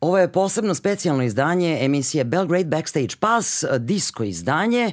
[0.00, 4.92] Ovo je posebno specijalno izdanje emisije Belgrade Backstage Pass, disko izdanje,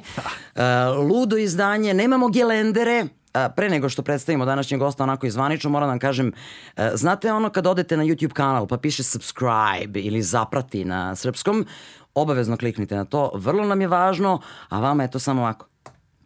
[0.54, 5.86] e, ludo izdanje, nemamo gelendere, a, pre nego što predstavimo današnjeg gosta onako izvanično, moram
[5.86, 6.32] da vam kažem,
[6.76, 11.66] e, znate ono kad odete na YouTube kanal pa piše subscribe ili zaprati na srpskom,
[12.14, 15.66] obavezno kliknite na to, vrlo nam je važno, a vama je to samo ovako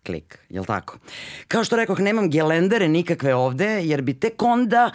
[0.06, 0.98] klik, jel tako?
[1.48, 4.90] Kao što rekoh, nemam gelendere nikakve ovde, jer bi tek onda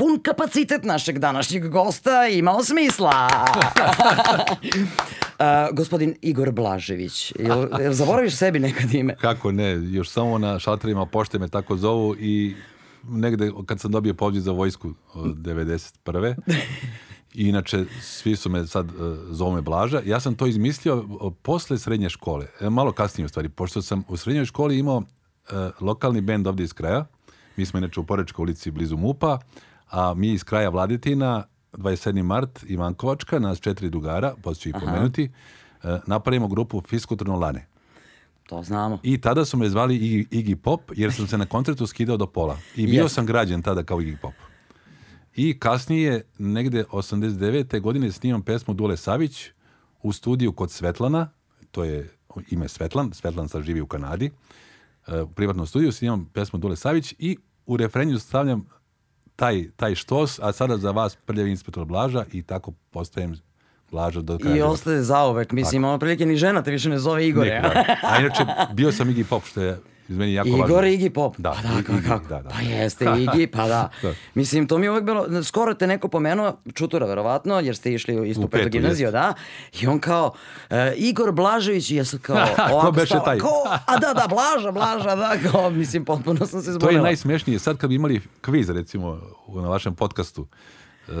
[0.00, 3.28] pun kapacitet našeg današnjeg gosta imao smisla.
[4.64, 9.16] uh, gospodin Igor Blažević, jel, jel zaboraviš sebi nekad ime?
[9.16, 12.54] Kako ne, još samo na šalterima pošte me tako zovu i
[13.08, 16.34] negde kad sam dobio poziv za vojsku od 91.
[17.34, 20.02] I inače, svi su me sad uh, zovu me Blaža.
[20.06, 22.46] Ja sam to izmislio uh, posle srednje škole.
[22.60, 25.04] E, malo kasnije u stvari, pošto sam u srednjoj školi imao uh,
[25.80, 27.06] lokalni bend ovde iz kraja.
[27.56, 29.38] Mi smo inače u Porečkoj ulici blizu Mupa,
[29.90, 32.22] a mi iz kraja Vladitina, 27.
[32.22, 35.30] mart, Ivankovačka, nas četiri dugara, posle ću ih pomenuti,
[35.82, 37.66] uh, napravimo grupu Fiskulturno Lane.
[38.46, 38.98] To znamo.
[39.02, 42.26] I tada su me zvali Iggy, Iggy Pop, jer sam se na koncertu skidao do
[42.26, 42.56] pola.
[42.76, 43.08] I bio Yes.
[43.08, 44.34] sam građen tada kao Iggy Pop.
[45.36, 47.80] I kasnije, negde 89.
[47.80, 49.50] godine, snimam pesmu Dule Savić
[50.02, 51.28] u studiju kod Svetlana,
[51.70, 52.10] to je
[52.50, 54.30] ime Svetlan, Svetlan sad živi u Kanadi,
[55.06, 58.66] e, u privatnom studiju snimam pesmu Dule Savić i u refrenju stavljam
[59.40, 63.36] taj, taj štos, a sada za vas prljavi inspektor Blaža i tako postajem
[63.90, 64.56] Blaža do kraja.
[64.56, 65.52] I ostaje zauvek.
[65.52, 67.60] Mislim, ono prilike ni žena te više ne zove Igore.
[67.60, 67.96] Niko, da.
[68.02, 69.78] A inače, bio sam Iggy Pop, što je
[70.16, 70.64] meni jako važno.
[70.66, 71.34] Igor Iggy Pop.
[71.38, 72.48] Da, pa da, Iggy, kako, da, da.
[72.48, 73.90] Pa jeste Iggy, pa da.
[74.02, 74.14] Da.
[74.34, 78.20] Mislim, to mi je uvek bilo, skoro te neko pomenuo, Čutura verovatno, jer ste išli
[78.20, 79.34] u istu U petu petu, gimnaziju, da.
[79.80, 80.32] I on kao,
[80.70, 83.38] e, Igor Blažević, i ja sam kao, Ko ovako beše stala, taj?
[83.38, 83.48] Ko,
[83.86, 87.02] a da, da, Blaža, Blaža, da, kao, mislim, potpuno sam se To je zbunila.
[87.02, 87.58] najsmešnije.
[87.58, 90.46] Sad kad bi imali kviz, recimo, na vašem podcastu,
[91.08, 91.12] e,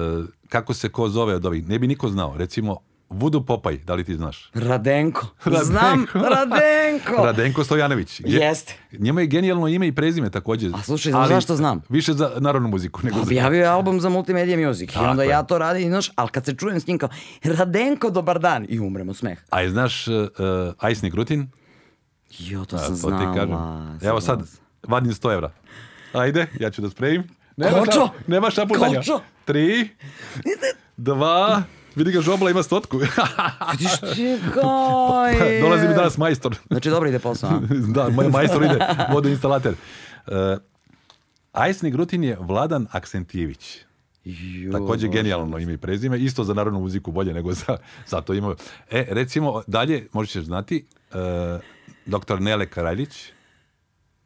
[0.48, 2.34] kako se ko zove od ovih, ne bi niko znao.
[2.36, 2.76] Recimo,
[3.10, 4.50] Vudu Popaj, da li ti znaš?
[4.54, 5.26] Radenko.
[5.44, 5.64] Radenko.
[5.64, 7.22] Znam, Radenko.
[7.26, 8.20] Radenko Stojanović.
[8.20, 8.74] Je- Jeste.
[8.92, 10.70] Njema je genijalno ime i prezime takođe.
[10.70, 11.82] A slušaj, znaš zašto znam?
[11.88, 13.22] Više za narodnu muziku nego za...
[13.22, 15.28] Objavio je album za Multimedia Music i Tako onda je.
[15.28, 17.08] ja to radim, znaš, ali kad se čujem s njim kao,
[17.44, 19.42] Radenko, dobar dan, i umrem od smeha.
[19.50, 20.14] A je znaš uh,
[20.78, 21.48] Ajsnik Rutin?
[22.30, 23.34] Jo, to A, sam to znala.
[23.34, 23.56] kažem.
[24.02, 24.42] Evo sad,
[24.82, 25.50] vadim 100 evra.
[26.12, 27.24] Ajde, ja ću da spremim.
[27.56, 27.90] Nema Kočo!
[27.92, 28.96] šap- Nema šaputanja.
[28.96, 29.20] Kočo!
[29.44, 29.88] Tri,
[30.96, 31.62] dva,
[31.96, 32.98] vidi ga žobla ima stotku.
[33.72, 34.38] Vidiš ti
[35.38, 36.56] kaj Dolazi mi danas majstor.
[36.68, 37.50] Znači, dobro ide posao,
[37.94, 38.78] da, moj majstor ide,
[39.12, 39.74] vodoinstalater.
[40.26, 40.34] Uh,
[41.52, 43.78] Ajsnik Rutin je Vladan Aksentijević.
[44.24, 47.76] Jo, Takođe genijalno ime i prezime, isto za narodnu muziku bolje nego za,
[48.06, 48.54] za to ima.
[48.90, 51.60] E, recimo, dalje, možeš znati, uh,
[52.06, 53.32] doktor Nele Karajlić,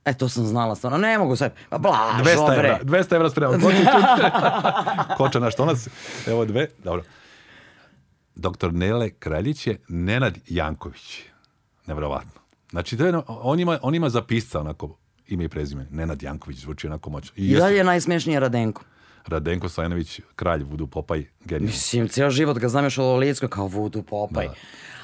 [0.05, 0.99] E, to sam znala stvarno.
[0.99, 1.53] Ne mogu sad.
[1.69, 2.69] Pa blažo, 200 bre.
[2.69, 3.61] evra, 200 evra spremam.
[3.61, 5.89] Koča, tu- Koča naš tonac.
[6.27, 7.03] Evo dve, dobro.
[8.35, 11.23] Doktor Nele Kraljić je Nenad Janković.
[11.87, 12.41] Nevrovatno.
[12.71, 15.87] Znači, to je, on, ima, on ima zapisca onako ime i prezime.
[15.91, 17.35] Nenad Janković zvuči onako moćno.
[17.37, 18.83] I, I jeste dalje je najsmešnije Radenko.
[19.27, 21.67] Radenko Stojanović, kralj Vudu Popaj, genijalno.
[21.67, 24.47] Mislim, ceo život ga znam još od Olicko kao Vudu Popaj.
[24.47, 24.55] Da.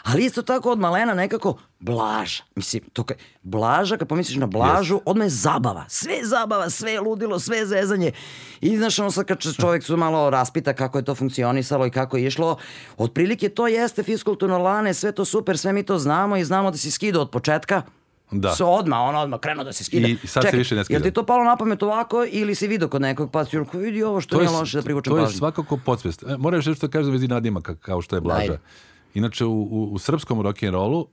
[0.02, 2.42] Ali isto tako od malena nekako Blaža.
[2.54, 5.84] Mislim, to kaj, Blaža, kad pomisliš na Blažu, odmah je zabava.
[5.88, 8.12] Sve je zabava, sve je ludilo, sve je zezanje.
[8.60, 12.16] I znaš, ono sad kad čovjek su malo raspita kako je to funkcionisalo i kako
[12.16, 12.56] je išlo,
[12.96, 16.76] otprilike to jeste fiskulturno lane, sve to super, sve mi to znamo i znamo da
[16.76, 17.82] si skidao od početka.
[18.30, 18.54] Da.
[18.54, 20.08] Se odmah, ono odmah krenuo da se skida.
[20.08, 20.96] I sad se više ne skida.
[20.96, 23.80] Jel ti to palo na pamet ovako ili si vidio kod nekog pa si rekao,
[23.80, 25.38] vidi ovo što To je, nije loše da privučem to je pažnju.
[25.38, 26.22] svakako podsvest.
[26.22, 28.40] E, moram još nešto da kažem za vezi nadimaka, kao što je Blaža.
[28.40, 28.58] Ajde.
[29.14, 31.06] Inače, u, u, u srpskom rock'n'rollu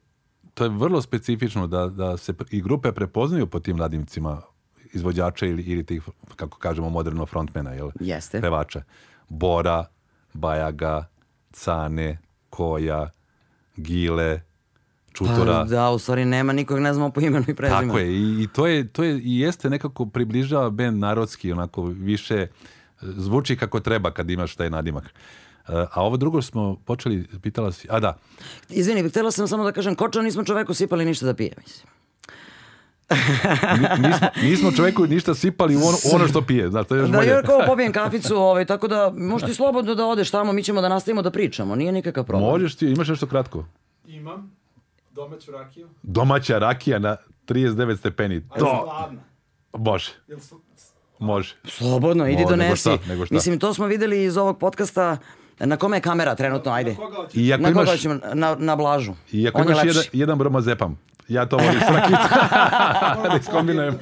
[0.53, 4.41] to je vrlo specifično da, da se i grupe prepoznaju po tim nadimcima
[4.93, 6.01] izvođača ili, ili tih,
[6.35, 7.89] kako kažemo, moderno frontmena, jel?
[7.99, 8.41] Jeste.
[8.41, 8.81] Pevača.
[9.29, 9.85] Bora,
[10.33, 11.09] Bajaga,
[11.51, 12.17] Cane,
[12.49, 13.09] Koja,
[13.75, 14.41] Gile,
[15.17, 15.53] Čutora.
[15.53, 17.87] Pa da, u stvari nema nikog, ne znamo po imenu i prezimenu.
[17.87, 21.83] Tako je, i, i to je, to je, i jeste nekako približava bend narodski, onako
[21.83, 22.47] više e,
[23.01, 25.05] zvuči kako treba kad imaš taj nadimak.
[25.05, 25.11] E,
[25.93, 28.17] A ovo drugo smo počeli, pitala si, a da,
[28.69, 31.87] Izvini, htjela sam samo da kažem, koča nismo čoveku sipali ništa da pije, mislim.
[34.03, 37.17] nismo, nismo čoveku ništa sipali u ono, ono što pije, znaš, to je još Da,
[37.17, 37.27] bolje.
[37.27, 40.81] jer kao popijem kaficu, ovaj, tako da možeš ti slobodno da odeš tamo, mi ćemo
[40.81, 42.49] da nastavimo da pričamo, nije nikakav problem.
[42.49, 43.65] Možeš ti, imaš nešto kratko?
[44.07, 44.56] Imam
[45.17, 45.87] domaću rakiju.
[46.03, 49.21] Domaća rakija na 39 stepeni, Ali sam to, hladna.
[49.75, 50.61] može, Jel su...
[51.19, 51.55] može.
[51.65, 52.81] Slobodno, idi Mo, nego donesi.
[52.81, 53.35] šta, nego šta.
[53.35, 55.17] Mislim, to smo videli iz ovog podcasta,
[55.59, 56.95] na kome je kamera trenutno, ajde.
[56.95, 57.35] Koga hoćeš?
[57.35, 58.19] I ako Na koga imaš, ćemo?
[58.33, 59.13] Na, na Blažu.
[59.31, 59.87] i ako On je imaš lepši.
[59.89, 60.97] jedan, jedan bromazepam,
[61.27, 62.29] ja to volim s rakicu.
[63.23, 63.99] da iskombinujem.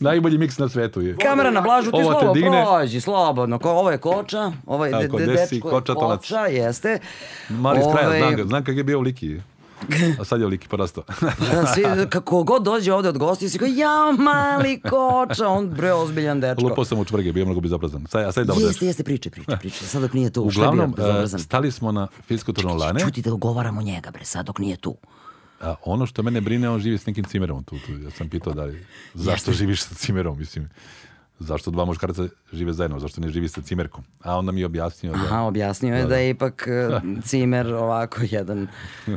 [0.00, 1.16] Najbolji miks na svetu je.
[1.18, 2.64] Kamera na blažu, ti Ovo te slobodno digne.
[2.64, 3.58] prođi, slobodno.
[3.58, 6.20] Ko, ovo je koča, ovo je de, de, dečko je kočatalac.
[6.20, 6.98] koča, jeste.
[7.48, 9.40] Mali iz kraja, Ovaj, znam ga, znam kak je bio u Liki.
[10.20, 11.04] A sad je u Liki porastao.
[11.20, 15.92] Da, svi, kako god dođe ovde od gosti, svi kao, ja, mali koča, on bre
[15.92, 16.62] ozbiljan dečko.
[16.62, 18.06] Lupao sam u čvrge, bio mnogo bezobrazan.
[18.06, 19.84] Sad, a sad je dobro Jeste, jeste, priče, priče, priče.
[19.84, 23.00] Sad dok nije tu, šta je bio Uglavnom, e, stali smo na fiskulturno lane.
[23.00, 24.96] Čuti da ugovaramo njega, bre, sad dok nije tu.
[25.60, 27.76] A ono što mene brine, on živi s nekim cimerom tu.
[27.86, 27.92] tu.
[27.92, 30.68] Ja sam pitao da li, zašto živiš sa cimerom, mislim.
[31.38, 32.22] Zašto dva muškarca
[32.52, 34.04] žive zajedno, zašto ne živi sa cimerkom?
[34.20, 35.18] A onda mi je objasnio da...
[35.18, 38.68] Aha, objasnio je da je ipak e, cimer ovako jedan
[39.06, 39.14] uh,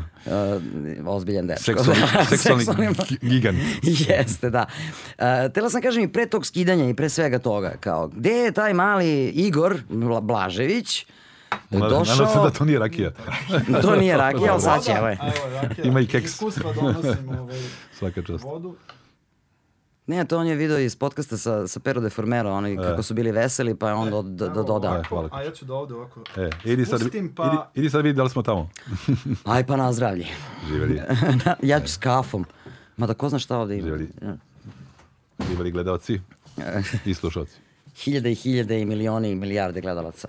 [1.06, 1.64] ozbiljan dečko.
[1.64, 3.58] Seksualni, Da, seksualni seksualni- gi- gigant.
[3.84, 4.66] Jeste, da.
[5.10, 5.24] Uh,
[5.54, 8.74] tela sam kažem i pre tog skidanja i pre svega toga, kao, gde je taj
[8.74, 11.06] mali Igor Bla- Blažević
[11.70, 12.44] Nadam se došao...
[12.44, 13.12] da to nije rakija.
[13.82, 15.18] To nije rakija, ali sad će, evo je.
[15.22, 15.86] A evo, rakija.
[15.86, 16.26] Ima i keks.
[16.26, 17.60] Iskustva donosim ovaj,
[17.94, 18.44] Svaka čast.
[18.44, 18.76] vodu.
[20.08, 23.14] Ne, to on je video iz podcasta sa, sa Pero de Formero, oni kako su
[23.14, 24.96] bili veseli, pa je on do, do, do, dodao.
[25.00, 25.30] E, hvala.
[25.32, 26.24] A ja ću da ovde ovako...
[26.38, 28.70] E, idi sad, Pustim, pa- idi, idi sad vidi da li smo tamo.
[29.44, 30.26] Aj pa na zdravlje.
[30.68, 31.02] Živeli,
[31.62, 32.46] ja ću s kafom.
[32.98, 33.84] Mada ko zna šta ovde ima.
[33.84, 34.10] Živeli.
[35.50, 36.20] živeli gledalci
[37.06, 37.58] i slušalci.
[38.04, 40.28] hiljade i hiljade i milioni i milijarde gledalaca.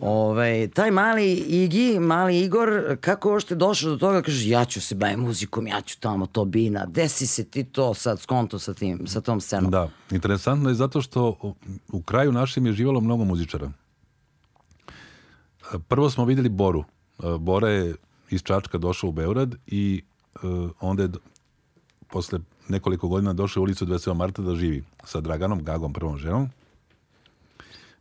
[0.00, 4.94] Ove, taj mali Igi, mali Igor, kako ošte došao do toga, kaže, ja ću se
[4.94, 9.06] bavim muzikom, ja ću tamo to bina, desi se ti to sad skonto sa, tim,
[9.06, 9.70] sa tom scenom.
[9.70, 11.36] Da, interesantno je zato što
[11.88, 13.70] u- kraju našem je živjelo mnogo muzičara.
[15.74, 16.84] E, Prvo smo vidjeli Boru.
[17.18, 17.94] E, Bora je
[18.30, 20.02] iz Čačka došao u Beograd i
[20.34, 20.38] e,
[20.80, 21.08] onda je
[22.08, 24.14] posle nekoliko godina došao u ulicu 27.
[24.14, 26.50] marta da živi sa Draganom, Gagom, prvom ženom.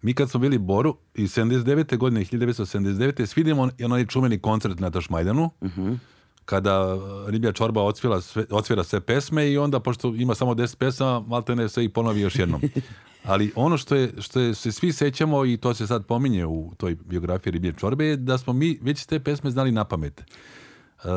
[0.02, 1.98] Mi kad smo bili Boru i 79.
[1.98, 3.26] godine, 1979.
[3.26, 5.50] svi idemo na onaj čumeni koncert na Tašmajdanu,
[6.46, 10.76] kada uh, Riblja čorba odsvira sve, odsvira sve pesme i onda, pošto ima samo 10
[10.76, 12.62] pesama, malte ne sve i ponovi još jednom.
[13.24, 16.74] Ali ono što, je, što je, se svi sećamo i to se sad pominje u
[16.78, 20.24] toj biografiji Riblje čorbe je da smo mi već te pesme znali na pamet.
[21.04, 21.10] Uh,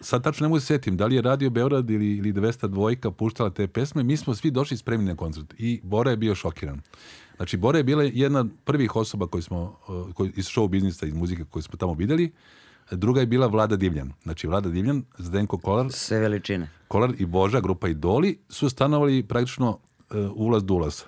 [0.00, 3.50] sad tačno ne mogu se sjetim da li je Radio Beograd ili, ili 202 puštala
[3.50, 6.80] te pesme, mi smo svi došli spremni na koncert i Bora je bio šokiran.
[7.36, 11.06] Znači, Bora je bila jedna od prvih osoba koji smo, uh, koji, iz show biznisa,
[11.06, 12.32] iz muzike koju smo tamo vidjeli.
[12.90, 14.12] Druga je bila Vlada Divljan.
[14.22, 16.70] Znači, Vlada Divljan, Zdenko Kolar, Sve veličine.
[16.88, 21.04] Kolar i Boža, grupa Idoli, su stanovali praktično uh, ulaz do ulaza.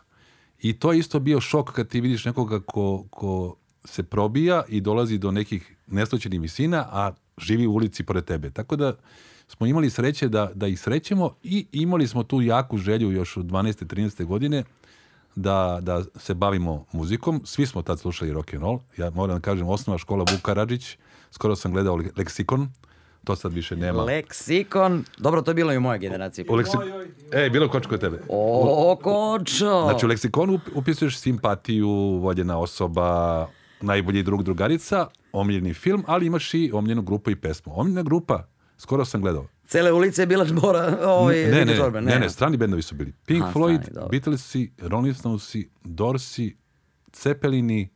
[0.60, 4.80] I to je isto bio šok kad ti vidiš nekoga ko, ko se probija i
[4.80, 8.50] dolazi do nekih neslućenih visina, a živi u ulici pored tebe.
[8.50, 8.96] Tako da
[9.48, 13.46] smo imali sreće da, da ih srećemo i imali smo tu jaku želju još od
[13.46, 13.84] 12.
[13.84, 14.24] 13.
[14.24, 14.64] godine
[15.38, 17.42] da, da se bavimo muzikom.
[17.44, 18.78] Svi smo tad slušali rock and roll.
[18.96, 20.96] Ja moram da kažem, osnova škola Vuk Karadžić.
[21.30, 22.68] Skoro sam gledao Le- Leksikon.
[23.24, 24.02] To sad više nema.
[24.02, 25.04] Leksikon.
[25.18, 26.44] Dobro, to je bilo i u mojoj generaciji.
[26.48, 26.76] U leksi-
[27.32, 28.20] E, bilo koč kod tebe.
[28.28, 29.82] O, kočo!
[29.82, 31.88] Znači u leksikonu up- upisuješ simpatiju,
[32.18, 33.46] voljena osoba,
[33.80, 37.72] najbolji drug drugarica, omiljeni film, ali imaš i omiljenu grupu i pesmu.
[37.76, 38.46] Omiljena grupa,
[38.78, 39.46] skoro sam gledao.
[39.68, 42.94] Cele ulice je bila žbora, ovaj, ne, ne, Riblje ne, ne, ne, strani bendovi su
[42.94, 43.12] bili.
[43.26, 44.08] Pink Aha, Floyd, strani.
[44.10, 46.56] Beatlesi, Rolling Stonesi, Dorsi,
[47.12, 47.88] Cepelini,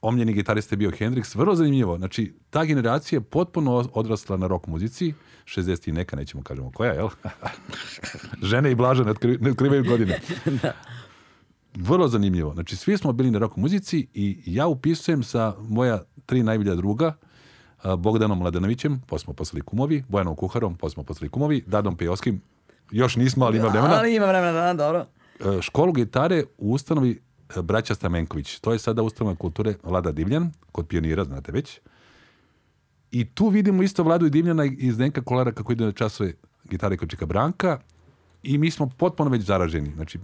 [0.00, 1.98] omiljeni gitarista je bio Hendrix, vrlo zanimljivo.
[1.98, 5.14] Znači, ta generacija je potpuno odrasla na rock muzici,
[5.44, 7.08] 60 i neka, nećemo kažemo koja, jel?
[8.50, 10.20] Žene i blaže ne, otkri, ne otkrivaju godine.
[11.88, 12.54] Vrlo zanimljivo.
[12.54, 17.14] Znači, svi smo bili na rock muzici i ja upisujem sa moja tri najbolja druga,
[17.98, 22.40] Bogdanom Mladenovićem, pa smo postali kumovi, Bojanom Kuharom, pa smo postali kumovi, Dadom Pejoskim,
[22.90, 23.94] još nismo, ali ima vremena.
[23.94, 25.06] Ali ima vremena, da, dobro.
[25.40, 27.20] E, školu gitare u ustanovi
[27.56, 28.58] e, Braća Stamenković.
[28.58, 31.80] To je sada ustanova kulture Vlada Divljan, kod pionira, znate već.
[33.10, 36.32] I tu vidimo isto Vladu i Divljana iz Zdenka Kolara kako ide na časove
[36.64, 37.78] gitare kod Čika Branka
[38.42, 39.92] i mi smo potpuno već zaraženi.
[39.94, 40.18] Znači,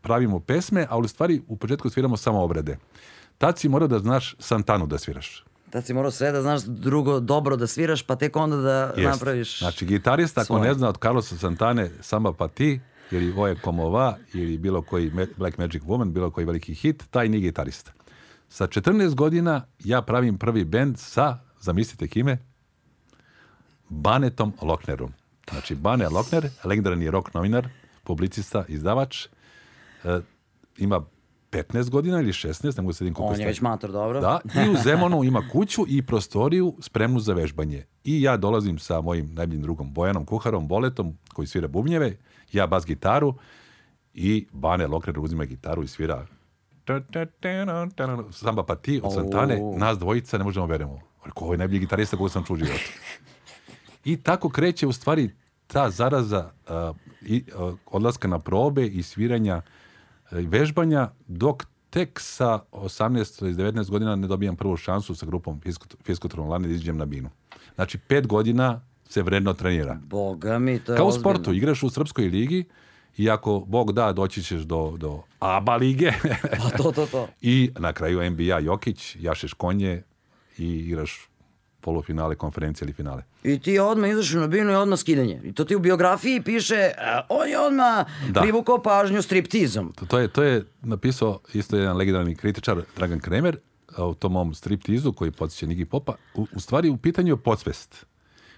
[0.00, 2.78] pravimo pesme, a u stvari u početku sviramo samo obrade.
[3.38, 5.44] Tad si morao da znaš Santanu da sviraš.
[5.70, 9.10] Tad si morao sve da znaš drugo dobro da sviraš, pa tek onda da Jest.
[9.10, 9.58] napraviš...
[9.58, 10.68] Znači, gitarista ako svoje.
[10.68, 15.58] ne zna od Carlosa Santane Samba pa ti, ili Oje Komova, ili bilo koji Black
[15.58, 17.92] Magic Woman, bilo koji veliki hit, taj nije gitarista.
[18.48, 22.38] Sa 14 godina ja pravim prvi bend sa, zamislite kime,
[23.88, 25.12] Banetom Loknerom.
[25.50, 27.68] Znači, Bane Lokner, legendarni rock novinar,
[28.04, 29.26] publicista, izdavač,
[30.04, 30.20] e,
[30.78, 31.04] ima
[31.50, 34.20] 15 godina ili 16, ne mogu se sedim koliko On je već mator, dobro.
[34.20, 37.86] Da, i u Zemunu ima kuću i prostoriju spremnu za vežbanje.
[38.04, 42.16] I ja dolazim sa mojim najboljim drugom Bojanom Kuharom, Boletom, koji svira bubnjeve,
[42.52, 43.34] ja bas gitaru
[44.14, 46.26] i Bane Lokrer uzima gitaru i svira
[48.32, 51.00] Samba pa ti od Santane, nas dvojica ne možemo verujemo.
[51.24, 52.90] Rekao, ovo je najbolji gitarista koga sam čuo u životu.
[54.04, 55.30] I tako kreće u stvari
[55.66, 59.62] ta zaraza a, i, a, odlaska na probe i sviranja
[60.30, 65.60] vežbanja, dok tek sa 18 ili 19 godina ne dobijam prvu šansu sa grupom
[66.04, 67.30] Fiskotron Lane da iđem na binu.
[67.74, 69.98] Znači, pet godina se vredno trenira.
[70.02, 71.22] Boga mi, to je Kao u ozbiljno.
[71.22, 72.64] sportu, igraš u Srpskoj ligi
[73.16, 76.12] i ako Bog da, doći ćeš do, do ABA lige
[76.62, 77.28] Pa to, to, to.
[77.40, 80.02] i na kraju NBA Jokić, jašeš konje
[80.58, 81.27] i igraš
[81.88, 83.22] polufinale, konferencije ili finale.
[83.44, 85.40] I ti odmah izašao na binu i odmah skidanje.
[85.44, 86.92] I to ti u biografiji piše, e,
[87.30, 88.40] on je odmah Da.
[88.40, 89.92] privukao pažnju striptizom.
[89.92, 93.56] To, to je, to je napisao isto jedan legendarni kritičar Dragan Kremer
[94.00, 96.14] u tom mom striptizu koji podsjeća Nigi Popa.
[96.34, 98.06] U, u stvari u pitanju je podsvest.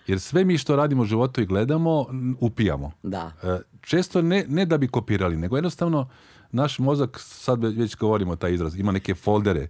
[0.07, 2.07] Jer sve mi što radimo u životu i gledamo,
[2.41, 2.93] upijamo.
[3.03, 3.33] Da.
[3.43, 6.09] E, Često ne, ne da bi kopirali, nego jednostavno
[6.53, 9.69] naš mozak, sad ve- već govorimo taj izraz, ima neke foldere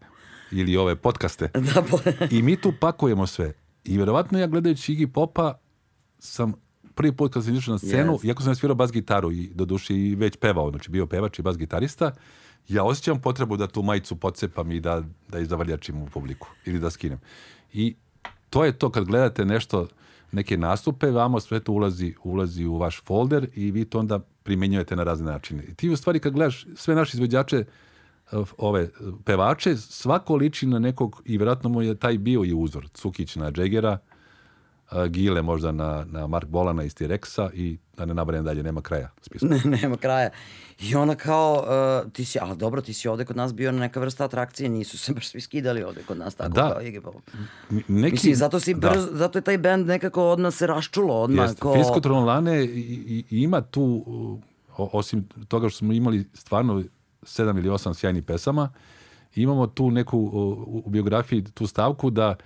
[0.51, 1.49] ili ove podcaste.
[1.75, 1.99] Da, po...
[2.31, 3.53] I mi tu pakujemo sve.
[3.85, 5.59] I vjerovatno ja gledajući Iggy Popa
[6.19, 6.53] sam
[6.95, 8.25] prvi put kad sam izašao na scenu, Jest.
[8.25, 11.57] iako sam svirao bas gitaru i doduše i već pevao, znači bio pevač i bas
[11.57, 12.13] gitarista,
[12.69, 16.79] ja osjećam potrebu da tu majicu pocepam i da, da je zavaljačim u publiku ili
[16.79, 17.19] da skinem.
[17.73, 17.95] I
[18.51, 19.87] to je to kad gledate nešto,
[20.33, 24.97] neke nastupe, vamo sve to ulazi, ulazi u vaš folder i vi to onda primenjujete
[24.97, 25.65] na razne načine.
[25.65, 27.65] I ti u stvari kad gledaš sve naše izvođače,
[28.59, 28.89] ove
[29.25, 32.89] pevače, svako liči na nekog i vjerojatno mu je taj bio i uzor.
[32.89, 33.99] Cukić na Džegera,
[35.09, 39.11] Gile možda na, na Mark Bolana iz T-Rexa i da ne nabrajam dalje, nema kraja
[39.43, 40.31] ne, nema kraja.
[40.81, 41.65] I ona kao,
[42.05, 44.69] uh, ti si, ali dobro, ti si ovde kod nas bio na neka vrsta atrakcije,
[44.69, 46.69] nisu se baš svi skidali ovde kod nas, tako Da.
[46.69, 47.15] kao Iggy Pop.
[47.89, 48.91] Neki, Mislim, zato, si Da.
[48.91, 51.61] brzo, zato je taj band nekako odmah se raščulo, odmah Jeste.
[51.61, 51.75] ko...
[51.75, 54.05] Fiskotron Lane i, i, i ima tu,
[54.77, 56.83] o- osim toga što smo imali stvarno
[57.23, 58.69] sedam ili osam sjajnih pesama,
[59.35, 62.37] imamo tu neku uh, u, u biografiji tu stavku da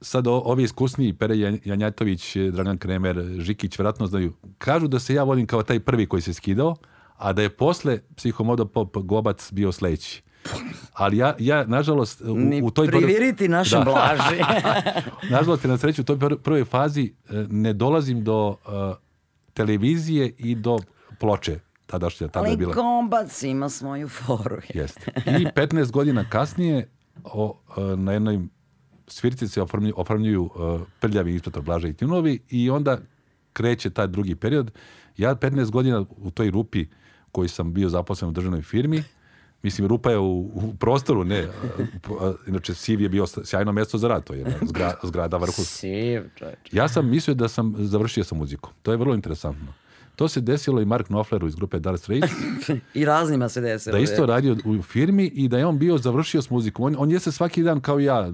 [0.00, 5.14] sad o- ovi iskusniji, Pere Jan- Janjatović, Dragan Kremer, Žikić, vjerojatno znaju, kažu da se
[5.14, 6.76] ja vodim kao taj prvi koji se skidao,
[7.16, 10.22] a da je posle psihomodopop Gobac bio sledeći.
[10.92, 13.84] Ali ja, ja nažalost, u, Ni u toj priviriti našem Da.
[13.84, 14.42] blaži.
[15.30, 18.70] Nažalost, na sreću, u toj pr- prvoj fazi e, ne dolazim do e,
[19.54, 20.78] televizije i do
[21.18, 21.58] ploče
[21.88, 22.74] tadašnja, tada je Ali bila.
[22.74, 24.56] Gombac ima svoju foru.
[24.74, 25.12] Jeste.
[25.26, 26.88] I 15 godina kasnije
[27.24, 28.38] o, e, na jednoj
[29.06, 32.98] svirci se oformlju- oformljuju e, prljavi inspektor Blaža i Tjunovi i onda
[33.52, 34.70] kreće taj drugi period.
[35.16, 36.86] Ja 15 godina u toj rupi
[37.32, 39.02] koji sam bio zaposlen u državnoj firmi,
[39.62, 41.48] mislim rupa je u, u prostoru, ne, e,
[42.46, 45.64] inače Siv je bio sjajno mjesto za rad, to je zgra, zgrada vrhu.
[45.64, 46.58] Siv, čoveč.
[46.72, 48.72] Ja sam mislio da sam završio sa muzikom.
[48.82, 49.72] To je vrlo interesantno.
[50.18, 52.32] To se desilo i Mark Knopfleru iz grupe Dire Straits,
[52.94, 53.92] I raznima se desilo.
[53.92, 56.84] da isto radio u firmi i da je on bio završio s muzikom.
[56.84, 58.32] On, on je se svaki dan kao ja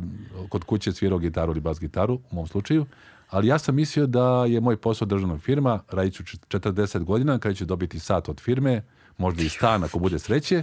[0.48, 2.86] kod kuće svirao gitaru ili bas gitaru, u mom slučaju,
[3.30, 7.38] ali ja sam mislio da je moj posao državna firma, radit ću čet- 40 godina,
[7.38, 8.82] kada ću dobiti sat od firme,
[9.18, 10.62] možda i stan ako bude sreće,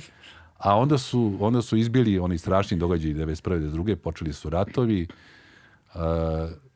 [0.57, 3.59] a onda su, onda su izbili oni strašni događaji 91.
[3.71, 3.95] 92.
[3.95, 5.07] počeli su ratovi,
[5.93, 6.01] uh,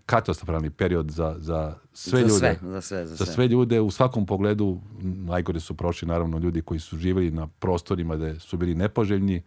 [0.06, 2.38] katastrofalni period za, za sve Za ljude.
[2.38, 3.34] sve, za sve, za za sve.
[3.34, 8.16] sve ljude u svakom pogledu najgore su prošli naravno ljudi koji su živjeli na prostorima
[8.16, 9.44] da su bili nepoželjni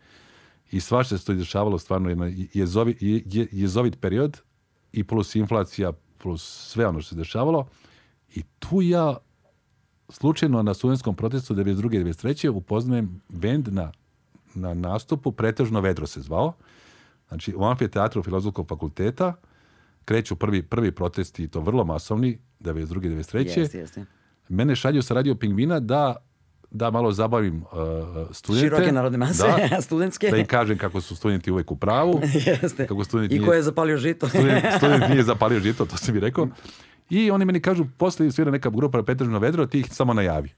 [0.70, 4.40] i svašta se to izdešavalo stvarno jedan jezovi, je, je- jezovit period
[4.92, 7.68] i plus inflacija plus sve ono što se dešavalo
[8.30, 9.16] i tu ja
[10.08, 11.94] slučajno na studentskom protestu 92.
[11.94, 12.48] i 93.
[12.48, 13.92] upoznajem bend na,
[14.54, 16.52] na nastupu, pretežno Vedro se zvao,
[17.28, 19.34] znači u amfiteatru Filozofskog fakulteta
[20.08, 23.06] kreću prvi, prvi protesti i to vrlo masovni, 92.
[23.06, 23.58] i 93.
[23.58, 24.04] Jeste, jeste.
[24.48, 26.16] Mene šalju sa radio Pingvina da
[26.70, 27.68] da malo zabavim uh,
[28.32, 28.66] studente.
[28.66, 30.30] Široke narodne mase, Da, studentske.
[30.30, 32.20] da im kažem kako su studenti uvek u pravu.
[32.46, 32.86] Jeste.
[32.86, 34.28] Kako student I nije- ko je zapalio žito.
[34.30, 36.48] student, student nije zapalio žito, to sam mi rekao.
[37.10, 40.50] I oni meni kažu, posle svira neka grupa Petržno vedro, ti ih samo najavi.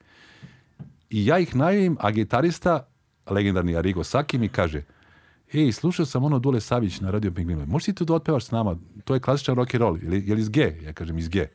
[1.11, 2.87] I ja ih najavim, a gitarista,
[3.27, 4.83] legendarni Arigo Saki, mi kaže,
[5.55, 8.51] ej, slušao sam ono Dule Savić na Radio Pingvinu, možeš ti to da otpevaš s
[8.51, 8.77] nama?
[9.05, 10.79] To je klasičan rock and roll, je li, iz G?
[10.83, 11.47] Ja kažem, iz G.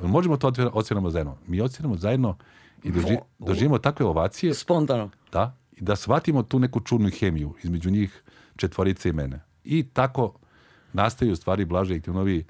[0.00, 1.36] Možemo to odsviramo zajedno.
[1.46, 2.36] Mi odsviramo zajedno
[2.82, 5.10] i doži, doživimo takve ovacije Spontano.
[5.32, 8.22] da, i da shvatimo tu neku čudnu hemiju između njih
[8.56, 9.40] četvorice i mene.
[9.64, 10.32] I tako
[10.92, 12.44] nastaju stvari Blaže i Tjunovi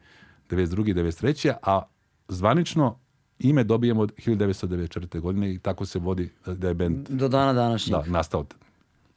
[0.48, 0.88] 92.
[0.88, 1.52] i 93.
[1.62, 1.82] A
[2.28, 2.98] zvanično
[3.38, 5.20] ime dobijemo od 1994.
[5.20, 7.96] godine i tako se vodi da- da je band Do dana današnjeg.
[7.96, 8.44] da, nastao.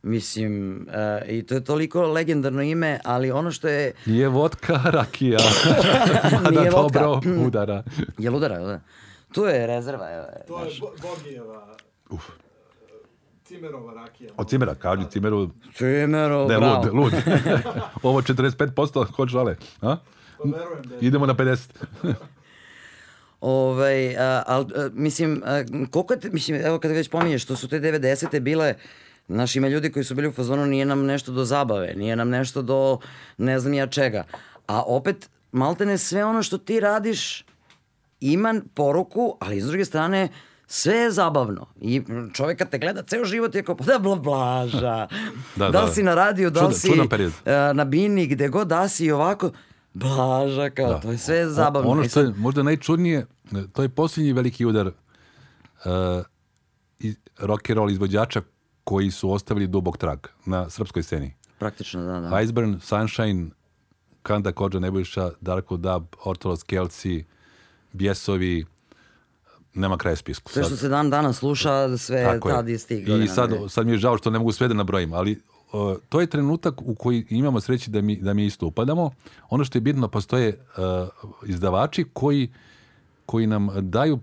[0.03, 3.91] Mislim, e, i to je toliko legendarno ime, ali ono što je...
[4.05, 5.39] Nije vodka, rakija,
[6.33, 6.99] mada Nije vodka.
[6.99, 7.83] dobro udara.
[8.17, 8.79] Je ludara, jel da?
[9.33, 10.11] Tu je rezerva.
[10.11, 11.75] evo, To je Bo- Bogijeva,
[13.45, 14.29] Cimerova rakija.
[14.37, 16.83] Od Cimera, kažu Cimeru, Cimero, da je bravo.
[16.83, 17.13] lud, lud.
[18.03, 19.55] Ovo 45% kod žale.
[19.81, 19.97] A?
[20.37, 22.13] Pa verujem da je Idemo na 50.
[23.41, 27.67] Ovaj, a, al, a, mislim, a, koliko je, mislim, evo kada već pominješ, što su
[27.67, 28.39] te 90.
[28.39, 28.73] bile,
[29.27, 32.29] Znaš, ima ljudi koji su bili u fazonu nije nam nešto do zabave, nije nam
[32.29, 32.97] nešto do
[33.37, 34.23] ne znam ja čega.
[34.67, 37.45] A opet, maltene sve ono što ti radiš
[38.19, 40.29] ima poruku, ali s druge strane
[40.67, 41.65] sve je zabavno.
[41.81, 42.01] I
[42.33, 45.07] čovjek kad te gleda ceo život je kao, pa da bla blaža.
[45.55, 45.93] Da, da, li da.
[45.93, 46.91] si na radiju, da li si
[47.45, 49.51] e, na bini, gde god da si i ovako,
[49.93, 50.99] blaža, kao, Da.
[50.99, 51.89] to je sve O- zabavno.
[51.89, 53.25] Ono I što je možda najčudnije,
[53.73, 54.93] to je posljednji veliki udar uh,
[57.39, 58.41] rock and roll izvođača
[58.83, 61.33] koji su ostavili dubok trag na srpskoj sceni.
[61.59, 62.41] Praktično, da, da.
[62.41, 63.49] Iceburn, Sunshine,
[64.23, 67.25] Kanda Kođa Nebojša, Darko Dab, Ortolos Kelci,
[67.93, 68.65] Bjesovi,
[69.73, 70.51] nema kraja spisku.
[70.51, 72.55] Sve što se dan danas sluša, sve Tako je.
[72.55, 73.25] tad tih godina.
[73.25, 75.41] I sad, sad mi je žao što ne mogu sve da nabrojim, ali
[75.73, 79.11] uh, to je trenutak u koji imamo sreći da mi, da mi isto upadamo.
[79.49, 82.51] Ono što je bitno, postoje uh, izdavači koji,
[83.25, 84.19] koji nam daju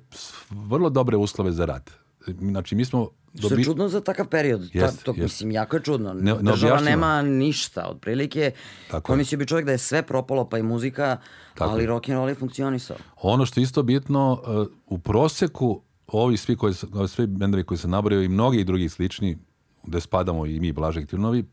[0.50, 1.90] vrlo dobre uslove za rad.
[2.26, 3.08] Znači, mi smo...
[3.38, 4.72] Što je čudno za takav period.
[4.72, 5.22] Ta, Jest, to, jest.
[5.22, 6.14] Mislim, jako je čudno.
[6.14, 6.80] Ne- Država neobjašnjivo.
[6.80, 8.50] nema ništa, otprilike.
[8.90, 9.12] Tako.
[9.12, 11.16] Pomislio bi čovjek da je sve propalo, pa i muzika,
[11.54, 12.96] Tako ali rock and roll je funkcionisao.
[13.16, 17.78] Ono što je isto bitno, uh, u proseku ovi svi koji ovi svi bendovi koji
[17.78, 19.38] se nabraju i mnogi drugi slični,
[19.86, 21.44] gde spadamo i mi, Blažek Tirnovi,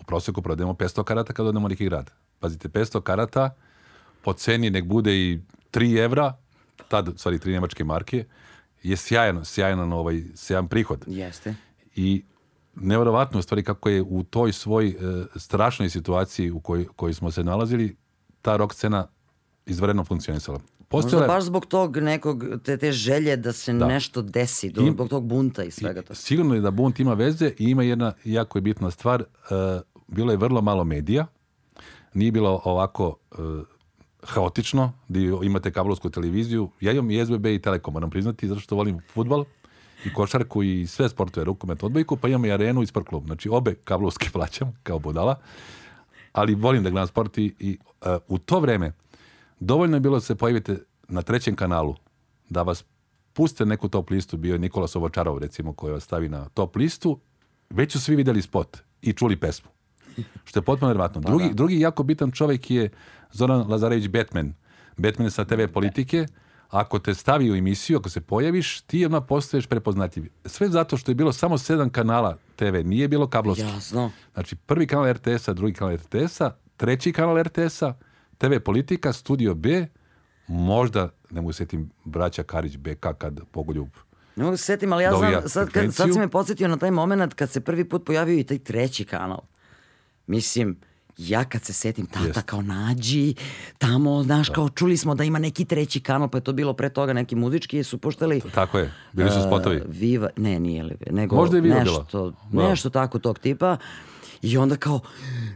[0.00, 2.10] u proseku prodajemo 500 karata kad odemo u neki grad.
[2.38, 3.54] Pazite, 500 karata
[4.22, 5.40] po ceni nek bude i
[5.72, 6.36] 3 evra,
[6.88, 8.24] tad, stvari 3 nemačke marke,
[8.88, 11.04] je sjajan, sjajan, ovaj, sjajan prihod.
[11.06, 11.54] Jeste.
[11.96, 12.24] I
[12.74, 14.94] nevjerovatno u stvari kako je u toj svoj e,
[15.36, 17.96] strašnoj situaciji u kojoj, kojoj smo se nalazili,
[18.42, 19.08] ta rock scena
[19.66, 20.58] izvredno funkcionisala.
[20.58, 23.86] Možda Postojala je- baš zbog tog nekog, te, te želje da se Da.
[23.86, 26.14] nešto desi, do, I- zbog tog bunta i svega toga.
[26.14, 29.20] Sigurno je da bunt ima veze i ima jedna jako je bitna stvar.
[29.20, 29.24] e,
[30.08, 31.26] bilo je vrlo malo medija.
[32.14, 33.36] Nije bilo ovako e,
[34.28, 36.70] haotično, da imate kablovsku televiziju.
[36.80, 39.44] Ja imam i SBB i Telekom, moram priznati, zato što volim futbal
[40.04, 43.24] i košarku i sve sportove, rukomet, odbojku, pa imam i arenu i sport klub.
[43.26, 45.40] Znači obe kablovske plaćam kao budala,
[46.32, 48.92] ali volim da gledam sport i, i e, u to vreme
[49.60, 51.94] dovoljno je bilo da se pojavite na trećem kanalu,
[52.48, 52.84] da vas
[53.32, 57.18] puste neku top listu, bio je Nikola Sobočarov recimo koji vas stavi na top listu,
[57.70, 59.70] već su svi vidjeli spot i čuli pesmu.
[60.44, 61.20] Što je potpuno nevjerojatno.
[61.20, 62.90] drugi, drugi jako bitan čovjek je
[63.32, 64.54] Zoran Lazarević Batman.
[64.96, 66.26] Batman sa TV politike.
[66.70, 70.30] Ako te stavi u emisiju, ako se pojaviš, ti odmah postaješ prepoznatljiv.
[70.44, 73.64] Sve zato što je bilo samo sedam kanala TV, nije bilo kablovski.
[73.64, 74.10] Jasno.
[74.34, 77.94] Znači, prvi kanal RTS-a, drugi kanal RTS-a, treći kanal RTS-a,
[78.38, 79.86] TV Politika, Studio B,
[80.46, 83.88] možda, ne mogu sjetim, braća Karić BK kad Bogoljub.
[84.36, 86.76] Ne mogu se setim, ali ja Dobija znam, sad, kad, sad si me podsjetio na
[86.76, 89.40] taj moment kad se prvi put pojavio i taj treći kanal.
[90.28, 90.76] Mislim,
[91.18, 92.42] ja kad se setim tata Jeste.
[92.46, 93.34] kao nađi
[93.78, 96.90] tamo, znaš, kao čuli smo da ima neki treći kanal, pa je to bilo pre
[96.90, 99.76] toga neki muzički su puštali Tako je, bili su spotovi.
[99.76, 101.98] Uh, Viva, ne, nije li, nego Možda je Viva bila.
[101.98, 102.68] nešto, Da.
[102.68, 103.76] nešto tako tog tipa.
[104.42, 105.00] I onda kao,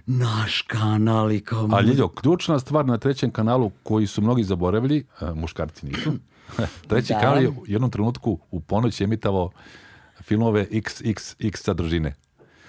[0.06, 1.68] naš kanal i kao...
[1.72, 6.12] A Ljiljo, ključna stvar na trećem kanalu koji su mnogi zaboravili, a, muškarci nisu,
[6.88, 7.20] treći Da.
[7.20, 9.50] kanal je u jednom trenutku u ponoć emitavao
[10.22, 12.14] filmove XXX sadržine.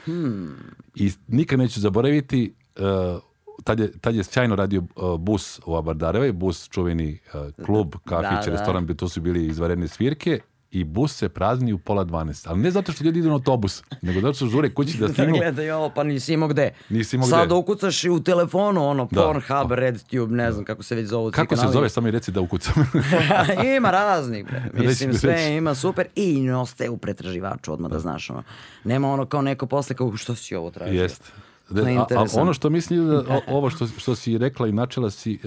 [0.06, 0.56] Hmm.
[0.96, 3.22] I nikad neću zaboraviti, uh,
[3.64, 8.46] tad, je, tad je sjajno radio uh, bus u Abardarevoj, bus čuveni uh, klub, kafić,
[8.46, 8.52] da.
[8.52, 10.40] restoran, to su bili izvanredne svirke
[10.74, 12.46] i bus se prazni u pola 12.
[12.48, 15.14] Ali ne zato što ljudi idu na autobus, nego zato što žure kući da da
[15.14, 15.34] stignu.
[15.34, 16.70] gledaju ovo, pa nisi imao gde.
[16.90, 17.56] Nisi imao Sad gde.
[17.56, 19.22] ukucaš i u telefonu, ono, Da.
[19.22, 21.32] Pornhub, RedTube, ne znam kako se već zovu.
[21.32, 22.74] ti Kako se zove, samo mi reci da ukucam.
[23.78, 24.62] ima raznih, bre.
[24.76, 25.50] Mislim, Reći, sve reći.
[25.50, 28.30] ima super i ne ostaje u pretraživaču odmah da znaš.
[28.30, 28.44] Ono.
[28.84, 31.02] Nema ono kao neko posle kao što si ovo tražio.
[31.02, 31.32] Jest.
[31.70, 35.10] To je a, a ono što mislim da ovo što, što si rekla i načela
[35.10, 35.38] si, e,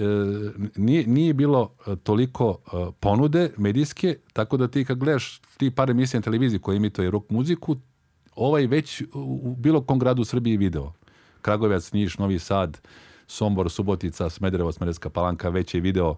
[0.75, 5.89] nije, nije bilo e, toliko e, ponude medijske, tako da ti kad gledaš ti par
[5.89, 7.75] emisija na televiziji koje imituje rock muziku,
[8.35, 10.93] ovaj već u, bilo kom gradu u Srbiji video.
[11.41, 12.81] Kragujevac, Niš, Novi Sad,
[13.27, 16.15] Sombor, Subotica, Smederevo, Smederevska palanka, već je video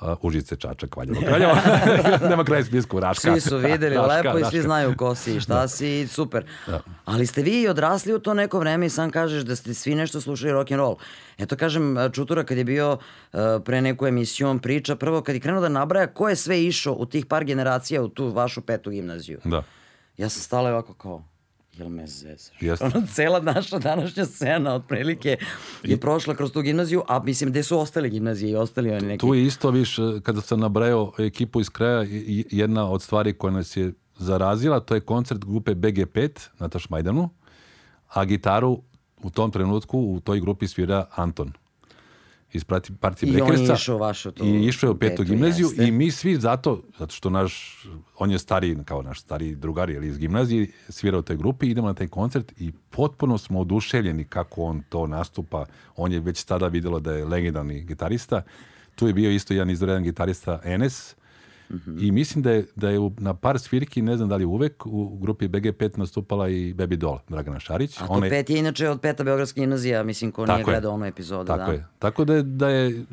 [0.00, 1.52] a, Užice, Čačak, Valjevo, Kraljevo.
[2.30, 3.32] Nema kraja spisku, Raška.
[3.32, 4.62] Svi su videli Raška, lepo i svi Raška.
[4.62, 6.44] znaju ko si i šta si i super.
[7.04, 10.20] Ali ste vi odrasli u to neko vreme i sam kažeš da ste svi nešto
[10.20, 10.96] slušali rock and roll.
[11.38, 15.40] Eto kažem, Čutura kad je bio uh, pre neku emisiju, on priča prvo kad je
[15.40, 18.90] krenuo da nabraja ko je sve išao u tih par generacija u tu vašu petu
[18.90, 19.40] gimnaziju.
[19.44, 19.62] Da.
[20.16, 21.24] Ja sam stala ovako kao,
[21.72, 22.56] jel me zezaš?
[22.60, 22.84] Jeste.
[22.86, 25.36] Ono, cela naša današnja scena otprilike
[25.82, 29.20] je prošla kroz tu gimnaziju, a mislim, gde su ostale gimnazije i ostali oni neki...
[29.20, 33.32] Tu je isto viš, kada sam nabrajao ekipu iz kraja, i- i- jedna od stvari
[33.32, 37.28] koja nas je zarazila, to je koncert grupe BG5 na Tašmajdanu,
[38.08, 38.82] a gitaru
[39.22, 41.52] u tom trenutku u toj grupi svira Anton.
[42.52, 45.22] Iz parti- partije I on je išao u vašu tu I išao je u petu
[45.24, 45.84] gimnaziju jeste.
[45.84, 47.84] i mi svi zato, zato što naš,
[48.18, 51.86] on je stariji, kao naš stariji drugar ili iz gimnazije, svirao u toj grupi, idemo
[51.88, 55.64] na taj koncert i potpuno smo oduševljeni kako on to nastupa.
[55.96, 58.42] On je već tada vidjelo da je legendarni gitarista.
[58.94, 61.16] Tu je bio isto jedan izvredan gitarista Enes,
[62.00, 65.16] I mislim da je, da je na par svirki, ne znam da li uvek, u
[65.16, 68.00] grupi BG5 nastupala i Baby Doll, Dragana Šarić.
[68.00, 70.70] A to Ona je- pet je inače od peta Beogradske gimnazija, mislim, ko nije Tako
[70.70, 70.74] je.
[70.74, 71.46] gledao onu epizodu.
[71.46, 71.72] Tako da.
[71.72, 71.86] je.
[71.98, 73.04] Tako da je, da je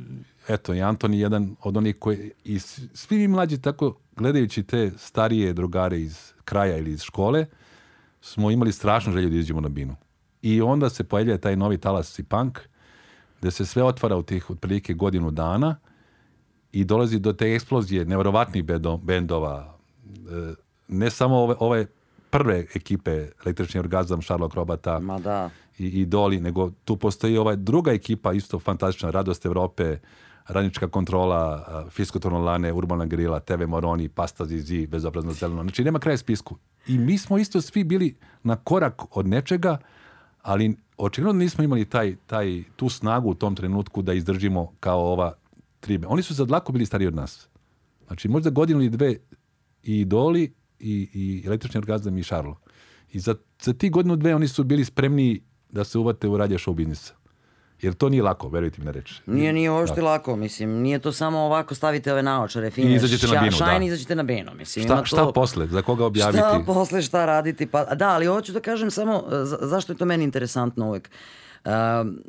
[0.48, 2.60] eto, i Anton je jedan od onih koji, i
[2.94, 7.46] svi mi mlađi tako, gledajući te starije drugare iz kraja ili iz škole,
[8.22, 9.96] smo imali strašnu želju da izađemo na binu.
[10.42, 12.60] I onda se pojavlja taj novi talas i punk,
[13.40, 15.76] gde se sve otvara u tih otprilike godinu dana
[16.72, 20.54] i dolazi do te eksplozije neverovatnih bedo- bendova, e,
[20.88, 21.86] ne samo ove, ove
[22.30, 25.50] prve ekipe Električni orgazam, Sherlock Robata, Ma da.
[25.78, 29.98] i, i Doli, nego tu postoji ova druga ekipa, isto fantastična, Radost Evrope,
[30.48, 35.64] Radnička kontrola, Fiskotorno lane, Urbana grila, TV Moroni, Pasta Zizi, Bezobrazno zeleno.
[35.64, 36.56] Znači, nema kraja spisku.
[36.88, 39.78] I mi smo isto svi bili na korak od nečega,
[40.42, 45.34] ali očigledno nismo imali taj, taj, tu snagu u tom trenutku da izdržimo kao ova
[45.80, 46.08] tribe.
[46.08, 47.48] Oni su za dlako bili stariji od nas.
[48.08, 49.16] Znači, možda godinu ili dve
[49.84, 52.60] i Doli i, i Električni orgazam i Šarlo.
[53.12, 56.58] I za, za ti godinu dve oni su bili spremni da se uvate u radija
[56.58, 57.14] show biznisa.
[57.82, 59.22] Jer to nije lako, verujte mi na reč.
[59.26, 63.28] Nije, nije uopšte lako, mislim, nije to samo ovako stavite ove naočare, fine, I izađete
[63.28, 63.86] na binu, šajni, da.
[63.86, 64.86] izađete na binu, mislim.
[64.86, 65.68] Šta, ima šta to- posle?
[65.68, 66.38] Za koga objaviti?
[66.38, 67.66] Šta posle, šta raditi?
[67.66, 71.10] Pa, da, ali hoću da kažem samo, za- zašto je to meni interesantno uvek.
[71.66, 72.20] Um,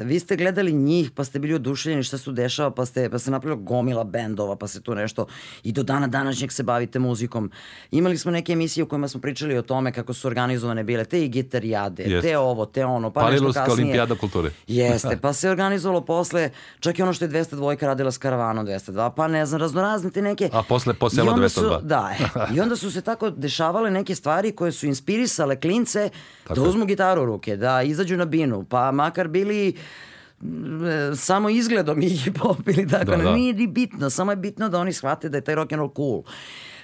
[0.00, 3.30] vi ste gledali njih, pa ste bili oduševljeni šta se dešava, pa ste, pa se
[3.30, 5.26] napravila gomila bendova, pa se tu nešto,
[5.62, 7.50] i do dana današnjeg se bavite muzikom.
[7.90, 11.24] Imali smo neke emisije u kojima smo pričali o tome kako su organizovane bile te
[11.24, 12.28] i gitarijade, Jeste.
[12.28, 13.84] te ovo, te ono, pa Palilulska nešto kasnije.
[13.84, 14.50] olimpijada kulture.
[14.66, 19.10] Jeste, pa se organizovalo posle, čak i ono što je 202 radila s karavanom 202,
[19.10, 20.50] pa ne znam, raznorazne te neke...
[20.52, 21.82] A posle po I selo onda su- 202.
[21.82, 22.24] Da, e,
[22.54, 26.10] i onda su se tako dešavale neke stvari koje su inspirisale klince
[26.42, 26.68] Tako da je.
[26.68, 29.74] uzmu gitaru u ruke, da izađu na binu, pa makar bili
[31.16, 33.32] samo izgledom ih popili, tako Da, da, da.
[33.32, 35.92] nije ni bitno, samo je bitno da oni shvate da je taj rock and roll
[35.96, 36.22] cool.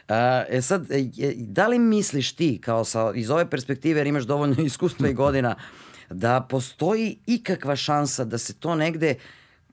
[0.09, 4.07] E, E sad, e, e, da li misliš ti, kao sa, iz ove perspektive, jer
[4.07, 5.55] imaš dovoljno iskustva i godina,
[6.11, 9.15] da postoji ikakva šansa da se to negde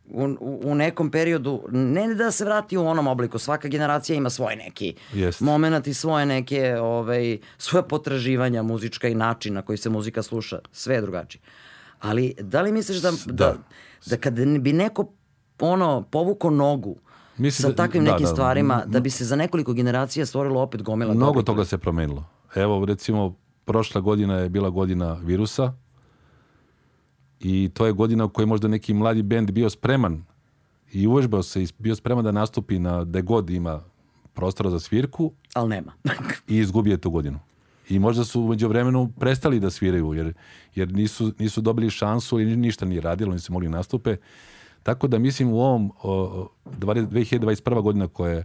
[0.06, 4.30] u, u u nekom periodu, ne da se vrati u onom obliku, svaka generacija ima
[4.30, 5.42] svoj neki Jest.
[5.42, 10.60] moment i svoje neke, ovaj, svoje potraživanja muzička i način na koji se muzika sluša,
[10.72, 11.42] sve je drugačije.
[12.02, 13.58] Ali da li misliš da, da, da.
[14.06, 15.14] da kada bi neko
[15.60, 16.96] ono, povuko nogu
[17.38, 18.32] Mislim sa da- takvim da, nekim da.
[18.32, 22.26] stvarima, da bi se za nekoliko generacija stvorilo opet gomila Mnogo dobrih toga se promenilo.
[22.56, 23.36] Evo, recimo,
[23.66, 25.74] prošla godina je bila godina virusa
[27.40, 30.26] i to je godina u kojoj možda neki mladi bend bio spreman
[30.92, 33.82] i uvežbao se i bio spreman da nastupi na gde god ima
[34.34, 35.92] prostora za svirku ali nema.
[36.48, 37.40] i izgubio je tu godinu.
[37.92, 40.34] I možda su umeđu vremenu prestali da sviraju, jer,
[40.76, 44.16] jer nisu, nisu dobili šansu ili ništa nije radilo, nisu mogli nastupe.
[44.84, 47.82] Tako da mislim u ovom o, o, 20- 2021.
[47.82, 48.44] godina koja je,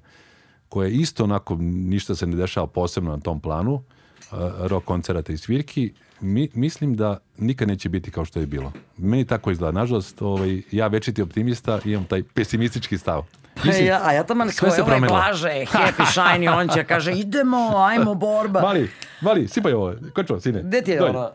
[0.68, 3.82] koja je isto onako ništa se ne dešava posebno na tom planu,
[4.30, 8.72] a, rock koncerata i svirki, mi, mislim da nikad neće biti kao što je bilo.
[8.96, 9.80] Meni tako izgleda.
[9.80, 13.24] Nažalost, ovaj, ja večiti optimista imam taj pesimistički stav.
[13.56, 17.12] Pa ja, a ja taman sve se koji ovaj blaže, happy, shiny, on će kaže
[17.12, 18.60] idemo, ajmo borba.
[18.60, 18.90] Mali,
[19.20, 19.94] mali, sipaj ovo.
[20.14, 20.62] Kočo, sine.
[20.62, 21.30] Gde ti je ono?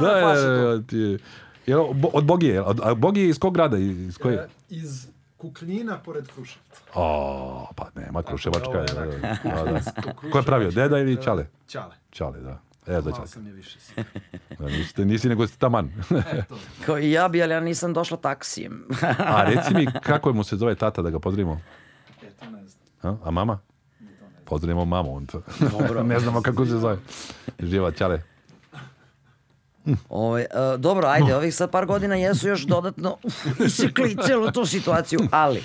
[0.00, 1.18] Da, Evo, da, da, da, ti je-
[1.66, 1.80] jel,
[2.12, 3.78] od Bogije, od, a Bogije iz kog grada?
[3.78, 4.34] Iz koje?
[4.34, 5.06] E, Iz
[5.36, 6.80] Kukljina pored Kruševca.
[6.94, 8.80] O, pa nema, Kruševačka je.
[8.80, 9.04] je Da,
[9.54, 9.80] da, da.
[10.32, 11.46] Ko je pravio, deda ili Čale?
[11.68, 11.94] Čale.
[12.10, 12.58] Čale, da.
[12.86, 13.78] E, za Malo sam je više.
[14.58, 15.90] Da, nisi, nisi nego si taman.
[16.32, 18.84] Eto, Kao i ja bi, ali ja nisam došla taksijem.
[19.36, 21.60] a reci mi, kako mu se zove tata da ga pozdravimo?
[22.22, 23.16] eto ne znam.
[23.22, 23.58] A, a mama?
[24.44, 25.16] Pozdravimo mamu.
[25.16, 25.42] On to.
[26.04, 26.98] ne znamo kako se zove.
[27.58, 28.22] Živa Čale.
[30.08, 30.46] Ovaj, e,
[30.78, 35.62] dobro, ajde, ovih sad par godina jesu još dodatno uf, isekli celu tu situaciju, ali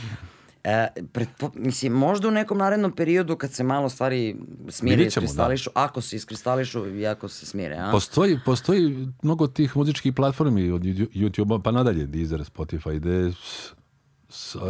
[0.64, 4.36] e, pretpo, mislim, možda u nekom narednom periodu kad se malo stvari
[4.70, 7.92] smire, Vidjet ćemo, iskristališu, ako se iskristališu i ako se smire, a?
[7.92, 13.32] Postoji, postoji mnogo tih muzičkih platformi od YouTube-a pa nadalje, Deezer, Spotify, gde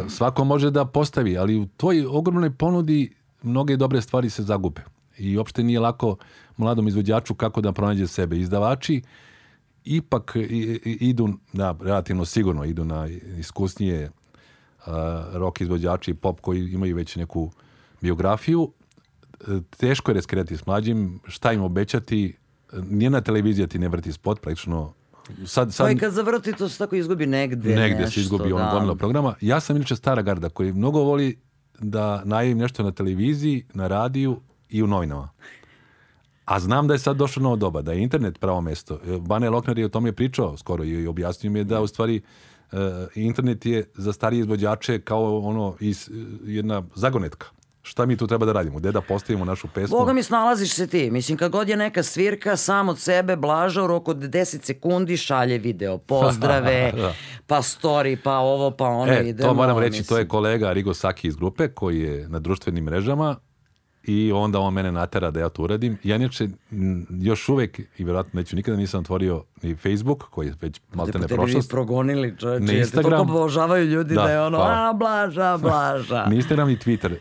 [0.08, 4.80] svako može da postavi, ali u toj ogromnoj ponudi mnoge dobre stvari se zagube.
[5.18, 6.16] I uopšte nije lako
[6.56, 8.38] mladom izvođaču kako da pronađe sebe.
[8.38, 9.02] Izdavači
[9.84, 10.40] ipak i-
[10.84, 14.10] i- idu, da, relativno sigurno idu na iskusnije
[15.32, 17.50] rock izvođači i pop koji imaju već neku
[18.00, 18.72] biografiju.
[19.40, 19.44] E,
[19.76, 22.36] Teško je reskirati s mlađim, šta im obećati,
[22.72, 24.92] nijedna televizija ti ne vrti spot, praktično
[25.46, 28.52] sad, sad Pa i kad zavrti to se tako izgubi negde negde nešto, se izgubi
[28.52, 28.70] ono da.
[28.70, 29.34] gomila programa.
[29.40, 31.38] Ja sam inače stara garda koji mnogo voli
[31.78, 35.28] da najavim nešto na televiziji, na radiju i u novinama.
[36.44, 38.94] A znam da je sad došlo novo doba, da je internet pravo mesto.
[38.94, 42.20] E, Bane Lokner je o tome pričao skoro i objasnio mi je da u stvari
[43.14, 46.12] internet je za starije izvođače kao ono iz, e,
[46.44, 47.46] jedna zagonetka.
[47.82, 48.78] Šta mi tu treba da radimo?
[48.78, 49.98] Gde da postavimo našu pesmu?
[49.98, 51.10] Boga mi snalaziš se ti.
[51.10, 55.16] Mislim, kad god je neka svirka, sam od sebe blaža u roku od 10 sekundi
[55.16, 57.12] šalje video, pozdrave, Da.
[57.46, 59.48] pa story, pa ovo, pa ono, E, idemo.
[59.48, 60.18] to moram reći, to mislim.
[60.18, 63.36] je kolega Rigo Saki iz grupe koji je na društvenim mrežama
[64.04, 65.98] i onda on mene natera da ja to uradim.
[66.02, 66.48] Ja inače
[67.12, 71.26] još uvek i vjerojatno neću nikada nisam otvorio ni Facebook koji je već po tebi
[71.26, 71.70] prošlost.
[71.70, 72.64] progonili, čovječe.
[72.64, 73.10] Na Instagram.
[73.12, 74.90] toliko obožavaju ljudi da, Da, je ono, hvala.
[74.90, 76.24] a, blaža, blaža.
[76.30, 77.14] Ni Instagram ni Twitter.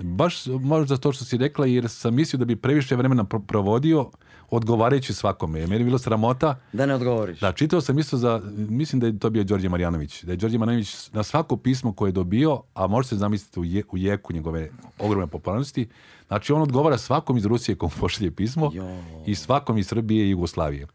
[0.00, 4.10] Baš možda to što si rekla jer sam mislio da bi previše vremena pro- provodio
[4.56, 5.60] odgovarajući svakome.
[5.60, 7.40] Meni je bilo sramota da ne odgovoriš.
[7.40, 10.58] Da, čitao sam isto za, mislim da je to bio Đorđe Marjanović, da je Đorđe
[10.58, 14.32] Marjanović na svako pismo koje je dobio, a može se zamisliti u, je, u jeku
[14.32, 15.88] njegove ogromne popularnosti,
[16.28, 18.96] znači on odgovara svakom iz Rusije kom pošalje pismo Jo.
[19.26, 20.86] i svakom iz Srbije i Jugoslavije.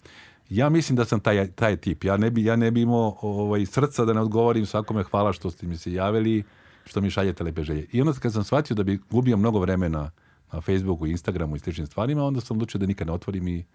[0.49, 2.03] Ja mislim da sam taj, taj tip.
[2.03, 5.51] Ja ne bi, ja ne bi imao ovaj, srca da ne odgovorim svakome hvala što
[5.51, 6.43] ste mi se javili,
[6.85, 7.85] što mi šaljete lepe želje.
[7.91, 10.11] I onda kad sam shvatio da bi gubio mnogo vremena
[10.51, 13.65] na Facebooku, Instagramu i sličnim stvarima, onda sam odlučio da nikad ne otvorim i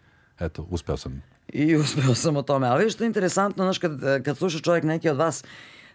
[0.40, 1.22] eto, uspeo sam.
[1.48, 2.66] I uspeo sam o tome.
[2.66, 5.44] Ali što je interesantno, znaš, kad, kad sluša čovjek neki od vas,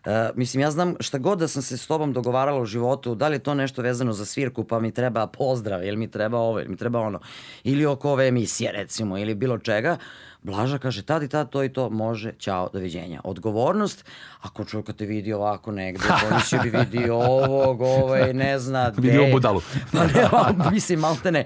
[0.08, 3.28] Uh, mislim, ja znam šta god da sam se s tobom dogovarala u životu, da
[3.28, 6.60] li je to nešto vezano za svirku, pa mi treba pozdrav, ili mi treba ovo,
[6.60, 7.20] ili mi treba ono,
[7.64, 9.98] ili oko ove emisije, recimo, ili bilo čega,
[10.42, 13.22] Blaža kaže, tad i tad to i to može, ćao, doviđenja.
[13.24, 14.06] Odgovornost,
[14.42, 19.08] ako čovjek te vidi ovako negde, pomislio bi vidi ovog, ovaj, ne zna, gde.
[19.08, 19.62] Vidio budalu.
[19.94, 21.46] Pa ne, a, mislim, malte ne.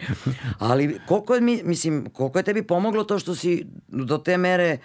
[0.60, 4.78] Ali koliko je, mi, mislim, koliko je tebi pomoglo to što si do te mere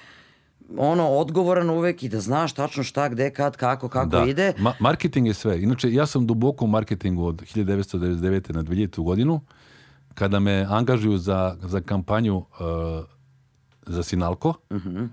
[0.76, 4.24] ono, odgovoran uvek i da znaš tačno šta, gde, kad, kako, kako da.
[4.24, 4.52] ide.
[4.59, 5.62] Ma- marketing je sve.
[5.62, 8.55] Inače, ja sam duboko u marketingu od 1999.
[8.55, 9.02] na 2000.
[9.02, 9.40] godinu,
[10.14, 12.44] kada me angažuju za, za kampanju uh,
[13.87, 14.55] za Sinalko,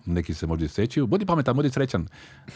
[0.05, 2.07] neki se možda sećaju, budi pametan, budi srećan.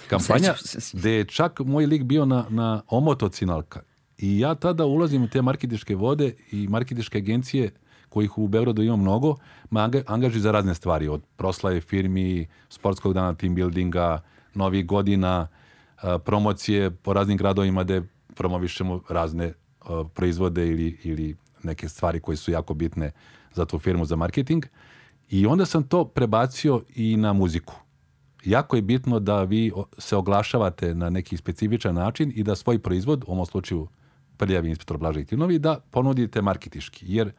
[0.07, 0.53] Kampanja
[0.93, 3.81] gde je čak moj lik bio na, na omot od Sinalka.
[4.17, 7.71] I ja tada ulazim u te marketiške vode i marketiške agencije
[8.17, 9.35] kojih u Beogradu ima mnogo,
[9.69, 14.21] me anga- angažuju za razne stvari, od proslave firmi, sportskog dana, team buildinga,
[14.55, 15.47] novih godina,
[16.01, 18.01] a, promocije po raznim gradovima gde
[18.35, 23.11] promovišemo razne a, proizvode ili, ili neke stvari koje su jako bitne
[23.53, 24.65] za tu firmu za marketing.
[25.29, 27.75] I onda sam to prebacio i na muziku.
[28.45, 33.23] Jako je bitno da vi se oglašavate na neki specifičan način i da svoj proizvod,
[33.27, 33.87] u ovom slučaju
[34.37, 37.05] prljavi inspektor Blaža Tinovi, da ponudite marketiški.
[37.09, 37.31] Jer,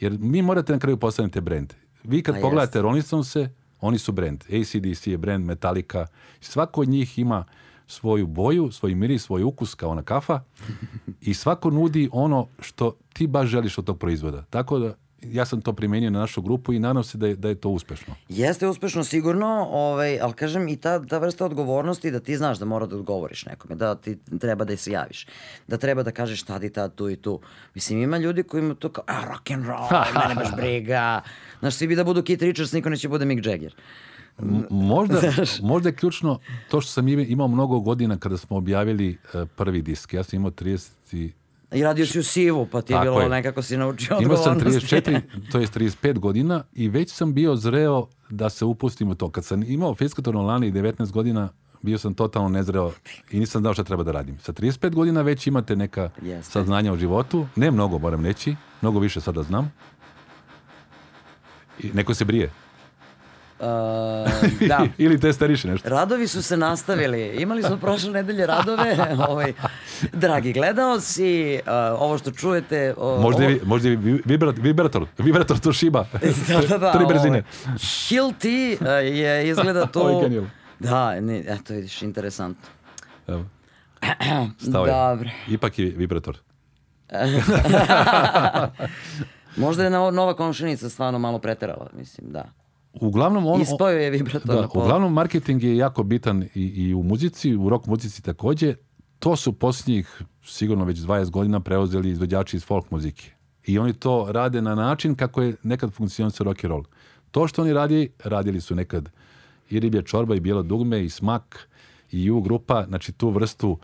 [0.00, 1.74] jer mi morate na kraju postaviti brend.
[2.04, 3.48] Vi kad A pogledate Rolling Stonese,
[3.80, 4.44] oni su brend.
[4.44, 6.06] ACDC je brend, Metallica.
[6.40, 7.44] Svako od njih ima
[7.86, 10.40] svoju boju, svoj miris, svoj ukus kao na kafa
[11.20, 14.44] i svako nudi ono što ti baš želiš od tog proizvoda.
[14.50, 14.94] Tako da
[15.32, 17.68] ja sam to primenio na našu grupu i nadam se da je, da je to
[17.68, 18.14] uspešno.
[18.28, 22.64] Jeste uspešno sigurno, ovaj, ali kažem i ta, ta vrsta odgovornosti da ti znaš da
[22.64, 25.26] mora da odgovoriš nekome, da ti treba da se javiš,
[25.66, 27.40] da treba da kažeš tad i tad, tu i tu.
[27.74, 29.88] Mislim, ima ljudi koji imaju to kao, a, rock and roll,
[30.20, 31.20] mene baš briga.
[31.60, 33.74] Znaš, svi bi da budu Keith Richards, niko neće bude Mick Jagger.
[34.38, 35.20] M- možda,
[35.62, 36.38] možda je ključno
[36.70, 40.14] to što sam imao mnogo godina kada smo objavili e, prvi disk.
[40.14, 41.30] Ja sam imao 30
[41.76, 43.28] i radio si u sivu, pa ti je Tako bilo je.
[43.28, 44.96] nekako si naučio Imao sam odgovornosti.
[44.96, 45.20] 34,
[45.52, 49.30] to je 35 godina i već sam bio zreo da se upustim u to.
[49.30, 51.48] Kad sam imao fiskatorno lani i 19 godina,
[51.82, 52.92] bio sam totalno nezreo
[53.30, 54.38] i nisam znao šta treba da radim.
[54.38, 56.50] Sa 35 godina već imate neka Jeste.
[56.52, 57.46] saznanja o životu.
[57.56, 58.56] Ne mnogo, moram reći.
[58.82, 59.72] Mnogo više sada znam.
[61.82, 62.50] I neko se brije.
[63.58, 63.66] Uh,
[64.60, 64.86] da.
[64.98, 65.88] Ili te stariše nešto.
[65.88, 67.26] Radovi su se nastavili.
[67.34, 68.96] Imali smo prošle nedelje radove.
[69.28, 69.52] ovaj,
[70.12, 72.94] dragi gledaoci, uh, ovo što čujete...
[72.96, 76.06] o- Možda ovo- je, možda je vi- vibrator, vibrator, vibrator Toshiba.
[76.48, 77.42] da, da, da, Tri brzine.
[77.64, 80.00] Ovaj, Hilti uh, je izgleda tu...
[80.00, 80.44] Ovaj genijal.
[80.78, 82.68] Da, ne, eto vidiš, interesantno.
[83.26, 83.44] Evo.
[84.68, 84.92] Stao je.
[84.92, 85.30] Dobro.
[85.48, 86.38] Ipak je vibrator.
[89.56, 92.44] Možda je no- nova komšinica stvarno malo preterala, mislim, da.
[93.00, 97.02] Uglavnom on, Ispao je vibrator Da, na uglavnom marketing je jako bitan i, i u
[97.02, 98.74] muzici, u rock muzici takođe.
[99.18, 103.30] To su posljednjih sigurno već 20 godina preuzeli izvođači iz folk muzike.
[103.66, 106.84] I oni to rade na način kako je nekad funkcionisao rock and roll.
[107.30, 109.08] To što oni radi, radili su nekad
[109.70, 111.68] i riblje čorba i bijelo dugme i smak
[112.12, 113.78] i U grupa, znači tu vrstu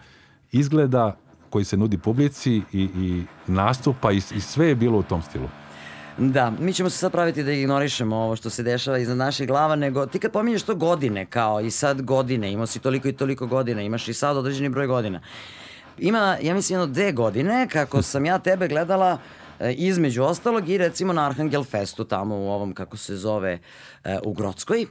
[0.52, 1.16] izgleda
[1.50, 5.48] koji se nudi publici i, i nastupa i, i sve je bilo u tom stilu.
[6.18, 9.76] Da, mi ćemo se sad praviti da ignorišemo ovo što se dešava iznad naših glava,
[9.76, 13.46] nego ti kad pominješ to godine, kao i sad godine, imao si toliko i toliko
[13.46, 15.20] godina, imaš i sad određeni broj godina.
[15.98, 19.18] Ima, ja mislim, jedno dve godine, kako sam ja tebe gledala
[19.60, 23.58] e, između ostalog i recimo na Arhangel Festu tamo u ovom, kako se zove,
[24.04, 24.86] e, u Grockoj.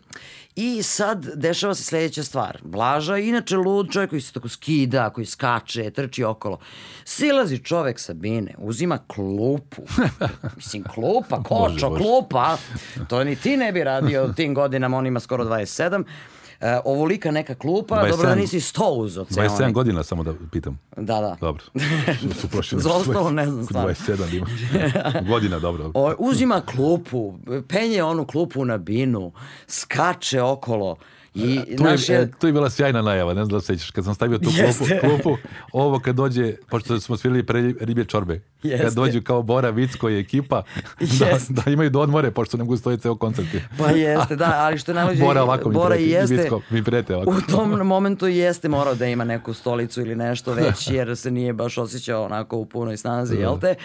[0.56, 2.58] I sad dešava se sledeća stvar.
[2.64, 6.60] Blaža je inače lud čovjek koji se tako skida, koji skače, trči okolo.
[7.06, 9.82] Silazi čovek sa bine, uzima klupu.
[10.56, 12.58] Mislim, klupa, kočo, klupa.
[13.08, 16.04] To ni ti ne bi radio u tim godinama, on ima skoro 27.
[16.62, 19.26] E, ovolika neka klupa, dobro da 27 nisi sto uzo.
[19.26, 20.80] ceo 27 onaj- godina samo da pitam.
[20.98, 21.38] Da, da.
[21.42, 21.64] Dobro.
[22.42, 23.90] Su prošli Za ostalo ne znam stvarno.
[23.90, 24.48] 27 ima.
[25.32, 25.92] godina, dobro.
[25.94, 27.34] O, uzima klupu,
[27.68, 29.32] penje onu klupu na binu,
[29.68, 30.96] skače okolo.
[31.36, 33.66] I, Tu je, znaš, e, je, tu je bila sjajna najava, ne znam da se
[33.66, 35.00] sećaš, kad sam stavio tu klupu, Jeste.
[35.00, 35.38] klupu,
[35.74, 38.84] ovo kad dođe, pošto smo svirali pre riblje čorbe, Jeste.
[38.86, 40.64] kad dođu kao Bora, Vicko i ekipa,
[41.20, 41.54] da, Jeste.
[41.54, 43.48] da imaju da odmore, pošto ne mogu stojiti ceo koncert.
[43.78, 46.36] pa jeste, da, ali što je najluđe, Bora ovako mi Bora preti, i i jeste,
[46.36, 47.32] Vicko mi prete ovako.
[47.32, 51.54] u tom momentu jeste morao da ima neku stolicu ili nešto već, jer se nije
[51.54, 53.76] baš osjećao onako u punoj snazi, jel te?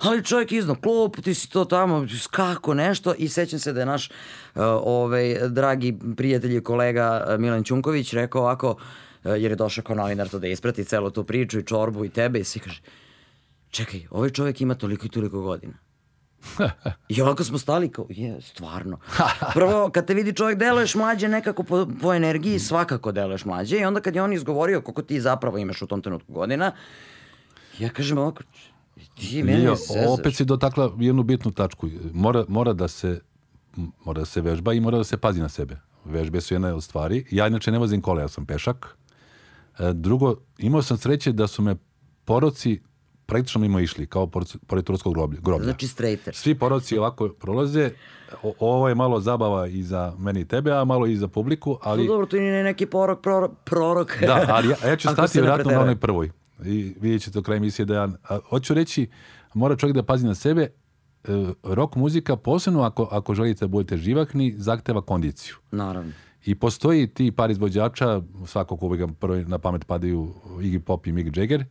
[0.00, 3.86] Ali čovjek iznad klop, ti si to tamo skako nešto i sećam se da je
[3.86, 8.78] naš uh, ovaj, dragi prijatelj i kolega uh, Milan Ćunković rekao ovako, uh,
[9.24, 12.38] jer je došao kao novinar to da isprati celu tu priču i čorbu i tebe
[12.40, 12.80] i svi kaže,
[13.70, 15.74] čekaj, ovaj čovjek ima toliko i toliko godina.
[17.08, 18.98] I ovako smo stali kao, je, stvarno.
[19.54, 23.78] Prvo, kad te vidi čovjek, deluješ mlađe nekako po, po energiji, svakako deluješ mlađe.
[23.78, 26.72] I onda kad je on izgovorio koliko ti zapravo imaš u tom trenutku godina,
[27.78, 28.42] ja kažem ovako,
[29.14, 30.18] ti zezaš.
[30.18, 31.88] opet si dotakla jednu bitnu tačku.
[32.12, 33.20] Mora, mora da se
[34.04, 35.76] mora da se vežba i mora da se pazi na sebe.
[36.04, 37.24] Vežbe su jedna od stvari.
[37.30, 38.96] Ja inače ne vozim kola, ja sam pešak.
[39.78, 41.76] E, Drugo, imao sam sreće da su me
[42.24, 42.80] poroci
[43.26, 44.26] praktično mimo išli, kao
[44.66, 45.64] pored, turskog groblja.
[45.64, 46.34] Znači straighter.
[46.34, 47.90] Svi poroci ovako prolaze.
[48.42, 51.78] O, ovo je malo zabava i za meni i tebe, a malo i za publiku,
[51.82, 52.00] ali...
[52.00, 52.08] Ali...
[52.08, 53.50] Dobro, to nije neki porok, prorok.
[53.64, 54.18] prorok.
[54.20, 56.30] Da, ali ja, ja ću stati vjerojatno na onoj prvoj.
[56.64, 58.08] I vidjet ćete u kraju emisije da ja...
[58.28, 59.08] A, hoću reći,
[59.54, 60.62] mora čovjek da pazi na sebe.
[60.62, 60.68] E,
[61.62, 65.54] rock muzika, posebno ako, ako želite da budete živakni, zahteva kondiciju.
[65.70, 66.12] Naravno.
[66.44, 71.12] I postoji ti par izvođača, svako ko uvijek prvo na pamet padaju Iggy Pop i
[71.12, 71.64] Mick Jagger,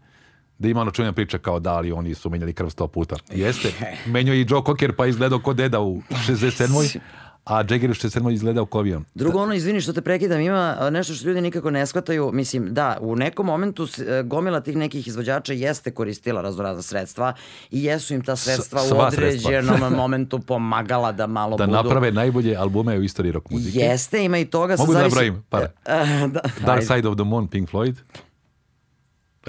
[0.57, 3.15] da ima ono čuvena priča kao da li oni su menjali krv sto puta.
[3.31, 3.73] Jeste.
[4.13, 6.99] Menjao i Joe Cocker pa izgledao ko deda u 67.
[7.45, 8.31] A Jagger u 67.
[8.31, 9.05] izgledao ko avion.
[9.15, 12.31] Drugo, ono, izvini što te prekidam, ima nešto što ljudi nikako ne shvataju.
[12.33, 17.33] Mislim, da, u nekom momentu s- e, gomila tih nekih izvođača jeste koristila raznorazna sredstva
[17.71, 19.49] i jesu im ta sredstva u sva sredstva.
[19.49, 21.77] određenom momentu pomagala da malo Da budu...
[21.77, 23.79] naprave najbolje albume u istoriji rock muzike.
[23.79, 24.75] Jeste, ima i toga.
[24.77, 25.67] Mogu da nabrojim par?
[26.27, 26.83] Da, Dark.
[26.83, 27.95] Side of the Moon, Pink Floyd.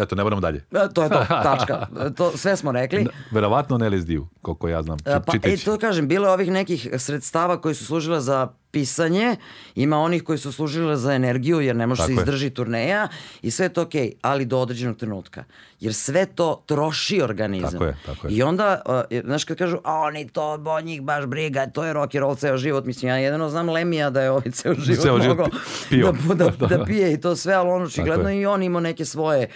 [0.01, 0.65] Eto, ne moramo dalje.
[0.73, 1.87] E, To je to, tačka.
[2.01, 3.07] E, To, sve smo rekli.
[3.31, 4.99] Verovatno ne LSD-u, koliko ja znam.
[4.99, 5.65] E, Pa, e, čitajući.
[5.65, 9.37] to kažem, bilo je ovih nekih sredstava koji su služile za pisanje,
[9.75, 12.23] ima onih koji su služile za energiju jer ne može se Tako je.
[12.23, 13.09] izdrži turneja
[13.43, 15.45] i sve je to okej, ali do određenog trenutka.
[15.81, 17.71] Jer sve to troši organizam.
[17.71, 18.33] Tako je, tako je.
[18.33, 18.83] I onda,
[19.13, 22.21] uh, znaš kad kažu, a oni to, bo njih baš briga, to je rock and
[22.21, 22.85] roll ceo život.
[22.85, 25.51] Mislim, ja jedino znam Lemija da je ovaj ceo život Ceo život mogao
[25.89, 26.13] pio.
[26.29, 28.41] da, da, da pije i to sve, ali on očigledno je.
[28.41, 29.49] i on imao neke svoje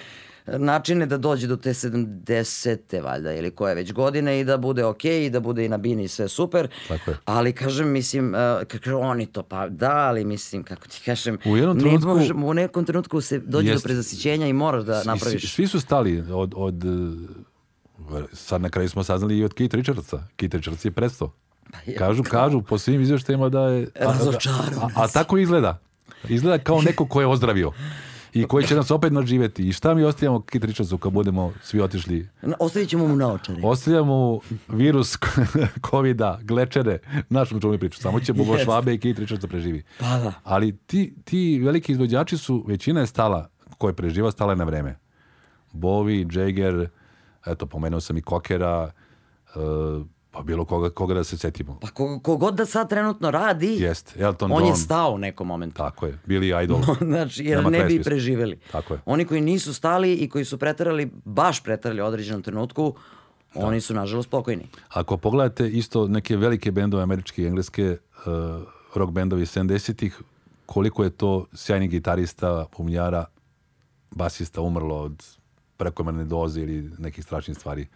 [0.49, 2.69] načine da dođe do te 70.
[3.03, 6.09] valjda ili koje već godine i da bude okej i da bude i na bini
[6.09, 6.69] sve super.
[6.89, 7.17] Tako je.
[7.25, 11.57] Ali kažem, mislim, uh, kako oni to pa da, ali mislim, kako ti kažem, U
[11.57, 13.79] jednom ne trenutku- može- u nekom trenutku se dođe Jeste.
[13.79, 15.55] do prezasićenja i moraš da I svi, napraviš.
[15.55, 16.89] svi su stali od, od e,
[18.33, 20.23] sad na kraju smo saznali i od Keith Richardsa.
[20.37, 21.33] Keith Richards je presto.
[21.87, 23.89] je, Kažu, kažu po svim izvještajima da je...
[23.97, 24.15] a- a-
[24.83, 25.79] A, a tako izgleda.
[26.29, 27.73] Izgleda kao neko ko je ozdravio.
[28.35, 29.69] I koji će nas opet naživeti.
[29.69, 32.29] I šta mi ostavljamo Keith Richardsu kad budemo svi otišli?
[32.59, 33.61] Ostavit ćemo mu naočare.
[33.65, 35.19] Ostavljamo virus
[35.91, 38.01] covida, glečere, našom čuvenu priču.
[38.01, 38.59] Samo će Bobo.
[38.59, 39.83] Švabe i Richards da preživi.
[39.99, 40.33] Pa da.
[40.45, 44.65] Ali ti, ti veliki izvođači su, većina je stala, ko je preživa, stala je na
[44.65, 44.99] vreme.
[45.73, 46.89] Bowie, Jagger,
[47.47, 48.91] eto, pomenuo sam i Kokera,
[49.47, 49.59] e,
[50.35, 51.79] pa bilo koga, koga da se setimo.
[51.81, 55.47] Pa ko- kogod da sad trenutno radi, Jest, Elton on John, je stao u nekom
[55.47, 55.77] momentu.
[55.77, 56.81] tako je, Billy Idol.
[57.01, 58.59] znači, jer Nema ne bi preživeli.
[58.73, 59.01] Tako je.
[59.07, 62.95] Oni koji nisu stali i koji su preterali, baš preterali u određenom trenutku,
[63.55, 64.67] oni su nažalost pokojni.
[64.89, 68.63] Ako pogledate isto neke velike bendove, američke i engleske, uh,
[68.95, 70.21] rock bendovi 70-ih,
[70.67, 73.25] koliko je to sjajnih gitarista, pumljara,
[74.11, 75.25] basista umrlo od
[75.77, 77.87] prekomerne doze ili nekih strašnih stvari.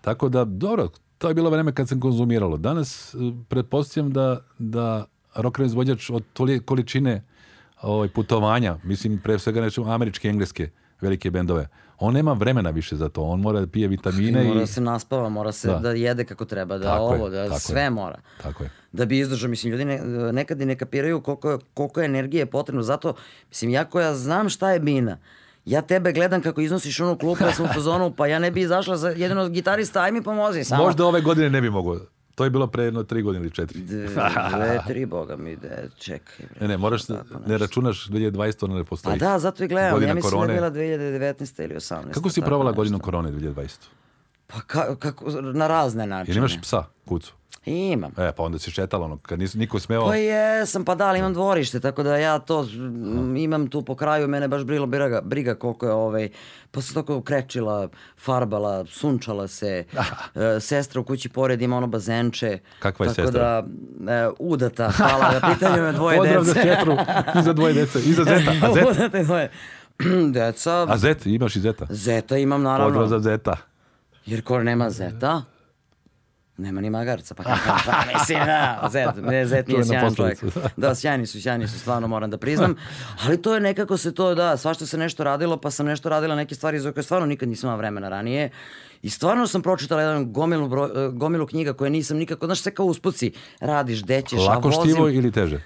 [0.00, 0.88] Tako da, dobro,
[1.20, 2.56] to je bilo vreme kad sam konzumiralo.
[2.56, 5.04] Danas, uh, pretpostavljam da, da
[5.34, 7.22] rock and roll izvođač od tolike količine
[7.82, 11.68] ovaj, putovanja, mislim, pre svega nešto američke engleske, velike bendove.
[11.98, 13.22] On nema vremena više za to.
[13.22, 14.60] On mora da pije vitamine Mora i...
[14.60, 15.78] da se naspava, mora se Da.
[15.78, 17.50] da, jede kako treba, da Tako je, ovo, da je.
[17.60, 18.20] sve mora.
[18.42, 18.70] Tako je.
[18.92, 20.00] Da bi izdržao, mislim, ljudi ne,
[20.32, 22.82] nekad i ne kapiraju koliko, koliko energije je potrebno.
[22.82, 23.14] Zato,
[23.48, 25.18] mislim, ja koja znam šta je bina,
[25.70, 28.60] ja tebe gledam kako iznosiš onu klupu, ja sam u fazonu, pa ja ne bi
[28.60, 30.84] izašla za jedino gitarista, aj mi pomozi samo.
[30.84, 31.96] Možda ove godine ne bi mogao.
[32.34, 33.80] To je bilo pre jedno tri godine ili četiri.
[33.80, 36.46] Dve, tri, boga mi, de, čekaj.
[36.50, 36.60] Bre.
[36.60, 37.08] Ne, ne, moraš,
[37.46, 39.18] ne računaš 2020, ono ne Pa postoji.
[39.18, 39.92] da, zato i gledam.
[39.92, 40.46] Godina ja mislim korone.
[40.60, 41.64] da je bila 2019.
[41.64, 42.12] ili 18.
[42.14, 43.68] Kako si provala godinu korone 2020?
[44.52, 46.32] Pa ka, kako, na razne načine.
[46.32, 47.32] Jer imaš psa, kucu.
[47.64, 48.12] Imam.
[48.18, 50.06] E, pa onda si šetala ono, kad nis, niko smeo...
[50.06, 53.94] Pa jesam, pa da, ali imam dvorište, tako da ja to m, imam tu po
[53.94, 56.28] kraju, mene baš brilo briga, briga koliko je ovaj,
[56.70, 57.88] pa sam tako krečila,
[58.18, 59.84] farbala, sunčala se,
[60.34, 62.58] e, sestra u kući pored ima ono bazenče.
[62.78, 63.62] Kakva je tako sestra?
[63.62, 66.86] da, e, udata, hvala, na pitanju me dvoje Pozdrav za dece.
[67.38, 67.98] I za dvoje dece.
[67.98, 68.52] I za Zeta.
[68.62, 68.84] A Zet?
[68.90, 69.50] Udata je dvoje.
[70.32, 71.86] Deca, A Zet, imaš i Zeta.
[71.90, 72.86] zeta imam naravno.
[72.86, 73.56] Pozdrav za Zeta.
[74.26, 75.42] Jer ko nema zeta,
[76.60, 80.38] nema ni magarca, pa kako, pa mislim, da, zet, ne, zet nije sjajan čovjek.
[80.76, 82.74] Da, sjajni su, sjajni su, stvarno moram da priznam.
[83.26, 86.34] Ali to je nekako se to, da, svašta se nešto radilo, pa sam nešto radila
[86.34, 88.50] neke stvari za koje stvarno nikad nisam imala vremena ranije.
[89.02, 92.74] I stvarno sam pročitala jedan gomilu, broj, eh, gomilu knjiga koje nisam nikako, znaš, sve
[92.74, 94.92] kao uspuci, radiš, dećeš, a Lako vozim...
[94.92, 95.60] štivo ili teže?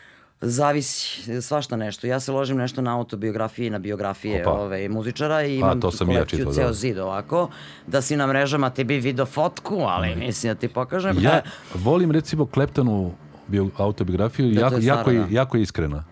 [0.44, 2.06] Zavisi, svašta nešto.
[2.06, 4.52] Ja se ložim nešto na autobiografije i na biografije Opa.
[4.52, 6.72] ove, muzičara i Pa, imam to sam i ja kolekciju čitao, ceo da.
[6.72, 7.48] zid ovako,
[7.86, 11.16] da si na mrežama ti bi video fotku, ali mislim da ti pokažem.
[11.20, 11.42] Ja E,
[11.74, 13.12] volim recimo Kleptonu
[13.48, 15.26] bio, autobiografiju, Da, jako, je jako, stara, je, da.
[15.30, 16.04] jako je iskrena.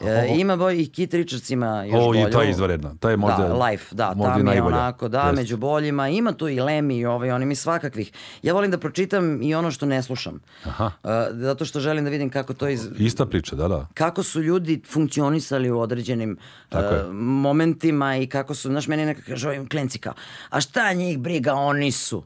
[0.00, 2.20] E, ima boj, i Kit Richards ima još O, bolju.
[2.20, 2.94] je, ta je izvanredna.
[2.96, 4.76] Ta je možda- Da, Life, da, možda tam i je najbolja.
[4.76, 5.36] onako, da, Jeste.
[5.36, 6.08] među boljima.
[6.08, 8.12] Ima tu i Lemi i ovaj, oni mi svakakvih.
[8.42, 10.40] Ja volim da pročitam i ono što ne slušam.
[10.64, 10.90] Aha.
[11.04, 13.86] E, zato što želim da vidim kako to iz, Ista priča, da, da.
[13.94, 16.36] kako su ljudi funkcionisali u određenim
[16.70, 16.78] uh,
[17.12, 20.12] momentima i kako su, znaš, meni neka kaže ovim klenci kao,
[20.50, 22.22] a šta njih briga, oni su.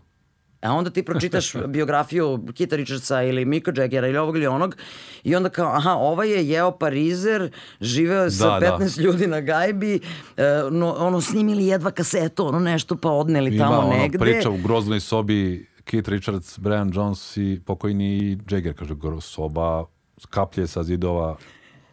[0.62, 4.76] A onda ti pročitaš biografiju Kita Richardsa ili Mika Jaggera ili ovog ili onog
[5.24, 7.50] i onda kao, aha, ovaj je jeo parizer,
[7.80, 8.78] živeo je sa Da, da.
[8.78, 10.00] 15 ljudi na gajbi,
[10.36, 14.18] e, no, ono, snimili jedva kasetu, ono nešto, pa odneli Ima tamo ono negde.
[14.18, 19.84] priča u groznoj sobi Keith Richards, Brian Jones i pokojni Jagger, kaže, soba,
[20.30, 21.36] kaplje sa zidova,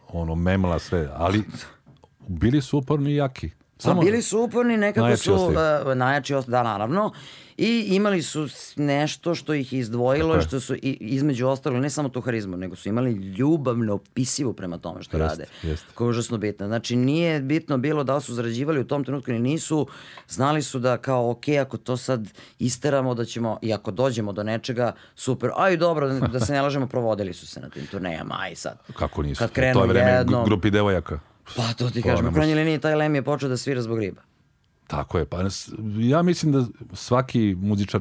[0.08, 1.42] ono, memla sve, ali
[2.28, 3.50] bili su uporni i jaki.
[3.84, 5.54] Pa bili su uporni, nekako najjači su uh,
[5.94, 7.12] najjači ostaju, da naravno.
[7.56, 12.08] I imali su nešto što ih izdvojilo Tako što su i, između ostalog ne samo
[12.08, 15.44] tu harizmu, nego su imali ljubav neopisivu prema tome što Jest, rade.
[15.62, 15.84] jest.
[15.94, 16.66] Koja je užasno bitna.
[16.66, 19.86] Znači nije bitno bilo da su zarađivali u tom trenutku ili nisu.
[20.28, 22.28] Znali su da kao ok, ako to sad
[22.58, 25.50] isteramo da ćemo i ako dođemo do nečega, super.
[25.56, 28.36] Aj dobro, da se ne lažemo, provodili su se na tim turnejama.
[28.40, 28.78] Aj sad.
[28.94, 29.38] Kako nisu?
[29.38, 31.20] Kad krenu to je vreme jednom- grupi devojaka.
[31.56, 34.22] Pa to ti kažem, u krajnjoj liniji taj Lem je počeo da svira zbog riba.
[34.86, 35.38] Tako je, pa
[35.98, 38.00] ja mislim da svaki muzičar,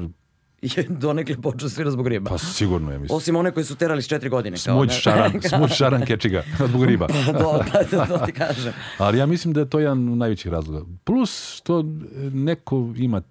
[0.61, 2.29] je donekle počeo da svira zbog riba.
[2.29, 3.17] pa sigurno je, mislim.
[3.17, 4.57] Osim one koji su terali s četiri godine.
[4.57, 7.07] Smuć šaran, smuć šaran kečiga, zbog riba.
[7.07, 8.73] Pa do, pa, to, to ti kažem.
[8.97, 10.85] Ali ja mislim da je to jedan najvećih razloga.
[11.03, 11.85] Plus što
[12.33, 13.21] neko ima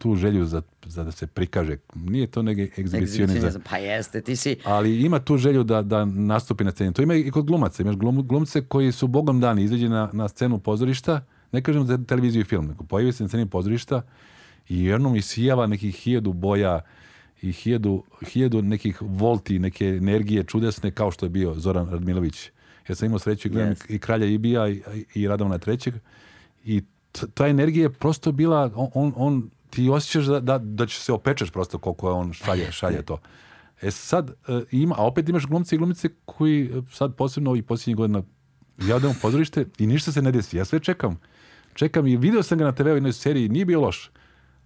[0.00, 1.76] tu želju za, za da se prikaže.
[1.94, 3.62] Nije to neki egzibicionizam.
[3.70, 4.56] Pa jeste, ti si...
[4.64, 6.92] Ali ima tu želju da, da nastupi na sceni.
[6.92, 7.82] To ima i kod glumaca.
[7.82, 11.20] Imaš glum, glumce koji su bogom dani izađe na, na scenu pozorišta,
[11.52, 14.02] ne kažem za televiziju i film, nego pojavi se na sceni pozorišta
[14.68, 16.80] i jednom isijava nekih hiljadu boja
[17.42, 22.50] i hiljadu, hiljadu nekih volti, neke energije čudesne kao što je bio Zoran Radmilović.
[22.88, 23.90] Ja sam imao sreću i gledam Jest.
[23.90, 24.82] i Kralja Ibija i,
[25.14, 25.94] i Radovana trećeg
[26.64, 26.82] i
[27.34, 31.50] ta energija je prosto bila, on, on ti osjećaš da, da, da će se opečeš
[31.50, 33.20] prosto koliko je on šalje, šalje to.
[33.82, 37.64] E sad, e, ima, a opet imaš glumce i glumice koji e, sad posebno ovih
[37.64, 38.22] posljednjih godina
[38.88, 40.56] ja odem u pozorište i ništa se ne desi.
[40.56, 41.20] Ja sve čekam.
[41.74, 44.10] Čekam i video sam ga na TV u jednoj seriji, nije bio loš.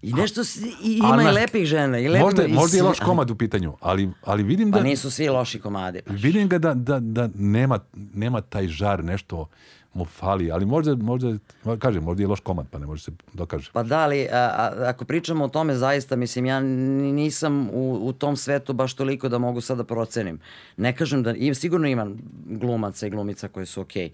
[0.03, 1.99] I nešto si, i A, ima i znaš, lepih žena.
[1.99, 4.85] I lepih, Možda, i možda je loš komad u pitanju, ali, ali vidim da, Pa
[4.85, 6.03] nisu svi loši komade.
[6.07, 6.13] Pa.
[6.13, 9.49] vidim ga da, da, da nema, nema taj žar, nešto
[9.95, 11.35] mu fali, ali možda, možda,
[11.79, 13.71] kažem, možda je loš komad, pa ne može se dokaže.
[13.73, 18.01] Pa da li, a, a, ako pričamo o tome zaista, mislim, ja ni- nisam u,
[18.03, 20.41] u tom svetu baš toliko da mogu sad da procenim.
[20.77, 22.17] Ne kažem da, im, sigurno imam
[22.47, 24.11] glumaca i glumica koji su okej.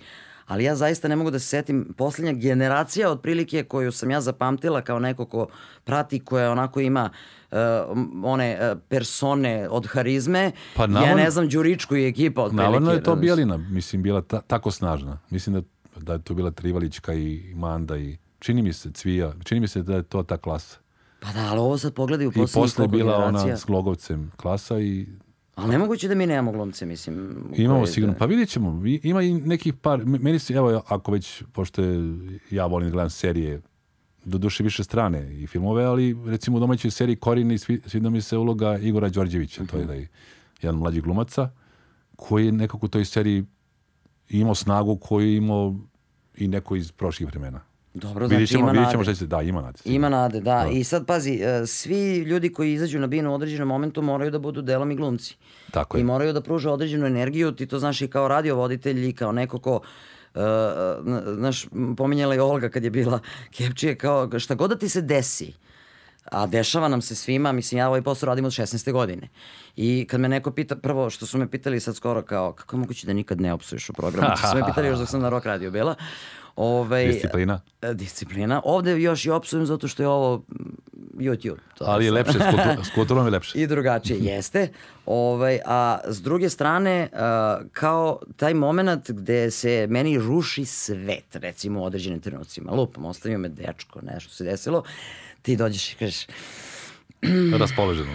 [0.50, 4.82] Ali ja zaista ne mogu da se setim posljednja generacija otprilike koju sam ja zapamtila
[4.82, 5.46] kao neko ko
[5.84, 7.10] prati, koja onako ima
[7.50, 7.58] uh,
[8.24, 10.52] one uh, persone od harizme.
[10.76, 12.64] Pa ja navodno- ne znam Đuričku i ekipa otprilike.
[12.64, 13.16] Navodno je to?
[13.16, 15.18] Bijelina, mislim, bila ta, tako snažna.
[15.30, 15.62] Mislim da,
[15.96, 19.82] da je to bila Trivalićka i Manda i čini mi se Cvija, čini mi se
[19.82, 20.78] da je to ta klasa.
[21.20, 23.44] Pa da, ali ovo sad pogledaj u I posljednjih posle bila generacija.
[23.44, 25.06] ona s Glogovcem klasa i
[25.60, 27.36] Ali nemoguće da mi nemamo glumce, mislim.
[27.56, 28.14] Imamo koji- sigurno.
[28.18, 28.82] Pa vidjet ćemo.
[29.02, 30.04] Ima i nekih par...
[30.04, 31.82] Meni se, evo, ako već, pošto
[32.50, 33.60] ja volim da gledam serije,
[34.24, 38.20] do duše više strane i filmove, ali recimo u domaćoj seriji Korini svi, sviđa mi
[38.20, 40.08] se uloga Igora Đorđevića, to je da je
[40.62, 41.50] jedan mlađi glumaca,
[42.16, 43.44] koji je nekako u toj seriji
[44.28, 45.76] imao snagu koju je imao
[46.36, 47.60] i neko iz prošlih vremena.
[47.94, 49.14] Dobro, Vidjet znači ćemo, ima vidjet ćemo nade.
[49.14, 49.26] šta će.
[49.26, 49.78] Da, ima nade.
[49.84, 50.66] Ima nade, da.
[50.72, 54.38] I sad pazi, e, svi ljudi koji izađu na binu u određenom momentu moraju da
[54.38, 55.36] budu delom i glumci.
[55.70, 56.04] Tako I je.
[56.04, 59.80] moraju da pruže određenu energiju, ti to znaš i kao radiovoditelj i kao neko ko
[60.34, 60.40] Uh,
[61.36, 61.66] znaš,
[61.96, 63.18] pominjala je Olga kad je bila
[63.56, 65.52] Kepčije, kao šta god da ti se desi,
[66.24, 68.92] a dešava nam se svima, mislim ja ovaj posao radim od 16.
[68.92, 69.28] godine.
[69.76, 72.80] I kad me neko pita, prvo što su me pitali sad skoro kao, kako je
[72.80, 75.28] moguće da nikad ne opsuješ u programu, to su me pitali još dok sam na
[75.28, 75.94] rock radio bila.
[76.56, 77.60] Ovaj, Disciplina.
[77.82, 78.60] e, Disciplina.
[78.64, 80.42] Ovde još i opsujem zato što je ovo
[81.14, 81.56] YouTube.
[81.74, 83.58] To Ali je lepše, s, kultu, s kulturom je lepše.
[83.58, 84.68] i drugačije jeste.
[85.06, 91.80] Ovaj, a s druge strane, a, kao taj moment gde se meni ruši svet, recimo
[91.80, 92.72] u određenim trenucima.
[92.72, 94.82] Lupam, ostavio me dečko, nešto se desilo.
[95.42, 96.26] Ti dođeš i kažeš,
[97.58, 98.12] Raspoloženo.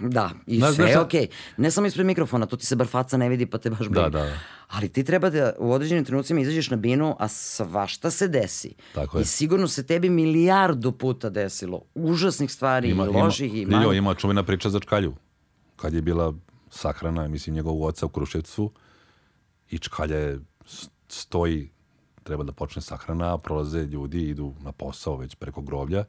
[0.00, 1.28] Da, i Znaš, sve je šta- okej.
[1.56, 4.00] Ne samo ispred mikrofona, to ti se bar faca ne vidi pa te baš briga.
[4.00, 4.38] Da, da, da.
[4.68, 8.74] Ali ti treba da u određenim trenucima izađeš na binu, a svašta se desi.
[8.94, 9.22] Tako je.
[9.22, 11.82] I sigurno se tebi milijardu puta desilo.
[11.94, 13.98] Užasnih stvari, i loših i ima, manjih.
[13.98, 15.14] ima čuvena priča za Čkalju.
[15.76, 16.34] Kad je bila
[16.70, 18.72] sahrana, mislim, njegovog oca u Kruševcu
[19.70, 20.40] i Čkalja je
[21.08, 21.70] stoji,
[22.22, 26.04] treba da počne sahrana, prolaze ljudi, idu na posao već preko groblja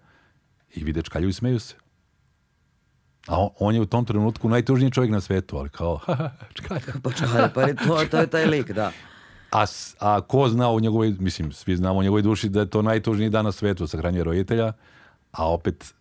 [0.73, 1.75] i vide Čkalju i smeju se.
[3.27, 6.81] A on, on je u tom trenutku najtužniji čovjek na svetu, ali kao, haha, Čkalja.
[7.03, 8.91] Pa čekaj, pa je to, to je taj lik, da.
[9.51, 9.65] A,
[9.99, 13.29] a ko zna u njegovoj, mislim, svi znamo u njegovoj duši da je to najtužniji
[13.29, 14.73] dan na svetu, sahranjuje roditelja,
[15.31, 15.93] a opet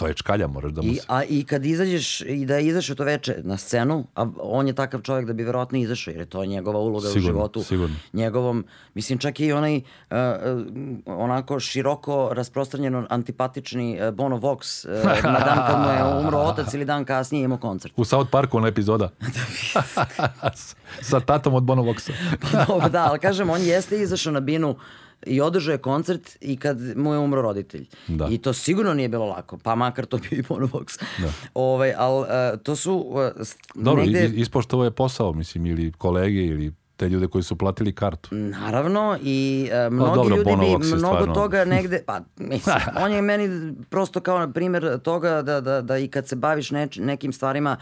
[0.00, 1.04] to je čkalja, moraš da mu I, se...
[1.08, 4.72] a i kad izađeš i da je izašao to veče na scenu, a on je
[4.72, 7.62] takav čovjek da bi verovatno izašao, jer je to njegova uloga u Sigurno, životu.
[7.62, 7.96] sigurno.
[8.12, 10.66] Njegovom, mislim čak i onaj uh, uh,
[11.08, 16.74] onako široko rasprostranjeno antipatični uh, Bono Vox uh, na dan kad mu je umro otac
[16.74, 17.94] ili dan kasnije imao koncert.
[17.96, 19.08] U South Parku ona epizoda.
[20.54, 20.76] S-
[21.10, 22.12] Sa tatom od Bonovoxa.
[22.42, 24.76] Pa dobro, da, ali kažem, on jeste izašao na binu
[25.22, 27.86] i održao je koncert i kad mu je umro roditelj.
[28.08, 28.28] Da.
[28.30, 31.00] I to sigurno nije bilo lako, pa makar to bio i Bonovox.
[31.18, 31.28] Da.
[31.56, 32.26] Ovaj, ali uh,
[32.60, 34.30] to su uh, s- Dobro, negde...
[34.34, 38.28] ispoštovo je posao, mislim, ili kolege, ili te ljude koji su platili kartu.
[38.32, 43.22] Naravno i uh, mnogi dobro, ljudi bi mnogo stvarno- toga negde, pa mislim, on je
[43.22, 43.48] meni
[43.82, 47.76] prosto kao na primjer toga da, da, da i kad se baviš neč, nekim stvarima,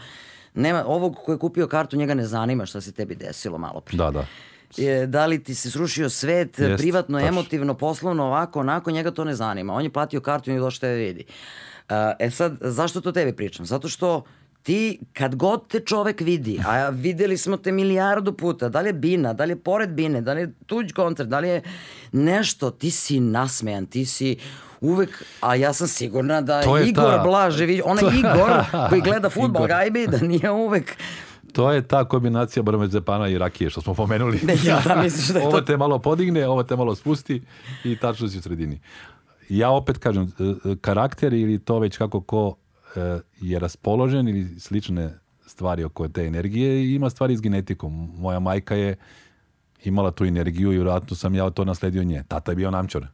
[0.53, 3.97] nema, ovog ko je kupio kartu njega ne zanima šta se tebi desilo malo prije.
[3.97, 4.25] Da, da.
[4.77, 7.27] Je, da li ti se srušio svet, Jest, privatno, tačno.
[7.29, 9.73] emotivno, poslovno, ovako, onako, njega to ne zanima.
[9.73, 11.23] On je platio kartu i nije došao da je vidi.
[12.19, 13.65] E sad, zašto to tebi pričam?
[13.65, 14.23] Zato što
[14.63, 18.93] ti, kad god te čovek vidi, a videli smo te milijardu puta, da li je
[18.93, 21.61] Bina, da li je pored Bine, da li je tuđ koncert, da li je
[22.11, 24.37] nešto, ti si nasmejan, ti si
[24.81, 25.09] uvek,
[25.41, 28.51] a ja sam sigurna da To je Igor ta- Blažević, onaj Igor
[28.89, 30.97] koji gleda futbol, gajbi, da nije uvek
[31.53, 34.39] To je ta kombinacija bromezepana i rakije što smo pomenuli.
[34.43, 37.41] Ne, ja da misliš da je ovo to- te malo podigne, ovo te malo spusti
[37.83, 38.79] i tačno si u sredini.
[39.49, 42.55] Ja opet kažem, e, e, karakter ili to već kako ko
[42.95, 45.13] e, je raspoložen ili slične
[45.47, 48.11] stvari oko te energije i ima stvari s genetikom.
[48.17, 48.95] Moja majka je
[49.83, 52.23] imala tu energiju i vjerojatno sam ja to nasledio nje.
[52.27, 53.07] Tata je bio namčar.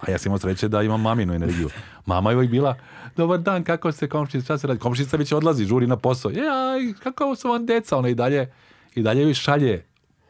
[0.00, 1.68] A ja sam imao sreće da imam maminu energiju.
[2.06, 2.76] Mama je uvijek bila,
[3.16, 4.80] dobar dan, kako ste komšinica, šta se radi?
[4.80, 6.30] Komšinica već odlazi, žuri na posao.
[6.30, 7.96] Ja, kako su vam deca?
[7.96, 8.52] Ona i dalje,
[8.94, 9.84] i dalje joj šalje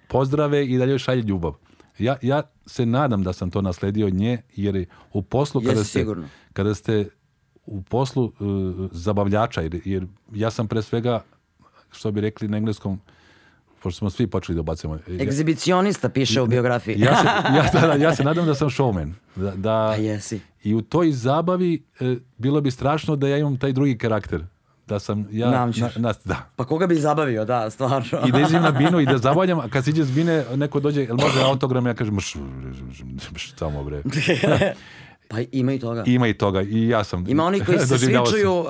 [0.08, 1.54] pozdrave i dalje joj šalje ljubav.
[1.98, 5.90] Ja, ja se nadam da sam to nasledio od nje, jer u poslu kada Jesi
[5.90, 6.28] ste, sigurno.
[6.52, 7.08] kada ste
[7.66, 8.32] u poslu uh,
[8.92, 11.24] zabavljača, jer, jer ja sam pre svega,
[11.90, 13.00] što bi rekli na engleskom,
[13.82, 14.62] pošto smo svi počeli da
[15.08, 17.00] ja- egzibicionista, piše u biografiji.
[17.00, 17.26] ja se,
[17.56, 19.12] ja, da, da, ja se nadam da sam showman.
[19.36, 20.40] Da, da, Pa jesi.
[20.62, 24.44] I u toj zabavi e, bilo bi strašno da ja imam taj drugi karakter.
[24.86, 25.50] Da sam ja...
[25.50, 25.96] Namćeš.
[25.96, 26.36] na- da.
[26.56, 28.18] Pa koga bi zabavio, da, stvarno.
[28.26, 31.02] I da izim na binu i da zabavljam, a kad siđe s bine, neko dođe,
[31.02, 34.02] jel može autogram, ja kažem, mš, mš, mš, samo bre.
[35.30, 36.04] pa ima i toga.
[36.06, 37.24] Ima i toga, i ja sam.
[37.28, 38.66] Ima oni koji se svičuju uh,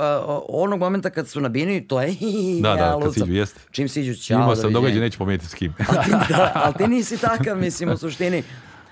[0.49, 2.15] onog momenta kad su na bini, to je
[2.63, 3.61] Da, da, ja, kad siđu, jeste.
[3.71, 5.75] Čim siđu, ćao, Imao sam događaj, neću pomenuti s kim.
[6.29, 8.43] da, ali ti nisi takav, mislim, u suštini.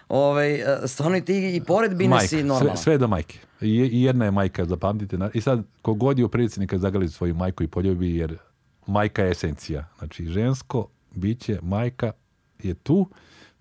[0.08, 2.76] Ovaj, uh, stvarno i ti i pored bine Majka, si sve, normalan.
[2.76, 3.38] sve do majke.
[3.60, 5.18] I, jedna je majka, zapamtite.
[5.34, 8.36] I sad, kogod je u prilici neka zagali svoju majku i poljubi, jer
[8.86, 9.88] majka je esencija.
[9.98, 12.12] Znači, žensko biće, majka
[12.62, 13.08] je tu,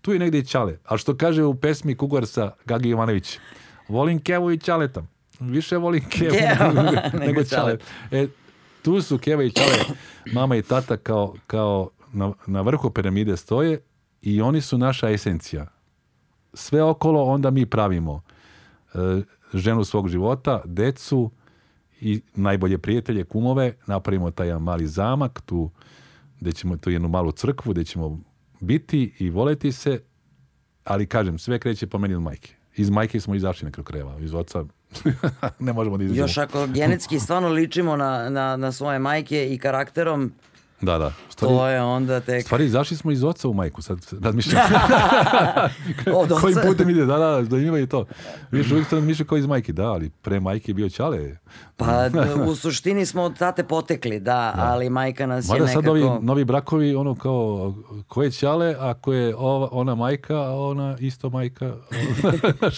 [0.01, 0.77] tu je negdje i Čale.
[0.85, 3.39] A što kaže u pesmi Kugarsa Gagi Jovanović,
[3.87, 5.03] volim Kevu i Čaleta.
[5.39, 6.33] Više volim Kevu
[6.85, 7.41] nego, nego.
[8.11, 8.27] E,
[8.81, 9.77] tu su Keva i Čale,
[10.33, 13.79] mama i tata kao, kao na, na vrhu piramide stoje
[14.21, 15.67] i oni su naša esencija.
[16.53, 18.21] Sve okolo onda mi pravimo
[18.93, 18.97] e,
[19.53, 21.31] ženu svog života, decu
[22.01, 25.71] i najbolje prijatelje, kumove, napravimo taj mali zamak, tu
[26.39, 28.19] gdje ćemo tu jednu malu crkvu, gdje ćemo
[28.59, 30.01] biti i voleti se,
[30.83, 32.56] ali kažem, sve kreće po meni od majke.
[32.77, 34.63] Iz majke smo izašli na kraju krajeva, iz oca
[35.59, 36.23] ne možemo da izađemo.
[36.23, 40.31] Još ako genetski stvarno ličimo na, na, na svoje majke i karakterom,
[40.81, 41.13] Da, da.
[41.37, 42.45] Stvari, to je onda tek...
[42.45, 44.61] stvari izašli smo iz oca u majku, sad razmišljam.
[46.15, 46.41] Od oca.
[46.41, 48.05] Kojim putem ide, da, da, zanimljivo je to.
[48.51, 51.37] Vidiš, uvijek ste razmišljao kao iz majke, da, ali pre majke je bio Ćale.
[51.77, 52.09] Pa
[52.51, 55.81] u suštini smo od tate potekli, da, ali majka nas je Mada nekako...
[55.81, 57.73] sad ovi novi brakovi, ono kao,
[58.07, 61.65] ko je Ćale, ako je ova, ona majka, a ona isto majka,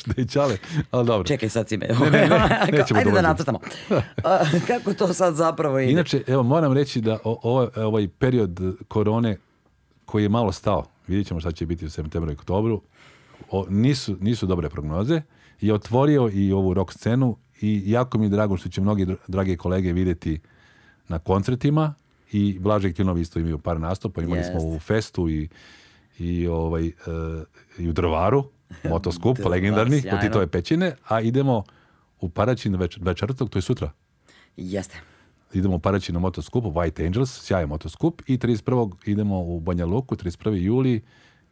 [0.06, 0.58] da je Ćale,
[0.92, 1.28] ali dobro.
[1.28, 1.88] Čekaj, sad si me...
[1.88, 3.60] ne, ne, nećemo Ajde da nacrtamo.
[4.24, 5.92] A, kako to sad zapravo ide?
[5.92, 8.49] Inače, evo, moram reći da o- ovaj, ovaj period
[8.88, 9.38] korone
[10.06, 12.82] koji je malo stao, vidjet ćemo šta će biti u septembru i oktobru,
[13.52, 15.22] o, nisu, nisu dobre prognoze,
[15.62, 19.18] je otvorio i ovu rock scenu i jako mi je drago što će mnogi dr-
[19.28, 20.40] drage kolege vidjeti
[21.08, 21.94] na koncertima
[22.32, 24.70] i Blažek Tinovi isto imaju par nastupa, imali smo Jeste.
[24.70, 25.50] u Festu i,
[26.20, 26.92] i, ovaj, e,
[27.78, 28.44] i u Drvaru,
[28.90, 30.22] motoskup, Drvar, legendarni, kod.
[30.22, 31.64] Titove pećine, a idemo
[32.22, 33.92] u Paraćin već, večertok, to je sutra
[34.58, 35.02] Jeste.
[35.54, 38.92] Idemo u Paraćin na motoskup, White Angels, sjajan motoskup i 31.
[39.06, 40.54] idemo u Banja Luku, 31.
[40.54, 41.02] juli,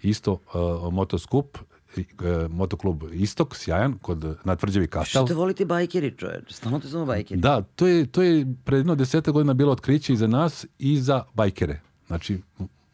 [0.01, 5.27] isto uh, motoskup, uh, motoklub Istok, sjajan, kod na Tvrđevi Što Kastel.
[5.27, 6.53] te voliti bajkeri, čoveč?
[6.53, 7.41] Stalno te zove bajkeri.
[7.41, 10.97] Da, to je, to je pred jedno deseta godina bilo otkriće i za nas i
[11.01, 11.81] za bajkere.
[12.07, 12.41] Znači,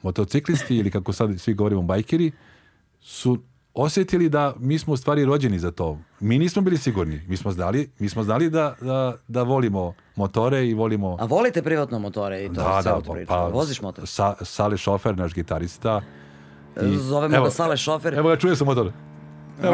[0.03, 2.31] motociklisti ili kako sad svi govorimo bajkeri
[3.01, 3.37] su
[3.73, 5.97] osjetili da mi smo u stvari rođeni za to.
[6.19, 7.21] Mi nismo bili sigurni.
[7.27, 11.61] Mi smo znali, mi smo znali da, da, da volimo motore i volimo A volite
[11.63, 13.27] privatno motore i to da, da, priču?
[13.27, 14.07] pa, Voziš motor?
[14.07, 16.01] Sa, Sale Šofer, naš gitarista.
[16.81, 18.13] I- Zovemo evo, ga Sale Šofer.
[18.13, 18.91] Evo ga, čuje sam motor.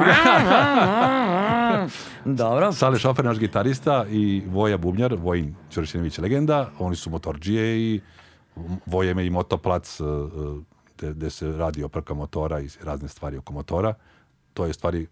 [2.26, 2.72] Dobro.
[2.74, 6.70] Sale Šofer, naš gitarista i Voja Bubnjar, Vojin Ćoršinović legenda.
[6.80, 8.02] Oni su motorđije i
[8.86, 10.08] Voja ima i motoplac uh,
[11.00, 13.94] gde, gde se radi oprka motora i razne stvari oko motora.
[14.54, 15.08] To je stvari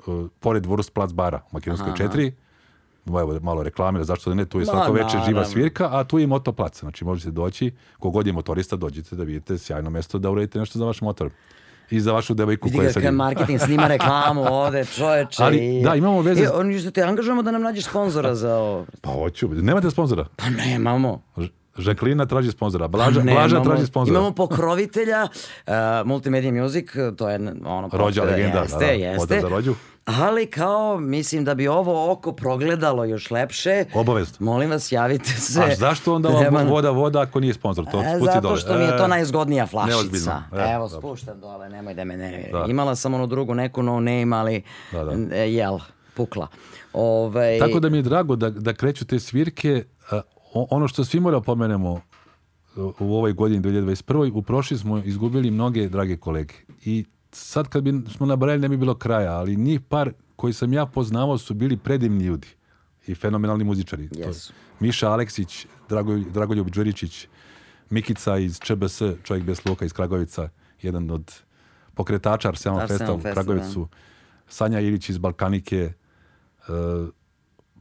[0.00, 2.32] uh, pored Wurst plac bara u Makedonskoj 4.
[3.10, 6.18] Evo, malo reklame, zašto da ne, tu je Ma, svako večer živa svirka, a tu
[6.18, 6.80] je motoplac.
[6.80, 10.84] Znači možete doći, kogod je motorista, dođite da vidite sjajno mesto da uradite nešto za
[10.84, 11.30] vaš motor.
[11.90, 13.14] I za vašu devojku koja ga sad...
[13.14, 15.42] marketing snima reklamu ovde, čoveče.
[15.42, 18.56] Ali, i- da, imamo veze s- oni što te angažujemo da nam nađeš sponzora za
[18.56, 18.86] ovo.
[19.00, 20.26] Pa hoću, nemate sponzora.
[20.36, 21.22] Pa nemamo.
[21.76, 23.64] Žaklina traži sponzora, Blaža, Pa Blaža nemamo.
[23.66, 24.14] traži sponzora.
[24.14, 25.28] Imamo pokrovitelja,
[25.66, 25.72] uh,
[26.06, 27.88] Multimedia Music, to je ono...
[27.92, 29.40] Rođa pokre- legenda, jeste, da, da, jeste.
[29.40, 29.74] za rođu.
[30.06, 33.84] Ali kao, mislim da bi ovo oko progledalo još lepše.
[33.94, 34.36] Obavezno.
[34.42, 35.60] Molim vas, javite se.
[35.62, 37.84] A zašto onda ova nam- voda, voda ako nije sponsor?
[37.84, 38.56] To E, spusti zato dole.
[38.56, 40.42] što mi je to E, najzgodnija flašica.
[40.52, 41.00] E, Evo, dobro.
[41.00, 42.58] spuštam dole, nemoj da me nervira.
[42.58, 42.66] Da.
[42.66, 44.62] Imala sam onu drugu, neku no name, ali
[44.92, 45.36] Da, da.
[45.36, 45.78] e, jel,
[46.14, 46.46] pukla.
[46.92, 49.84] Ovaj, Tako da mi je drago da, da kreću te svirke.
[50.54, 52.00] Ono što svi mora pomenemo
[52.76, 54.32] u ovoj godini 2021.
[54.34, 56.54] U prošli smo izgubili mnoge drage kolege.
[56.84, 60.72] I sad kad bi smo nabrali ne bi bilo kraja, ali njih par koji sam
[60.72, 62.48] ja poznavao su bili predivni ljudi
[63.06, 64.08] i fenomenalni muzičari.
[64.08, 64.52] To- Jesu.
[64.80, 67.28] Miša Aleksić, Drago, Dragoljub Đuričić,
[67.90, 70.48] Mikica iz ČBS, čovjek bez luka iz Kragovica,
[70.82, 71.32] jedan od
[71.94, 73.88] pokretača Arsenal Festa u Kragovicu,
[74.48, 75.92] Sanja Ilić iz Balkanike, e,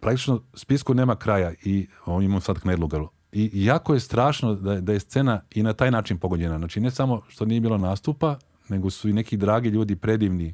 [0.03, 3.09] praktično spisku nema kraja i on imamo sad Knedlugalu.
[3.31, 6.57] I jako je strašno da, da je scena i na taj način pogođena.
[6.57, 8.37] Znači ne samo što nije bilo nastupa,
[8.69, 10.53] nego su i neki dragi ljudi, predivni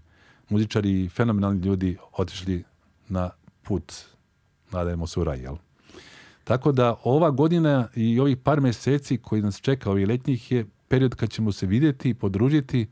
[0.50, 2.64] muzičari i fenomenalni ljudi otišli
[3.10, 3.30] na
[3.64, 3.94] put,
[4.72, 5.56] nadajmo se u raj, jel?
[6.44, 11.16] Tako da ova godina i ovih par meseci koji nas čeka, ovih letnjih, je period
[11.16, 12.88] kad ćemo se vidjeti, podružiti,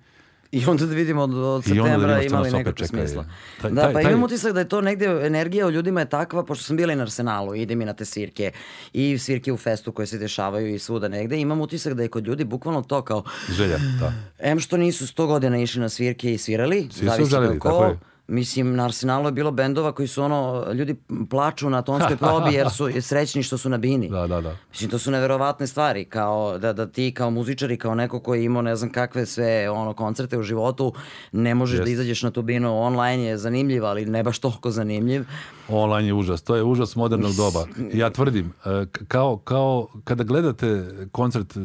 [0.51, 3.25] I onda da vidimo od, da septembra vidimo šta ima li nas opet nekakve smisla.
[3.61, 6.09] Taj- da, taj- pa taj- imam utisak da je to negdje, energija u ljudima je
[6.09, 8.51] takva, pošto sam bila i na Arsenalu, idem i na te svirke,
[8.93, 12.27] i svirke u festu koje se dešavaju i svuda negde, imam utisak da je kod
[12.27, 14.13] ljudi bukvalno to kao, želja, da.
[14.39, 17.99] em što nisu sto godina išli na svirke i svirali, Svi su želeli, tako je.
[18.27, 20.95] Mislim, na Arsenalu je bilo bendova koji su ono, ljudi
[21.29, 24.09] plaču na tonskoj probi jer su srećni što su na bini.
[24.09, 24.55] Da, da, da.
[24.69, 28.39] Mislim, to su neverovatne stvari, kao da, da ti kao muzičar i kao neko koji
[28.39, 30.93] je imao ne znam kakve sve ono koncerte u životu,
[31.31, 31.91] ne možeš da Jest.
[31.91, 35.25] izađeš na tu binu, online je zanimljiv, ali ne baš toliko zanimljiv.
[35.69, 37.65] Online je užas, to je užas modernog doba.
[37.93, 41.57] Ja tvrdim, e, kao, kao kada gledate koncert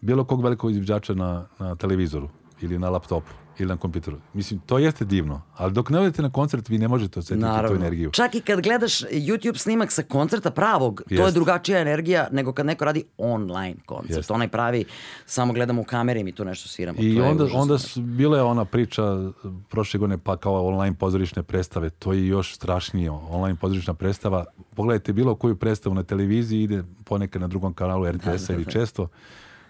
[0.00, 2.28] bilo kog velikog izvođača na, na televizoru
[2.60, 4.16] ili na laptopu ili na kompjuteru.
[4.34, 7.46] Mislim, to jeste divno, ali dok ne odete na koncert vi ne možete osjetiti tu
[7.46, 7.76] Naravno.
[7.76, 8.10] energiju.
[8.10, 11.34] Čak i kad gledaš YouTube snimak sa koncerta pravog, to je Jest.
[11.34, 14.16] drugačija energija nego kad neko radi online koncert.
[14.16, 14.30] Jest.
[14.30, 14.84] Onaj pravi,
[15.26, 16.98] samo gledamo u kamere i mi tu nešto sviramo.
[17.00, 20.96] I to onda, onda su, bila je ona priča e, prošle godine pa kao online
[20.96, 23.10] pozorišne predstave, to je još strašnije.
[23.10, 24.44] Online pozorišna predstava,
[24.74, 29.08] pogledajte bilo koju predstavu na televiziji, ide ponekad na drugom kanalu RTS-a ili često.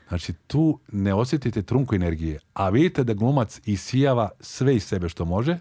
[0.08, 5.24] Znači tu ne osjetite trunku energije, a vidite da glumac isijava sve iz sebe što
[5.24, 5.58] može,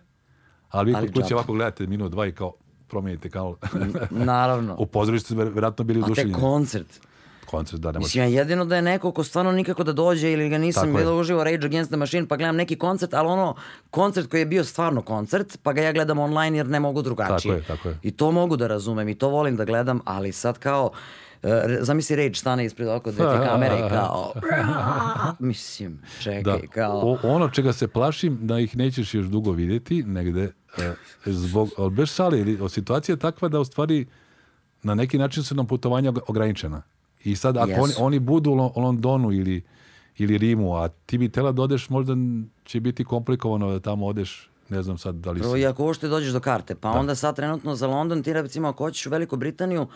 [0.69, 2.53] ali vi kod kuće ovako gledate minut, dva i kao
[2.87, 3.55] promijenite kanal.
[4.11, 4.75] Naravno.
[4.79, 6.99] U pozorištu ste vjerojatno bili A te koncert.
[7.45, 7.99] Koncert, da, ne.
[7.99, 10.97] Mislim, ja jedino da je neko ko stvarno nikako da dođe ili ga nisam Tako
[10.97, 11.03] je.
[11.03, 13.55] bila uživo Rage Against the Machine pa gledam neki koncert, ali ono
[13.89, 17.61] koncert koji je bio stvarno koncert, pa ga ja gledam online jer ne mogu drugačije.
[17.61, 17.99] Tako je, tako je.
[18.01, 20.91] I to mogu da razumem i to volim da gledam, ali sad kao
[21.79, 24.33] zamisli Rage stane ispred oko dve te kamere i kao
[25.39, 26.67] mislim, čekaj, Da.
[26.67, 30.93] kao O- ono čega se plašim da ih nećeš još dugo vidjeti negde e,
[31.25, 34.05] zbog, ali bez šale, ili situacija je takva da u stvari
[34.83, 36.81] na neki način su nam putovanja og- ograničena.
[37.23, 37.81] I sad ako Jesu.
[37.81, 39.63] oni, oni budu u Lo- u Londonu ili,
[40.17, 42.13] ili Rimu, a ti bi tela da odeš, možda
[42.65, 45.59] će biti komplikovano da tamo odeš, ne znam sad da li Prvo, si...
[45.59, 48.83] i ako uopšte dođeš do karte, pa onda sad trenutno za London, ti recimo ako
[48.83, 49.87] hoćeš u Veliku Britaniju,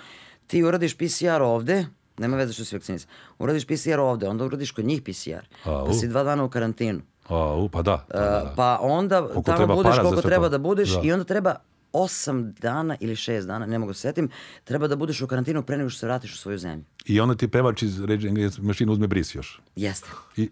[0.52, 1.86] ti uradiš PCR ovde,
[2.18, 5.86] nema veze što si vakcinisan, uradiš PCR ovde, onda uradiš kod njih PCR, Au.
[5.86, 7.02] pa si dva dana u karantinu.
[7.28, 8.06] A, u, pa da.
[8.10, 8.44] da, da, da.
[8.44, 10.50] Uh, pa onda Koliko tamo budeš koliko treba to.
[10.50, 11.02] da budeš Da.
[11.04, 11.56] i onda treba
[11.94, 14.30] osam dana ili šest dana, ne mogu se setim,
[14.64, 16.84] treba da budeš u karantinu pre nego što se vratiš u svoju zemlju.
[17.06, 19.62] I onda ti pevač iz Rage Against Machine uzme bris još.
[19.76, 20.08] Jeste.
[20.38, 20.50] I,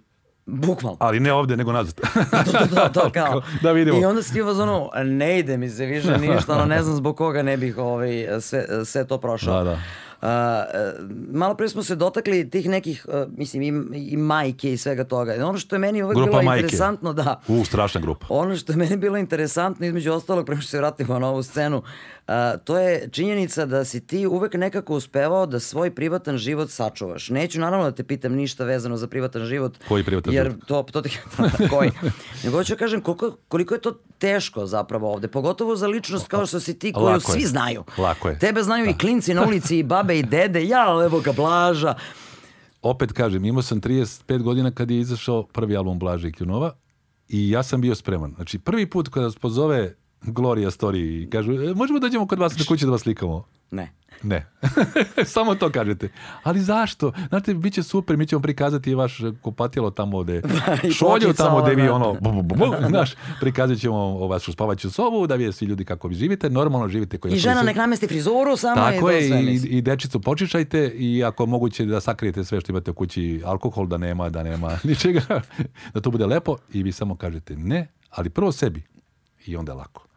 [0.51, 0.97] Bukvalno.
[0.99, 1.95] ali ne ovde, nego nazad.
[1.95, 3.41] to, to, to, kao.
[3.63, 3.99] Da vidimo.
[3.99, 7.17] I onda si ti fazonu, ne ide mi se više ništa, ono, ne znam zbog
[7.17, 9.63] koga ne bih ovaj, sve, sve to prošao.
[9.63, 9.79] Da, da.
[10.21, 10.25] E,
[11.31, 13.67] malo prije smo se dotakli tih nekih, e, mislim, i,
[13.99, 15.35] i majke i svega toga.
[15.39, 16.59] Ono što je meni uvek Grupa bilo Majke.
[16.59, 18.25] interesantno, da, U, strašna grupa.
[18.29, 21.83] ono što je meni bilo interesantno, između ostalog, prema što se vratimo na ovu scenu,
[22.63, 27.29] to je činjenica da si ti uvek nekako uspevao da svoj privatan život sačuvaš.
[27.29, 29.73] Neću naravno da te pitam ništa vezano za privatan život.
[29.87, 30.65] Koji privatan jer život?
[30.65, 31.19] To, to ti,
[31.71, 31.91] koji?
[32.43, 36.45] Nego hoću da kažem koliko, koliko je to teško zapravo ovde, pogotovo za ličnost kao
[36.45, 37.33] što si ti, koju Lako je.
[37.33, 37.83] svi znaju.
[37.97, 38.39] Lako je.
[38.39, 41.95] Tebe znaju i klinci na ulici, i babe, i dede, ja, evo ga, Blaža.
[42.81, 46.71] opet kažem, imao sam 35 godina kad je izašao prvi album Blaže i Kljunova
[47.27, 48.33] i ja sam bio spreman.
[48.35, 52.57] Znači, prvi put kada nas pozove Gloria Story i kažu, e, možemo dođemo kod vas
[52.57, 53.43] na kući da vas slikamo?
[53.71, 53.98] Ne.
[54.23, 54.45] Ne.
[55.25, 56.09] Samo to kažete.
[56.43, 57.11] Ali zašto?
[57.29, 60.41] Znate, bit će super, mi ćemo prikazati vaš kupatilo tamo ovde.
[60.87, 64.91] I Šolju tamo gde vi ono, bu, bu, bu, bu, znaš, prikazat ćemo vašu spavaću
[64.91, 67.17] sobu, da vi svi ljudi kako vi živite, normalno živite.
[67.17, 70.87] Koji I žena nek namesti frizuru, samo tako to je, sve, i, i dečicu počišajte
[70.87, 74.79] i ako moguće da sakrijete sve što imate u kući, alkohol da nema, da nema
[74.89, 75.41] ničega,
[75.93, 78.83] da to bude lepo i vi samo kažete ne, ali prvo sebi
[79.45, 80.08] i onda lako.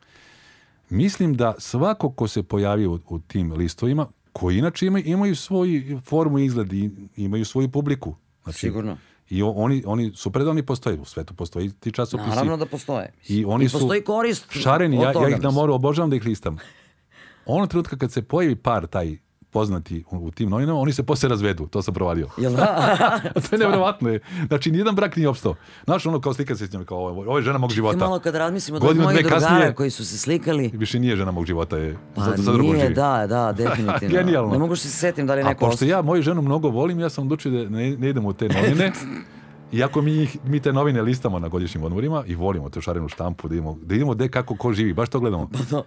[0.93, 6.01] Mislim da svako ko se pojavi u, u tim listovima, koji inače imaju, imaju svoju
[6.01, 8.15] formu i izgled i imaju svoju publiku.
[8.43, 8.97] Znači, Sigurno.
[9.31, 12.29] I oni, oni super da oni postoje, u svetu postoji ti časopisi.
[12.29, 13.13] Naravno da postoje.
[13.29, 15.55] I oni su postoji korist šareni, ja, ja ih mislim.
[15.55, 16.57] moru obožavam da ih listam.
[17.47, 19.17] Onog trenutka kad se pojavi par taj
[19.53, 22.29] poznati u, u tim novinama, oni se posle razvedu, to sam provadio.
[22.37, 22.99] Jel da?
[23.35, 24.09] to je nevjerovatno.
[24.09, 24.21] Je.
[24.49, 25.55] Znači, nijedan brak nije opstao.
[25.85, 27.97] Znaš, ono kao slika se s njom, kao ovo, ovo je žena mog života.
[27.99, 31.17] malo kad razmislimo od Godinu, mojih dve drugara kasnije- koji su se slikali, Više nije
[31.17, 31.97] žena mog života, je.
[32.15, 32.95] Pa za, za drugom nije, živi.
[32.95, 34.09] da, da, definitivno.
[34.11, 34.53] Genijalno.
[34.53, 37.01] Ne mogu se setim da li je A neko pošto ja moju ženu mnogo volim,
[37.01, 38.93] ja sam odlučio da ne, ne idem u te novine.
[39.73, 43.55] Iako mi, mi te novine listamo na godišnjim odmorima i volimo tu šarenu štampu, da
[43.55, 45.51] idemo, da idemo gde kako ko živi, baš to gledamo.
[45.71, 45.85] to-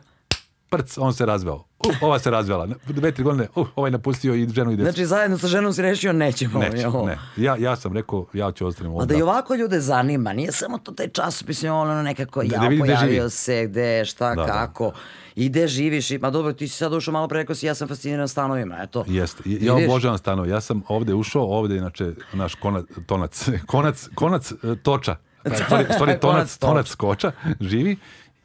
[0.69, 1.55] Prc, on se razveo.
[1.55, 1.63] Uh,
[2.01, 2.67] ova se razvela.
[2.87, 4.85] Dve, tri godine, uh, ovaj napustio i ženu i decu.
[4.85, 6.59] Znači, zajedno sa ženom si rešio, nećemo.
[6.59, 6.91] Neću, jel?
[7.05, 7.17] ne.
[7.37, 9.07] Ja, ja sam rekao, ja ću ostanem A ovdje.
[9.07, 12.67] da i ovako ljude zanima, nije samo to taj časopis, ono nekako, Da- ja da
[12.67, 13.29] gde pojavio živi.
[13.29, 14.47] se, gde, šta, Da, da.
[14.47, 14.91] kako,
[15.35, 17.75] i gde živiš, i, ma dobro, ti si sad ušao malo pre rekao si, ja
[17.75, 19.05] sam fasciniran stanovima, eto.
[19.07, 19.43] Jeste.
[19.45, 20.49] Ja obožavam stanove.
[20.49, 25.15] Ja sam ovde ušao, ovde inače naš konac, tonac, konac, konac e, toča.
[25.65, 27.97] Stvari, stvari tonac, tonac koča živi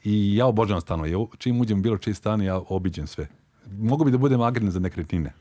[0.05, 1.11] i ja obožavam stanove.
[1.11, 3.27] Ja, čim uđem bilo čiji stan, ja obiđem sve.
[3.73, 5.33] Mogu bi da budem agent za nekretnine.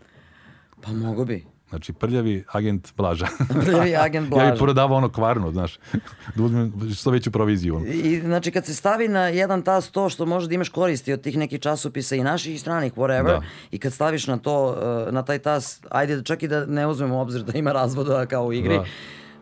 [0.81, 1.45] Pa mogo bi.
[1.69, 3.27] Znači, prljavi agent Blaža.
[3.65, 4.51] Prvi agent ja Blaža.
[4.51, 5.79] bi prodavao ono kvarno, znaš,
[6.35, 7.85] da uzmem što veću proviziju.
[7.87, 11.21] I, znači, kad se stavi na jedan tas to što može da imaš koristi od
[11.21, 13.41] tih nekih časopisa i naših i stranih, whatever, Da.
[13.71, 14.65] i kad staviš na to,
[15.07, 18.25] uh, na taj tas, ajde čak i da ne uzmemo u obzir da ima razvoda
[18.25, 18.85] kao u igri, Da.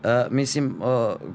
[0.07, 0.85] Uh, mislim, uh,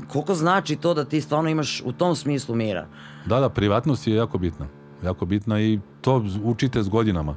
[0.09, 2.87] koliko znači to da ti stvarno imaš u tom smislu mira?
[3.27, 4.67] Da, da, privatnost je jako bitna.
[5.05, 7.35] Jako bitna i to učite s godinama.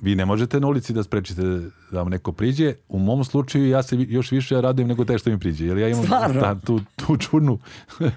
[0.00, 1.42] vi ne možete na ulici da sprečite
[1.90, 2.74] da vam neko priđe.
[2.88, 5.66] U mom slučaju ja se još više radujem nego te što mi priđe.
[5.66, 6.06] Jer ja imam
[6.40, 7.58] ta- tu, tu čudnu,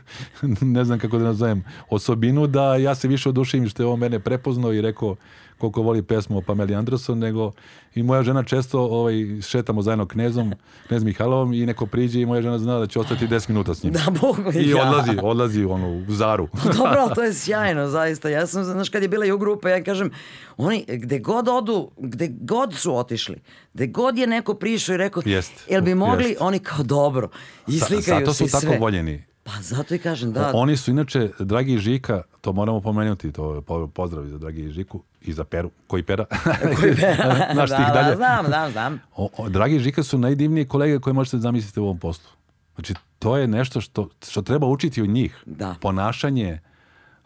[0.61, 4.19] ne znam kako da nazovem, osobinu da ja se više oduševim što je on mene
[4.19, 5.15] prepoznao i rekao
[5.60, 7.51] koliko voli pesmu o Pameli Anderson, nego
[7.95, 10.53] i moja žena često ovaj, šetamo zajedno knezom,
[10.88, 13.84] knez Mihajlovom i neko priđe i moja žena zna da će ostati 10 minuta s
[13.84, 13.93] njim.
[13.93, 14.82] Da, Bogu I ja.
[14.84, 16.47] odlazi, odlazi ono, u zaru.
[16.78, 18.30] Dobro, ali to je sjajno, zaista.
[18.30, 20.12] Ja sam, znaš, kad je bila i u grupa, ja kažem,
[20.57, 23.36] oni, gde god odu, gde god su otišli,
[23.74, 26.41] gde god je neko prišao i rekao, Jest, jel bi mogli, jest.
[26.41, 27.30] oni kao dobro,
[27.68, 28.78] i Sa- slikaju Zato se su tako sve.
[28.80, 29.24] voljeni.
[29.49, 30.51] Pa zato i kažem, da.
[30.53, 35.01] Oni su inače, dragi Žika, to moramo pomenuti, to je po- pozdrav za dragi Žiku
[35.21, 36.25] i za Peru, koji Pera,
[36.77, 37.15] Koji be-
[37.53, 38.15] naš da, tih da, dalje.
[38.15, 38.99] znam, znam, znam.
[39.15, 42.29] O, o, dragi Žika su najdivniji kolege koje možete zamisliti u ovom poslu.
[42.75, 45.43] Znači, to je nešto što, što treba učiti od njih.
[45.45, 45.75] Da.
[45.81, 46.59] Ponašanje,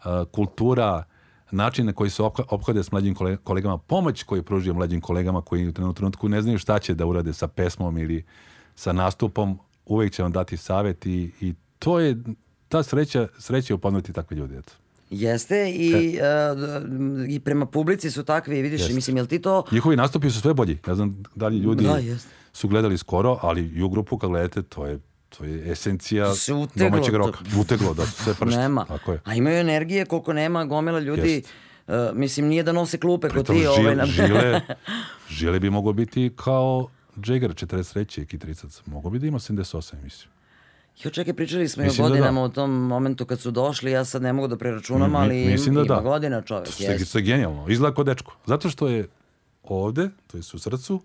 [0.00, 1.04] a, kultura,
[1.50, 5.42] način na koji se opho- ophode s mlađim kole- kolegama, pomoć koju pružio mlađim kolegama
[5.42, 8.24] koji u trenutku- ne znaju šta će da urade sa pesmom ili
[8.74, 11.54] sa nastupom, uvijek će vam dati savjet i, i
[11.84, 12.16] to je
[12.68, 14.58] ta sreća, sreća upoznati takve ljude.
[14.58, 14.72] Eto.
[15.10, 16.20] Jeste i, e,
[16.56, 16.82] d-
[17.28, 18.94] i prema publici su takvi, vidiš, Jeste.
[18.94, 19.64] mislim, jel ti to...
[19.72, 20.78] Njihovi nastupi su sve bolji.
[20.86, 22.28] Ne znam da li ljudi Da, jeste.
[22.52, 26.34] su gledali skoro, ali i u grupu kad gledate, to je, to je esencija To
[26.34, 27.38] se uteglo, domaćeg to- roka.
[27.58, 28.56] Uteglo, da su sve pršti.
[28.56, 28.84] Nema.
[28.84, 29.20] Tako je.
[29.24, 31.30] A imaju energije koliko nema gomila ljudi.
[31.30, 31.48] Jest.
[31.88, 33.52] e, mislim, nije da nose klupe kod ti.
[33.54, 34.60] žile, ovaj, na- žile,
[35.30, 38.22] žile bi moglo biti kao Jagger 43.
[38.22, 38.82] i Kitricac.
[38.86, 40.33] Mogu bi da ima 78, mislim.
[40.96, 42.44] Jo, čekaj, pričali smo i o Mislim da godinama da.
[42.44, 45.74] u tom momentu kad su došli, ja sad ne mogu da preračunam, Mi- ali mislim
[45.74, 46.00] da ima da.
[46.00, 46.68] godina čovjek.
[46.68, 47.68] To je, to je genijalno.
[47.68, 48.36] Izgleda kao dečko.
[48.46, 49.08] Zato što je
[49.64, 51.00] ovde, to je u srcu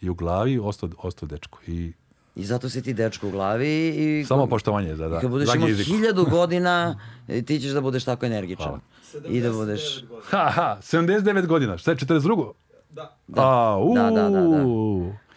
[0.00, 1.58] i u glavi ostao, ostao dečko.
[1.66, 1.92] I
[2.36, 4.24] I zato si ti dečko u glavi i...
[4.24, 5.20] samo poštovanje za da.
[5.20, 8.66] Kad budeš imao hiljadu godina, ti ćeš da budeš tako energičan.
[8.66, 8.80] Hvala.
[9.28, 9.80] I da budeš...
[9.82, 10.20] 79 godina.
[10.24, 11.78] Ha, ha, 79 godina.
[11.78, 12.52] Šta je 42?
[12.90, 13.16] Da.
[13.36, 14.64] A, u, Da, da, da, da.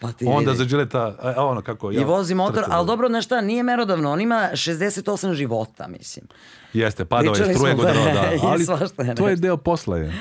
[0.00, 0.58] Pa ti Onda vidi.
[0.58, 1.92] za Gilleta, a, a ono kako...
[1.92, 5.88] I ja, vozi motor, ali da- dobro, znaš šta, nije merodavno, on ima 68 života,
[5.88, 6.26] mislim.
[6.72, 8.32] Jeste, padao je struje godina, da, da.
[8.36, 10.12] i Ali svašta je to je deo posla je.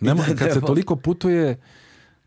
[0.00, 0.60] Nemo, kad se posla.
[0.60, 1.60] toliko putuje,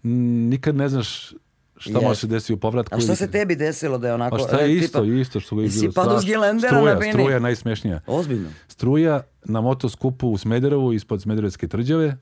[0.03, 1.33] nikad ne znaš
[1.77, 2.95] šta može se desiti u povratku.
[2.95, 4.37] A šta se tebi desilo da je onako...
[4.37, 6.27] Pa šta je e, isto, tipa- isto što ga je bilo padao s strašno.
[6.27, 7.11] Gilendera struja, na bini?
[7.11, 8.01] Struja je najsmešnija.
[8.07, 8.49] Ozbiljno.
[8.67, 12.17] Struja na motoskupu u Smederevu ispod Smederevske tvrđave.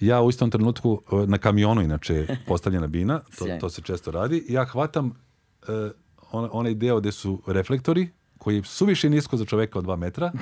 [0.00, 4.10] Ja u istom trenutku e, na kamionu inače je postavljena bina, to, to se često
[4.10, 4.44] radi.
[4.48, 5.06] Ja hvatam
[5.62, 5.90] e,
[6.32, 10.32] on- onaj deo gde su reflektori koji je suviše nisko za čoveka od dva metra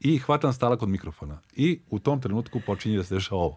[0.00, 1.38] i hvatam stalak od mikrofona.
[1.54, 3.56] I u tom trenutku počinje da se dešava ovo.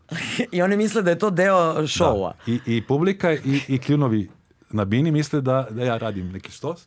[0.52, 2.34] I oni misle da je to deo šoua.
[2.46, 2.52] Da.
[2.52, 3.38] I, I publika i,
[3.68, 4.30] i kljunovi
[4.70, 6.86] na bini misle da, da ja radim neki štos.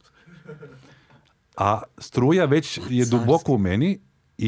[1.57, 3.99] A struja već je duboko u meni
[4.39, 4.47] i,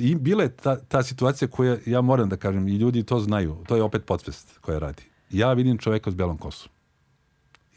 [0.00, 3.20] i, i bila je ta, ta situacija koja, ja moram da kažem, i ljudi to
[3.20, 5.02] znaju, to je opet podsvest koja radi.
[5.30, 6.70] Ja vidim čoveka s belom kosom.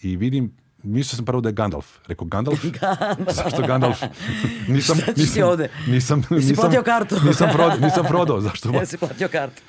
[0.01, 0.51] I vidim,
[0.83, 1.97] mislio sam prvo da je Gandalf.
[2.07, 2.65] Rekao, Gandalf?
[3.43, 4.01] Zašto Gandalf?
[4.67, 5.69] nisam, Šta ćeš ti nisam, ovde?
[5.87, 7.15] nisam, Jesi nisam, platio kartu?
[7.27, 8.69] nisam, Frodo, nisam Frodo, zašto?
[8.69, 9.61] Ja si platio kartu.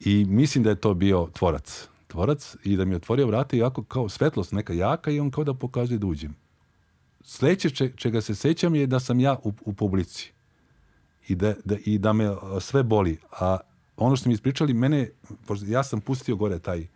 [0.00, 1.88] I mislim da je to bio tvorac.
[2.06, 5.30] Tvorac i da mi je otvorio vrata i ovako kao svetlost neka jaka i on
[5.30, 6.34] kao da pokazuje da uđem.
[7.22, 10.33] Sledeće če- čega se sećam je da sam ja u, u publici
[11.28, 13.18] i da, da, i da me sve boli.
[13.30, 13.58] A
[13.96, 15.10] ono što mi ispričali, mene,
[15.66, 16.86] ja sam pustio gore taj,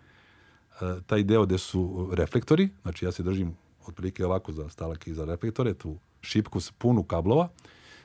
[1.06, 3.56] taj deo gde su reflektori, znači ja se držim
[3.86, 7.48] otprilike ovako za stalak i za reflektore, tu šipku s punu kablova.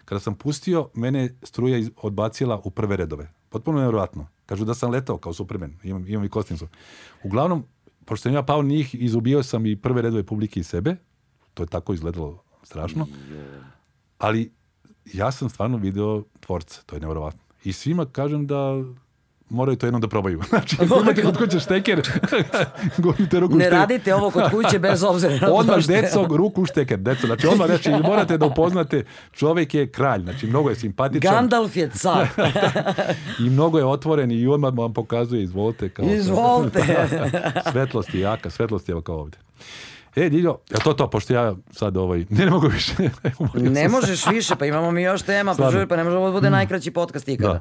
[0.05, 3.31] Kada sam pustio, mene struja odbacila u prve redove.
[3.49, 4.27] Potpuno nevjerojatno.
[4.45, 6.67] Kažu da sam letao kao Superman, imam, imam i kostimcu.
[7.23, 7.63] Uglavnom,
[8.05, 10.95] pošto sam ja pao njih, izubio sam i prve redove publike i sebe.
[11.53, 13.07] To je tako izgledalo strašno.
[14.17, 14.51] Ali
[15.13, 17.39] ja sam stvarno video tvorca, to je nevjerovatno.
[17.63, 18.83] I svima kažem da
[19.49, 20.41] moraju to jednom da probaju.
[20.49, 22.01] Znači, ako imate kod kuće šteker,
[23.03, 23.79] gurnite ruku Ne šteker.
[23.79, 27.27] radite ovo kod kuće bez obzira na Odmah deco, ruku šteker, deco.
[27.27, 31.89] Znači, odmah, znači, morate da upoznate, čovjek je kralj, znači, mnogo je simpatičan Gandalf je
[31.89, 32.27] car.
[33.39, 35.89] i mnogo je otvoren i odmah vam pokazuje, izvolite.
[35.89, 37.07] Kao Izvolite.
[37.71, 39.37] svetlost je jaka, svetlost je kao ovde.
[40.15, 42.93] E, Diljo, je to to, pošto ja sad ovaj, ne, ne mogu više.
[43.53, 46.33] Ne možeš više, pa imamo mi još tema, pa, žuri, pa ne može ovo da
[46.33, 47.53] bude najkraći podcast ikada.
[47.53, 47.59] Da.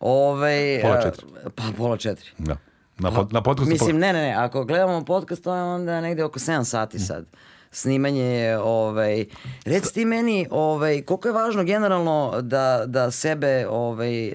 [0.00, 1.26] Ovaj, Pola e, četiri.
[1.54, 2.30] Pa pola četiri.
[2.38, 2.56] Da.
[2.98, 6.24] Na, pod, na podcastu Mislim, ne, ne, ne, ako gledamo podcast, to je onda negde
[6.24, 7.26] oko 7 sati sad.
[7.70, 9.24] Snimanje je, ovaj,
[9.64, 14.34] reci ti meni, ovaj, koliko je važno generalno da, da sebe ovaj, e,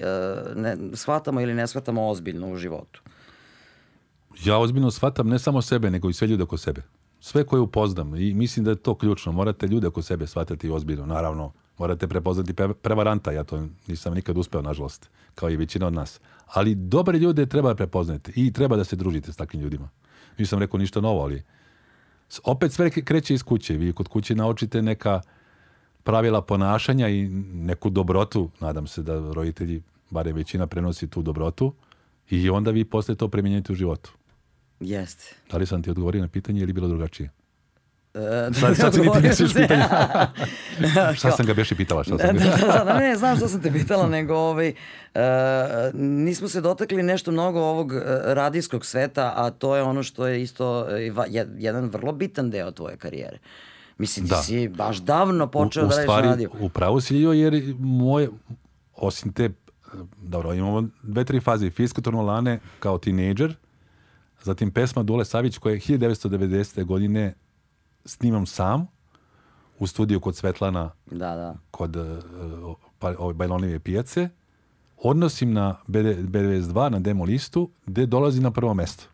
[0.54, 3.02] ne, shvatamo ili ne shvatamo ozbiljno u životu.
[4.44, 6.82] Ja ozbiljno shvatam ne samo sebe, nego i sve ljude oko sebe.
[7.24, 9.32] Sve koje upoznam i mislim da je to ključno.
[9.32, 11.06] Morate ljude oko sebe shvatati ozbiljno.
[11.06, 16.20] Naravno, Morate prepoznati prevaranta, ja to nisam nikad uspeo, nažalost, kao i većina od nas.
[16.46, 19.88] Ali dobre ljude treba prepoznati i treba da se družite s takvim ljudima.
[20.38, 21.42] Nisam rekao ništa novo, ali
[22.44, 23.76] opet sve kreće iz kuće.
[23.76, 25.20] Vi kod kuće naučite neka
[26.02, 28.50] pravila ponašanja i neku dobrotu.
[28.60, 31.72] Nadam se da roditelji, bare većina, prenosi tu dobrotu
[32.30, 34.12] i onda vi posle to primjenjujete u životu.
[34.80, 35.34] Jeste.
[35.50, 37.30] Da li sam ti odgovorio na pitanje ili bilo drugačije?
[38.14, 39.46] E, Sad, sad ti niti sam.
[39.48, 39.82] pitanje.
[41.18, 42.04] šta sam ga beše pitala?
[42.04, 42.44] Šta Da, sam ga...
[42.68, 44.74] da, da, ne, znam što sam te pitala, nego ovaj, e,
[45.94, 50.42] nismo se dotakli nešto mnogo ovog e, radijskog sveta, a to je ono što je
[50.42, 51.12] isto e,
[51.58, 53.38] jedan vrlo bitan deo tvoje karijere.
[53.98, 54.36] Mislim, ti Da.
[54.36, 56.50] si baš davno počeo u, u da radiš radio.
[56.60, 58.28] u pravu si Ljo, jer moje,
[58.94, 59.50] osim te,
[60.18, 61.70] dobro, imamo dve, tri faze.
[61.70, 63.54] Fiskotorno lane kao tinejdžer,
[64.44, 66.84] zatim pesma Dule Savić koja je 1990.
[66.84, 67.34] godine
[68.04, 68.86] snimam sam
[69.78, 71.56] u studiju kod Svetlana Da, da.
[71.70, 74.28] kod uh, pa, ove Bajlonove pijace,
[74.96, 79.04] odnosim na BD, BDS2, na demo listu, gde dolazi na prvo mesto.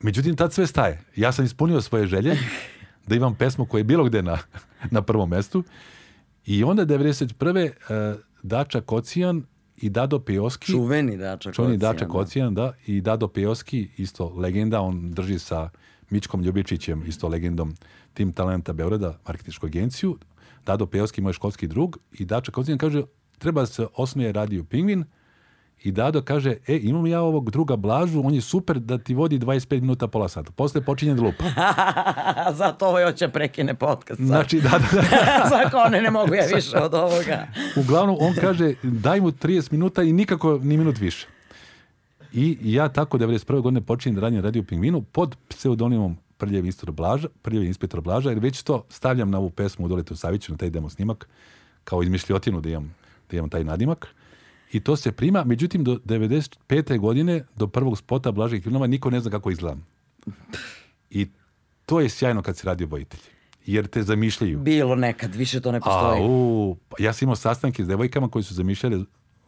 [0.00, 1.04] Međutim, tad sve staje.
[1.16, 2.36] Ja sam ispunio svoje želje
[3.08, 4.38] da imam pesmu koja je bilo gde na,
[4.90, 5.64] na prvom mestu
[6.46, 7.70] i onda 91.
[8.14, 9.44] Uh, Dača Kocijan
[9.82, 11.78] i Dado Pejoski Čuveni Dača Čuveni
[12.08, 12.70] Kocijan, Dača da.
[12.70, 15.70] Da, i Dado Pejoski, isto legenda, on drži sa
[16.10, 17.74] Mičkom Ljubičićem, isto legendom
[18.14, 20.18] Tim Talenta Beograda, marketičku agenciju.
[20.66, 23.02] Dado Pejoski, moj školski drug, i Dača Kocijan kaže,
[23.38, 25.04] treba da se osnuje radio Pingvin,
[25.84, 29.38] i Dado kaže, e, imam ja ovog druga Blažu, on je super da ti vodi
[29.38, 30.50] 25 minuta, pola sata.
[30.50, 31.44] Posle počinje da lupa.
[32.60, 34.18] Zato ovo hoće prekine podcast.
[34.18, 34.26] sad.
[34.26, 35.48] Znači, da, da, da.
[35.56, 37.46] Zato ne, ne mogu ja više od ovoga.
[37.76, 41.26] Uglavnom, on kaže, daj mu 30 minuta i nikako ni minut više.
[42.32, 43.60] I ja tako 91.
[43.60, 48.38] godine počinjem da radim Radio Pingvinu pod pseudonimom Prljevi inspektor Blaža, Prljevi inspektor Blaža, jer
[48.38, 51.28] već to stavljam na ovu pesmu u Doletu Saviću, na taj demo snimak,
[51.84, 52.94] kao izmišljotinu da imam,
[53.30, 54.08] da imam taj nadimak.
[54.72, 56.98] I to se prima, međutim do 95.
[56.98, 59.86] godine, do prvog spota Blažih filmova, niko ne zna kako izgledam.
[61.10, 61.28] I
[61.86, 63.20] to je sjajno kad se radi obojitelj.
[63.66, 64.58] Jer te zamišljaju.
[64.58, 66.20] Bilo nekad, više to ne A, postoji.
[66.24, 69.04] u, pa ja sam imao sastanke s devojkama koji su zamišljali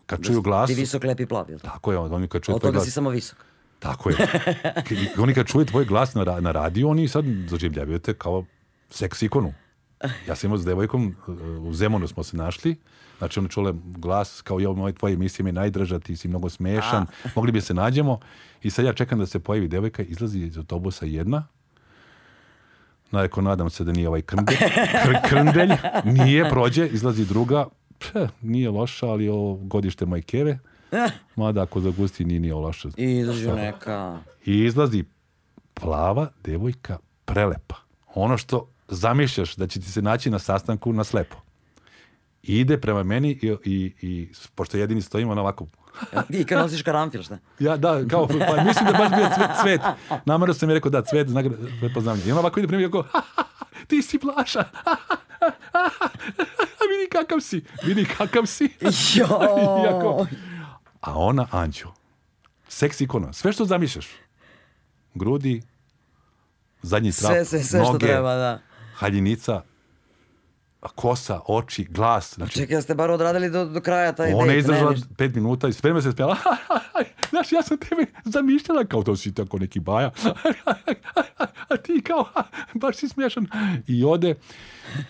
[0.07, 0.69] kad čuju glas.
[0.69, 1.93] Ti visok, lep i plav, jel' tako?
[1.93, 2.85] Je, oni kad čuju Od tvoj toga glas.
[2.85, 3.39] si samo visok.
[3.79, 4.17] Tako je.
[5.19, 8.45] Oni kad čuje tvoj glas na, na radiju, oni sad doživljavaju te kao
[8.91, 9.55] seks ikonu.
[10.29, 11.15] Ja sam imao s devojkom,
[11.61, 12.77] u Zemunu smo se našli,
[13.25, 16.49] znači ona čula glas kao je moj tvoje emisije mi je najdraža, ti si mnogo
[16.49, 17.07] smešan,
[17.37, 18.21] mogli bi se nađemo.
[18.63, 21.47] I sad ja čekam da se pojavi devojka, izlazi iz autobusa jedna,
[23.11, 25.71] Najko, nadam se da nije ovaj krndelj, kr- krndelj,
[26.05, 27.67] nije, prođe, izlazi druga,
[27.99, 30.59] Phe, nije loša, ali ovo godište moje keve,
[31.37, 32.89] mada ako zagusti nije nije loša.
[32.97, 34.19] I izađu neka...
[34.45, 35.05] I izlazi
[35.75, 37.75] plava devojka prelepa.
[38.15, 41.37] Ono što zamišljaš da će ti se naći na sastanku na slepo.
[42.45, 45.67] I ide prema meni i, i, i pošto jedini stojimo ona ovako
[46.31, 47.39] I kad nosiš karanfil, šta?
[47.59, 49.81] ja, da, kao, pa mislim da baš bio cvet, cvet.
[50.25, 51.47] Namerno sam mi rekao da, cvet, znak
[51.81, 52.23] prepoznavanja.
[52.25, 54.65] I ona ovako ide prema meni i kao, "Ha, ha, ha, ti si Blaša.
[56.83, 58.65] vidi kakav si, vidi kakav si.
[58.81, 60.27] Iako- Jo.
[61.01, 61.89] A ona Anđo.
[62.69, 63.33] Seks ikona.
[63.33, 64.07] Sve što zamišljaš.
[65.15, 65.63] Grudi,
[66.83, 68.61] zadnji trap, Sve, sve, sve što noge, treba, da.
[68.95, 69.63] haljinica,
[70.89, 72.35] kosa, oči, glas.
[72.35, 75.07] Znači, Čekaj, ste bar odradili do, do kraja taj ona je ne, izdržala ništa.
[75.17, 76.37] pet minuta i sve vreme se spjela.
[77.31, 80.11] Znaš, ja sam tebe zamišljala kao to si tako neki baja.
[81.69, 82.25] A ti kao,
[82.75, 83.47] baš si smiješan.
[83.87, 84.35] I ode.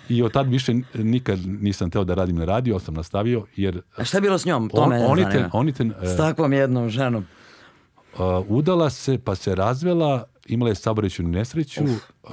[0.08, 4.04] I od tad više nikad nisam teo da radim na radio, sam nastavio, jer A
[4.04, 4.68] šta je bilo s njom?
[4.68, 7.26] To on, mene oni te, oni te, e, S takvom jednom ženom.
[8.14, 12.30] Uh, udala se, pa se razvela, imala je saobraćajnu nesreću, uh,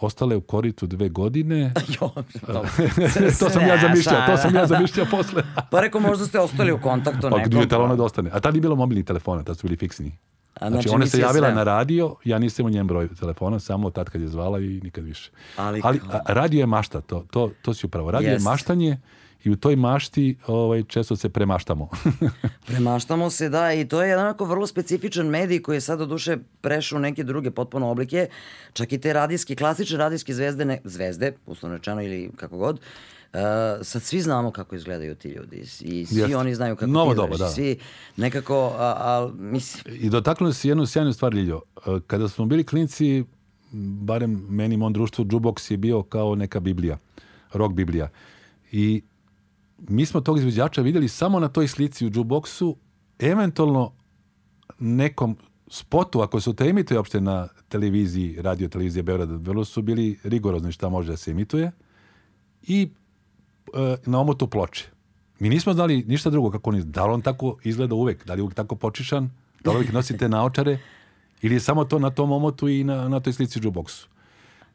[0.00, 1.72] ostala je u koritu dve godine.
[2.00, 2.10] Jo,
[2.46, 2.70] dobro.
[3.40, 5.42] to sam ja zamišljao, to sam ja zamišljao posle.
[5.70, 7.44] Pa rekao, možda ste ostali u kontaktu Pa nekom.
[7.44, 8.30] gdje je telefona da ostane?
[8.32, 10.18] A tad nije bilo mobilnih telefona, tad su bili fiksni.
[10.54, 11.54] A, Znači, znači, ona se javila sve.
[11.54, 15.04] na radio, ja nisam u njen broj telefona, samo tad kad je zvala i nikad
[15.04, 15.30] više.
[15.56, 18.10] Ali Ali a, radio je mašta, to, to, to si upravo.
[18.10, 18.40] Radio Jest.
[18.40, 18.98] je maštanje
[19.44, 21.88] i u toj mašti ovaj, često se premaštamo.
[22.66, 26.06] Premaštamo se, da, i to je jedan onako vrlo specifičan medij koji je sad do
[26.06, 28.28] duše prešao neke druge potpuno oblike.
[28.72, 32.80] Čak i te radijske, klasične radijske zvezde, ne, zvezde, uslovno rečeno ili kako god,
[33.32, 33.38] Uh,
[33.82, 36.36] sad svi znamo kako izgledaju ti ljudi i svi Jeste.
[36.36, 37.48] oni znaju kako Novo ti doba, da.
[37.48, 37.78] Svi
[38.16, 41.60] nekako, a, a, mislim, I dotaknuo si jednu sjajnu stvar, Ljiljo.
[41.76, 43.24] E, Kada smo bili klinci,
[43.72, 46.98] barem meni i mom društvu, jukebox je bio kao neka biblija,
[47.52, 48.08] rock biblija.
[48.72, 49.02] I
[49.88, 52.76] mi smo tog izvođača vidjeli samo na toj slici u jukeboxu,
[53.18, 53.92] eventualno
[54.78, 55.36] nekom
[55.68, 60.72] spotu, ako su te emituje uopšte na televiziji, radio televizije Beograda, vrlo su bili rigorozni
[60.72, 61.72] šta može da se emituje.
[62.62, 62.88] i
[63.74, 64.88] e, na omotu ploče.
[65.38, 67.00] Mi nismo znali ništa drugo kako on izgleda.
[67.00, 68.26] Da li on tako izgleda uvek?
[68.26, 69.30] Da li je uvek tako počišan?
[69.64, 70.78] Da li uvek nosi te naočare?
[71.42, 74.06] Ili je samo to na tom omotu i na, na toj slici jukeboxu?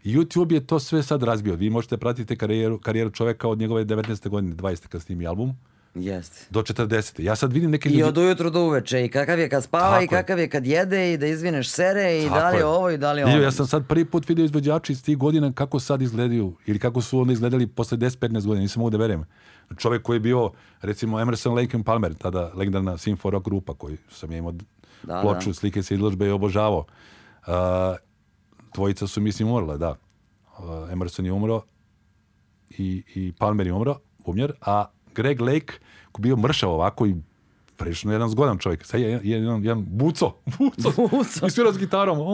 [0.06, 1.56] YouTube je to sve sad razbio.
[1.56, 4.30] Vi možete pratiti karijeru, karijeru čoveka od njegove 19.
[4.30, 4.88] godine, 20.
[4.88, 5.54] kad snimi album,
[5.96, 6.46] Jeste.
[6.50, 7.22] do 40.
[7.22, 8.04] Ja sad vidim neke I ljudi...
[8.04, 10.08] od ujutru do uveče i kakav je kad spava Tako i je.
[10.10, 12.66] kakav je kad jede i da izvineš sere i Tako da li je.
[12.66, 13.44] ovo i da li Vidio, ono.
[13.44, 17.02] Ja sam sad prvi put vidio izvođači iz tih godina kako sad izgledaju ili kako
[17.02, 19.24] su onda izgledali posle 10-15 godina, nisam mogu da verujem.
[19.78, 24.32] Čovjek koji je bio, recimo Emerson, Lake Palmer, tada legendarna Symphony rock grupa koju sam
[24.32, 24.54] ja imao
[25.04, 25.54] Da, ploču, da.
[25.54, 26.86] slike sa izložbe i obožavao.
[27.48, 27.54] Uh,
[28.74, 29.96] dvojica su, mislim, umrla, da.
[30.60, 31.62] Uh, Emerson je umro
[32.70, 35.74] i, i Palmer je umro, bumjer, a Greg Lake
[36.12, 37.16] koji bio mršav ovako i
[37.78, 38.86] prilično jedan zgodan čovjek.
[38.86, 41.46] Sad je jedan, jedan, jedan buco, buco, Buco.
[41.46, 42.18] i svira s gitarom.
[42.20, 42.28] Oh,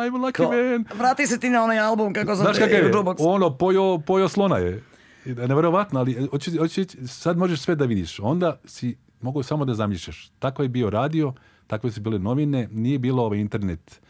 [0.00, 0.84] I'm a lucky Kao, man.
[0.98, 2.84] vrati se ti na onaj album kako sam Znaš kakav je?
[2.84, 3.14] jukebox.
[3.18, 4.82] Ono, pojo, pojo slona je.
[5.26, 8.20] Da- Neverovatno, ali hoću, hoću, reći, sad možeš sve da vidiš.
[8.20, 10.30] Onda si mogu samo da zamišljaš.
[10.38, 11.32] Tako je bio radio,
[11.66, 14.00] takve su bile novine, nije bilo ovaj internet,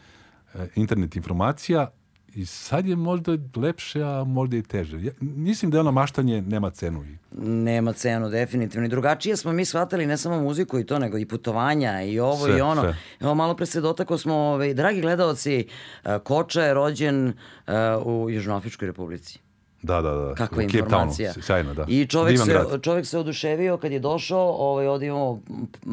[0.75, 1.91] internet informacija
[2.29, 5.03] i sad je možda lepše, a možda i teže.
[5.03, 7.05] Ja, mislim da ono maštanje nema cenu.
[7.05, 8.87] I- Nema cenu, definitivno.
[8.87, 12.47] I drugačije smo mi shvatali ne samo muziku i to, nego i putovanja i ovo
[12.47, 12.83] Sve, i ono.
[12.83, 12.97] sve.
[13.21, 15.67] Evo, malo pre se dotakao smo, ovaj, dragi gledalci,
[16.05, 17.73] eh, Koča je rođen eh,
[18.05, 19.39] u Južnoafričkoj republici.
[19.83, 20.35] Da, da, da.
[20.35, 21.33] Kakva Cape Townu, informacija.
[21.35, 21.85] Sjajno, da.
[21.89, 22.83] I čovjek Divan se, grad.
[22.83, 25.41] čovjek se oduševio kad je došao, ovaj, ovdje imamo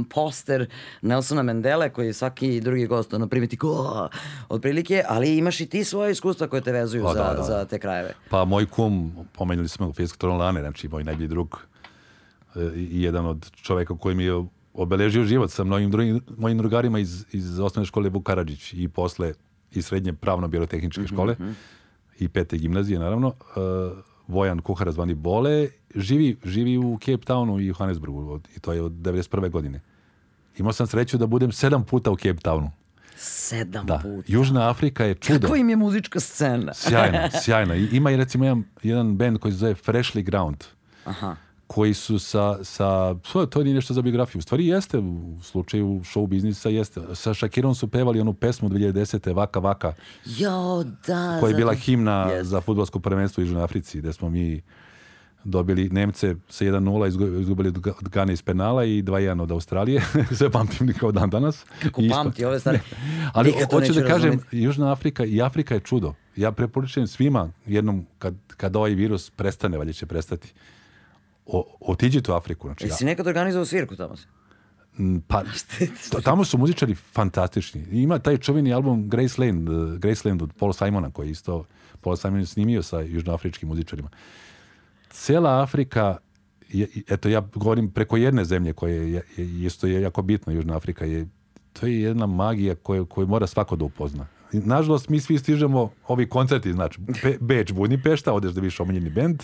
[0.09, 0.69] poster
[1.01, 4.09] Nelsona Mendele, koji je svaki drugi gost, ono, primiti ko,
[4.49, 7.43] otprilike, ali imaš i ti svoje iskustva koje te vezuju Pa, za, da, da.
[7.43, 8.13] za te krajeve.
[8.29, 11.67] Pa moj kum, pomenuli smo ga, Fisk Torolane, znači moj najbolji drug
[12.55, 16.99] e, i jedan od čoveka koji mi je obeležio život sa mnogim drugim, mojim drugarima
[16.99, 19.33] iz, iz osnovne škole Vuk Karadžić i posle
[19.71, 21.35] i srednje pravno-birotehničke Mhm, škole
[22.19, 23.27] i pete gimnazije, naravno.
[23.27, 28.73] e, Vojan Kuhara zvani Bole, živi, živi u Cape Townu i Johannesburgu od, i to
[28.73, 29.49] je od 91.
[29.49, 29.81] godine.
[30.57, 32.69] Imao sam sreću da budem sedam puta u Cape Townu.
[33.15, 33.97] Sedam Da.
[33.97, 34.23] puta.
[34.27, 35.39] Južna Afrika je čudo.
[35.39, 36.73] Kakva im je muzička scena?
[36.73, 37.75] Sjajno, sjajno.
[37.75, 40.63] I ima i recimo jedan, jedan band koji se zove Freshly Ground,
[41.05, 41.35] Aha.
[41.67, 45.87] Koji su sa, sa to, to nije nešto za biografiju, u stvari jeste u slučaju
[45.87, 47.01] show biznisa jeste.
[47.13, 49.33] Sa Shakirom su pevali onu pesmu 2010.
[49.33, 49.93] Vaka Vaka,
[50.27, 51.37] Jo, da.
[51.39, 52.43] koja je bila zato- himna Jeste.
[52.43, 54.61] za futbolsko prvenstvo u Južnoj Africi, gde smo mi
[55.43, 59.51] dobili Nemce sa 1-0, izgu- izgubili od Ga- od Gane iz penala i 2-1 od
[59.51, 60.01] Australije.
[60.37, 61.65] Sve pamtim kao dan danas.
[61.83, 62.79] Kako I pamti ove stvari.
[63.33, 64.57] ali hoću da kažem, razumeti.
[64.57, 66.13] Južna Afrika i Afrika je čudo.
[66.35, 70.53] Ja preporučujem svima, jednom kad, kad ovaj virus prestane, valjda će prestati,
[71.47, 72.67] o, otiđite u Afriku.
[72.67, 74.27] Znači, Jesi nekad organizovao svirku tamo se?
[74.97, 75.43] m, pa,
[76.11, 77.85] to- tamo su muzičari fantastični.
[77.91, 81.65] Ima taj čuveni album Graceland, uh, Graceland od Paul Simona, koji je isto
[82.01, 84.09] Paul Simon snimio sa južnoafričkim muzičarima.
[85.09, 86.17] Cela Afrika,
[86.69, 90.75] je, eto ja govorim preko jedne zemlje koja je, je, isto je jako bitna, Južna
[90.75, 91.27] Afrika, je,
[91.73, 94.27] to je jedna magija koju, koju mora svako da upozna.
[94.51, 99.43] Nažalost, mi svi stižemo ovi koncerti, znači Be, Beč, Budimpešta, odeš da vidiš omiljeni bend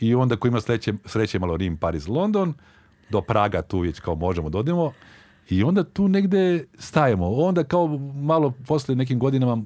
[0.00, 2.54] i onda ko ima sreće, sreće malo Rim, Paris, London,
[3.10, 4.92] do Praga tu već kao možemo da odemo
[5.48, 7.30] i onda tu negde stajemo.
[7.30, 9.62] Onda kao malo posle nekim godinama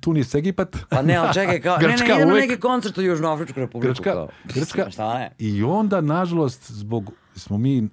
[0.00, 0.76] Tunis, Egipat.
[0.90, 2.48] Pa ne, ali čekaj, kao, ne, ne, Grčka idem na uvek.
[2.48, 3.88] neki koncert u Južnoafričku republiku.
[3.88, 4.28] Grčka, kao.
[4.54, 4.90] Grčka.
[4.90, 5.30] Šta ne?
[5.38, 7.88] I onda, nažalost, zbog smo mi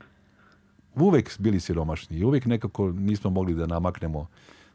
[0.95, 4.27] uvek bili siromašni i uvek nekako nismo mogli da namaknemo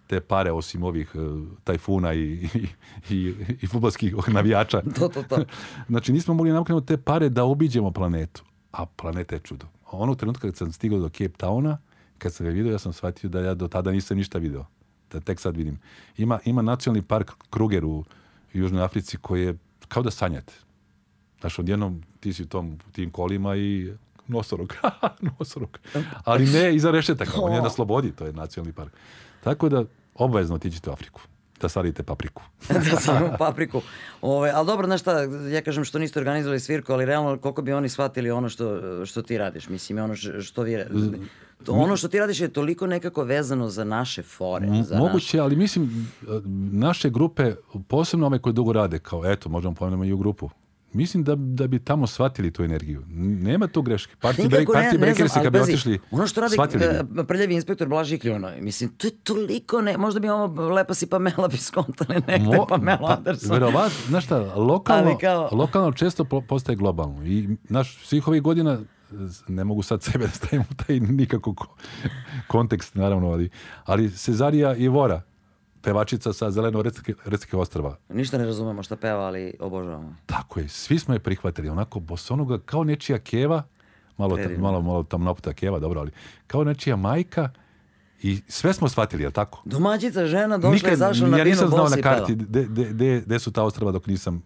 [0.06, 1.18] te pare osim ovih eh,
[1.64, 2.66] tajfuna i, i,
[3.10, 4.82] i, i futbolskih navijača.
[4.98, 5.44] To, to, to.
[5.88, 8.42] Znači, nismo mogli namaknemo te pare da obiđemo planetu.
[8.72, 9.66] A planeta je čudo.
[9.90, 11.76] Onog trenutka kad sam stigao do Cape Towna,
[12.18, 14.66] kad sam ga vidio, ja sam shvatio da ja do tada nisam ništa video.
[15.12, 15.78] Da tek sad vidim.
[16.16, 18.04] Ima, ima nacionalni park Kruger u
[18.52, 19.54] Južnoj Africi koji je
[19.88, 20.52] kao da sanjate.
[21.40, 23.92] Znaš, odjednom ti si u tom, tim kolima i
[24.28, 24.74] nosorog.
[25.38, 25.78] nosorog.
[26.24, 28.92] Ali ne iza rešetaka, on je na slobodi, to je nacionalni park.
[29.44, 29.84] Tako da,
[30.14, 31.20] obavezno otiđite u Afriku.
[31.60, 32.42] Da sadite papriku.
[32.90, 33.80] da sam papriku.
[34.20, 35.20] Ove, ali dobro, znaš šta,
[35.52, 39.22] ja kažem što niste organizovali svirku, ali realno koliko bi oni shvatili ono što, što
[39.22, 39.68] ti radiš.
[39.68, 40.78] Mislim, ono što, vi...
[41.64, 44.68] To, ono što ti radiš je toliko nekako vezano za naše fore.
[44.82, 46.12] Za Moguće, ali mislim,
[46.72, 47.54] naše grupe,
[47.88, 50.50] posebno ove koje dugo rade, kao eto, možemo pomenemo i u grupu,
[50.94, 53.02] mislim da, da bi tamo shvatili tu energiju.
[53.08, 54.14] Nema tu greške.
[54.16, 58.18] Party, break, party ne se kad bi otišli, Ono što radi e, prljavi inspektor Blaži
[58.18, 62.46] Kljunovi, mislim, to je toliko ne, možda bi ovo lepa si Pamela bi skontali negde
[62.48, 63.50] Mo- Pamela pa, Anderson.
[63.50, 67.24] Verovatno, znaš šta, lokalno, kao- lokalno često po- postaje globalno.
[67.24, 68.78] I naš, svih ovih godina,
[69.48, 71.76] ne mogu sad sebe da stavim u taj nikako ko-
[72.46, 73.48] kontekst, naravno, ali,
[73.84, 75.22] ali Cezarija i Vora,
[75.84, 76.82] pevačica sa zeleno
[77.24, 77.96] recke ostrava.
[78.08, 80.16] Ništa ne razumemo šta peva, ali obožavamo.
[80.26, 83.62] Tako je, svi smo je prihvatili, onako bosonoga, kao nečija keva,
[84.16, 86.10] malo, ta, malo, malo tamnoputa keva, dobro, ali
[86.46, 87.50] kao nečija majka,
[88.22, 89.62] i sve smo shvatili, je tako?
[89.64, 92.34] Domaćica žena došla i zašla na Ja nisam znao na karti
[93.24, 94.42] gde su ta ostrava dok nisam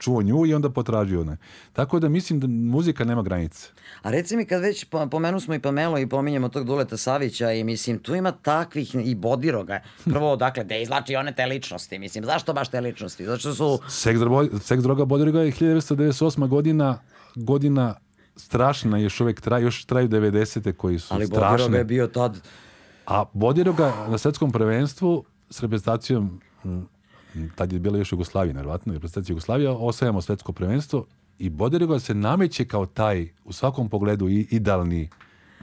[0.00, 1.36] čuo nju i onda potražio ne.
[1.72, 3.68] Tako da mislim da muzika nema granice.
[4.02, 7.64] A reci mi kad već pomenu smo i Pamelo i pominjemo tog Duleta Savića i
[7.64, 9.80] mislim tu ima takvih i Bodiroga.
[10.04, 11.98] Prvo dakle da izlači one te ličnosti.
[11.98, 13.24] Mislim zašto baš te ličnosti?
[13.24, 13.78] Zato su...
[13.88, 16.48] Seks, droga, seks droga Bodiroga je 1998.
[16.48, 16.98] godina
[17.34, 17.94] godina
[18.36, 20.72] strašna još uvek traje, još traju 90.
[20.72, 21.46] koji su Ali strašne.
[21.46, 22.40] Ali Bodiroga je bio tad...
[23.06, 26.40] A Bodiroga na svetskom prvenstvu s reprezentacijom
[27.54, 31.06] tad je bila još Jugoslavija, nevjerojatno, reprezentacija Jugoslavija, osvajamo svetsko prvenstvo
[31.38, 35.08] i Boderigo se nameće kao taj, u svakom pogledu, i idealni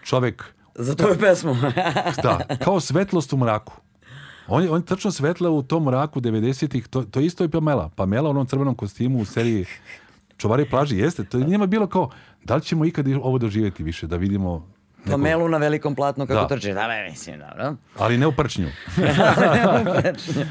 [0.03, 0.53] čovek.
[0.76, 1.56] Za tvoju pesmu.
[2.23, 3.73] da, kao svetlost u mraku.
[4.48, 7.89] On je, on je tačno svetla u tom mraku 90-ih, to, to isto je Pamela.
[7.95, 9.65] Pamela u onom crvenom kostimu u seriji
[10.38, 11.23] Čuvari plaži, jeste.
[11.23, 12.10] To je njima bilo kao,
[12.44, 14.68] da li ćemo ikad ovo doživjeti više, da vidimo
[14.98, 15.11] Neko...
[15.11, 16.48] Pamelu na velikom platnu kako da.
[16.48, 16.73] trče.
[16.73, 17.76] Da, mislim, dobro.
[17.98, 18.68] Ali ne u prčnju.
[18.98, 20.45] ne u prčnju.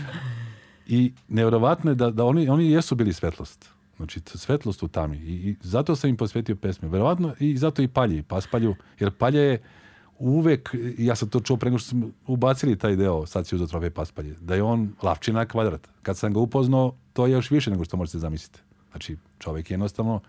[0.86, 3.68] I nevjerovatno je da, da oni, oni jesu bili svetlost.
[3.96, 5.16] Znači, svetlost u tami.
[5.16, 6.88] I, I, zato sam im posvetio pesme.
[6.88, 8.74] Verovatno i zato i Palji, Paspalju.
[9.00, 9.62] Jer Palja je
[10.18, 13.66] uvek, ja sam to čuo pre nego što smo ubacili taj deo sad si za
[13.66, 15.88] trofej Paspalje, da je on lavčina kvadrat.
[16.02, 18.60] Kad sam ga upoznao, to je još više nego što možete zamisliti.
[18.90, 20.20] Znači, čovjek je jednostavno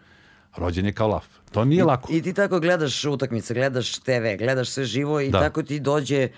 [0.56, 1.26] rođen je kao lav.
[1.52, 2.14] To nije I, lako.
[2.14, 5.40] I ti tako gledaš utakmice, gledaš TV, gledaš sve živo i da.
[5.40, 6.30] tako ti dođe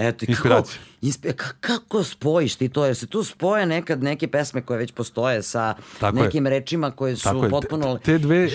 [0.00, 0.68] Eto, kako,
[1.00, 2.84] inspe, kako spojiš ti to?
[2.84, 6.50] Jer se tu spoje nekad neke pesme koje već postoje sa Tako nekim je.
[6.50, 7.98] rečima koje su Tako potpuno...
[7.98, 8.48] Te, te dve,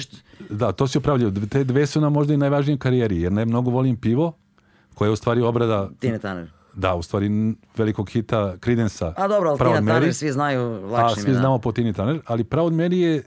[0.50, 1.32] da, to si upravljao.
[1.50, 4.34] Te dve su nam možda i najvažnije karijeri, jer ne mnogo volim pivo,
[4.94, 5.90] koje je u stvari obrada...
[6.00, 6.52] Tine Tanner.
[6.74, 9.14] Da, u stvari velikog hita Credensa.
[9.18, 12.44] A dobro, ali Tina Tanner svi znaju lakše A, svi znamo po Tini Tanner, ali
[12.44, 13.24] Proud Mary je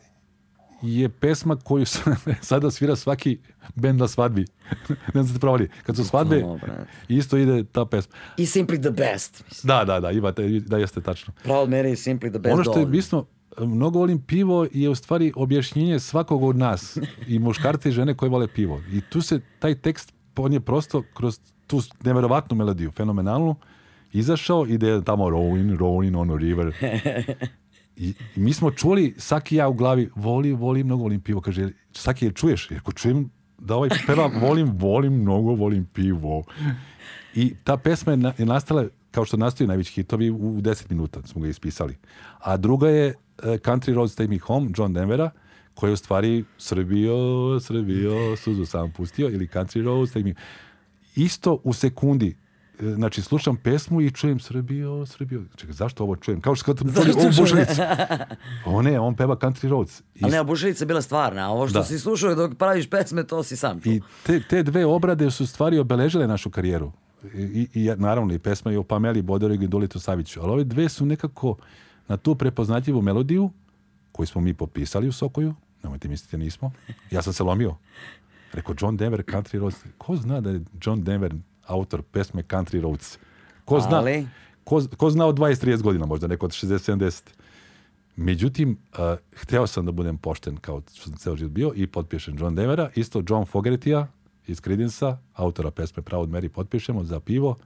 [0.86, 1.84] je pesma koju
[2.40, 3.38] sada svira svaki
[3.74, 4.44] bend na svadbi.
[5.14, 5.68] ne znam se provali.
[5.82, 6.44] Kad su svadbe,
[7.08, 8.14] isto ide ta pesma.
[8.36, 9.44] I Simply the Best.
[9.48, 9.68] Mislim.
[9.68, 10.32] Da, da, da, ima,
[10.66, 11.34] da jeste tačno.
[11.42, 12.54] Proud Mary i Simply the Best.
[12.54, 13.26] Ono što je bisno,
[13.60, 18.30] mnogo volim pivo je u stvari objašnjenje svakog od nas i muškarca i žene koje
[18.30, 18.82] vole pivo.
[18.92, 23.56] I tu se taj tekst, on je prosto kroz tu neverovatnu melodiju, fenomenalnu,
[24.12, 26.72] izašao i da je tamo rowing, rowing on a river.
[27.96, 31.40] I, mi smo čuli, Saki ja u glavi, voli, volim, mnogo volim pivo.
[31.40, 32.70] Kaže, Saki, je čuješ?
[32.70, 36.44] Ako čujem da ovaj peva, volim, volim, mnogo volim pivo.
[37.34, 41.22] I ta pesma je, na, je nastala, kao što nastaju najveći hitovi, u 10 minuta
[41.26, 41.96] smo ga ispisali.
[42.38, 45.30] A druga je uh, Country Roads Take Me Home, John Denvera,
[45.74, 47.16] koji je u stvari Srbio,
[47.60, 50.34] Srbio, suzu sam pustio, ili Country Roads Take Me
[51.16, 52.36] Isto u sekundi
[52.80, 55.42] znači slušam pesmu i čujem Srbijo, Srbijo.
[55.56, 56.40] Čekaj, zašto ovo čujem?
[56.40, 57.82] Kao što kad čuli u Bušalicu.
[58.66, 60.00] O ne, on peva Country Roads.
[60.00, 60.24] I...
[60.24, 61.84] Ali ne, Bušalica je bila stvarna, a ovo što da.
[61.84, 63.92] si slušao dok praviš pesme, to si sam čuo.
[63.92, 66.92] I te, te dve obrade su stvari obeležile našu karijeru.
[67.34, 70.40] I, i naravno i pesma je o Pameli Boderu i Gindulitu Saviću.
[70.42, 71.56] Ali ove dve su nekako
[72.08, 73.50] na tu prepoznatljivu melodiju
[74.12, 76.72] koju smo mi popisali u Sokoju, nemojte misliti nismo,
[77.10, 77.74] ja sam se lomio.
[78.52, 79.76] Rekao John Denver Country Roads.
[79.98, 81.34] Ko zna da je John Denver
[81.66, 83.18] autor pesme Country Roads.
[83.64, 84.26] Ko zna, Ali...
[84.64, 87.22] ko, ko zna od 20-30 godina, možda neko od 60-70.
[88.16, 88.98] Međutim, uh,
[89.32, 92.90] hteo sam da budem pošten kao što sam ceo život bio i potpišem John Devera,
[92.94, 94.06] isto John Fogertija
[94.46, 97.56] iz Credensa, autora pesme Proud Mary potpišemo za pivo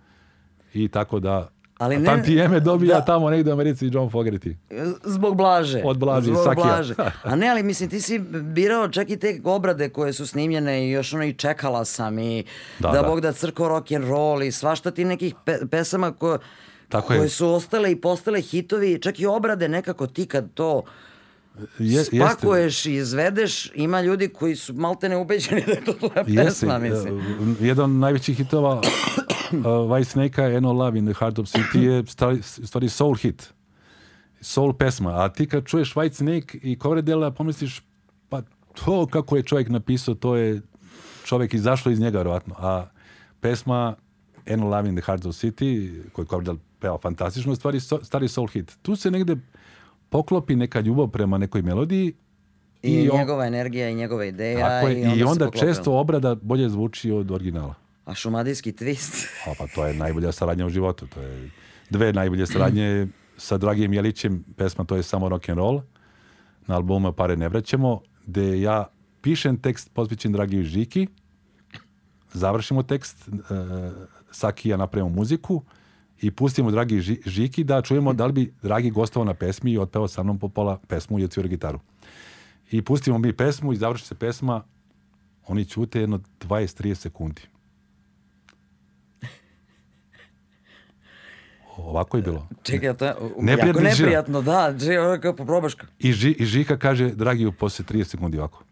[0.74, 1.48] i tako da
[1.81, 4.55] ali ne, Tantijeme dobija da, tamo negde u Americi John Fogerty.
[5.05, 5.82] Zbog Blaže.
[5.85, 6.65] Od Blaže, Zbog Sakija.
[6.65, 6.94] Blaže.
[7.23, 10.90] A ne, ali mislim, ti si birao čak i te obrade koje su snimljene i
[10.90, 12.44] još ono i čekala sam i
[12.78, 13.09] da, da, da.
[13.09, 16.39] Bog da crko rock and roll i svašta ti nekih pe pesama ko,
[16.89, 17.28] Tako koje je.
[17.28, 20.82] su ostale i postale hitovi, čak i obrade nekako ti kad to
[21.78, 26.78] je, spakuješ i izvedeš, ima ljudi koji su malte neubeđeni da je to tvoja pesma,
[26.78, 27.23] mislim.
[27.61, 28.81] Jedan od najvećih hitova
[29.52, 33.14] uh, White Snake-a and No Love in the Heart of City je stvari, stvari soul
[33.14, 33.52] hit.
[34.40, 35.24] Soul pesma.
[35.24, 37.82] A ti kad čuješ White Snake i Coverdale, pomisliš,
[38.28, 38.43] pa
[38.85, 40.60] to kako je čovjek napisao, to je
[41.24, 42.55] čovjek izašao iz njega, vjerovatno.
[42.59, 42.86] A
[43.40, 43.97] pesma
[44.47, 48.28] And No Love in the Heart of City, koju Coverdale peva fantastično, stvari so, stari
[48.28, 48.78] soul hit.
[48.82, 49.36] Tu se negde
[50.09, 52.14] poklopi neka ljubav prema nekoj melodiji
[52.82, 54.68] I, I njegova on, energija i njegova ideja.
[54.68, 57.74] Tako je, i onda, i onda često obrada bolje zvuči od originala.
[58.11, 59.27] A šumadijski twist?
[59.51, 61.07] A pa to je najbolja saradnja u životu.
[61.07, 61.51] To je
[61.91, 63.07] dve najbolje saradnje
[63.37, 65.81] sa Dragim Jelićem, pesma to je samo rock and roll.
[66.66, 68.87] Na albumu Pare ne vraćamo, gde ja
[69.23, 71.07] pišem tekst posvećen Dragi Žiki,
[72.32, 73.37] završimo tekst, uh,
[74.31, 75.62] Saki ja napravimo muziku
[76.20, 79.78] i pustimo Dragi Ži- Žiki da čujemo da li bi Dragi gostovao na pesmi i
[79.78, 81.81] otpeo sa mnom po pola pesmu i odsvirao gitaru.
[82.70, 84.62] I pustimo mi pesmu i završi se pesma,
[85.47, 87.43] oni ćute jedno 20-30 sekundi.
[91.86, 92.47] Ovako je bilo.
[92.62, 94.74] Čekaj, to je Neprijatno jako neprijatno, da.
[95.23, 95.77] Kao probaš.
[95.98, 98.62] I, Ži, I Žika kaže, Dragi, posle 30 sekundi ovako.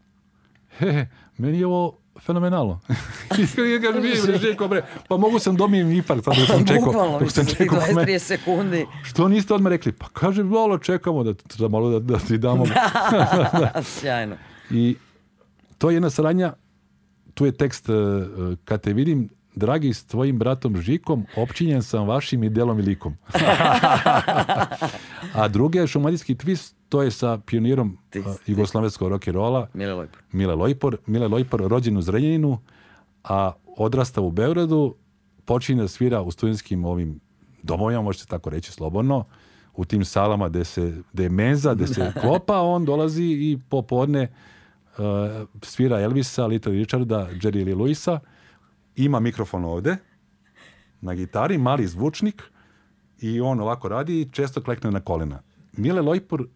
[0.79, 1.07] He, he,
[1.39, 2.81] meni je ovo fenomenalno.
[3.39, 6.85] I ja kažem, vidi bre, Žiko, bre, pa mogu sam dobijem infarkt sad sam čekao.
[6.85, 8.87] Bukvalno, dok sam čekao kome- 20-30 sekundi.
[9.05, 9.93] Što niste odmah rekli?
[9.93, 12.65] Pa kaže, malo čekamo da, da malo da, da ti damo.
[13.83, 14.37] Sjajno.
[14.71, 14.97] I
[15.79, 16.53] to je jedna saradnja,
[17.35, 17.97] tu je tekst, e, e,
[18.65, 19.29] kad te vidim,
[19.59, 23.17] dragi s tvojim bratom Žikom, općinjen sam vašim i delom i likom.
[25.35, 30.23] A druge, šumadijski twist, to je sa pionirom uh, jugoslavenskog rock'n'rolla, Mile Lojpor.
[30.33, 30.97] Mile Lojpor.
[31.07, 32.59] Mile Lojpor rođen u Zrenjaninu,
[33.25, 34.95] a odrasta u Beogradu,
[35.45, 37.21] počinje da svira u studentskim ovim
[37.63, 39.25] domovima, može se tako reći slobodno,
[39.77, 44.29] u tim salama gde, se, gde je menza, gde se klopa, on dolazi i popodne
[44.99, 45.05] uh,
[45.63, 48.19] svira Elvisa, Little Richarda, Jerry Lee Lewisa,
[49.05, 49.97] ima mikrofon ovde,
[51.01, 52.43] na gitari, mali zvučnik
[53.21, 55.43] i on ovako radi i često klekne na kolena.
[55.73, 56.47] Mile Lojpor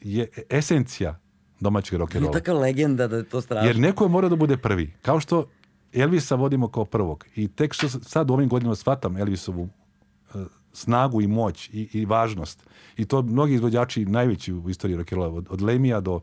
[0.00, 1.20] je esencija
[1.60, 2.32] domaćeg Je rock'n'rolla.
[2.32, 3.66] taka legenda da je to strašno.
[3.68, 4.92] Jer neko mora da bude prvi.
[5.02, 5.46] Kao što
[5.92, 7.24] Elvisa vodimo kao prvog.
[7.36, 9.68] I tek što sad u ovim godinama shvatam Elvisovu
[10.34, 10.38] e,
[10.72, 12.66] snagu i moć i, i važnost.
[12.96, 16.20] I to mnogi izvođači najveći u istoriji rock'n'rolla, od, od Lemija do,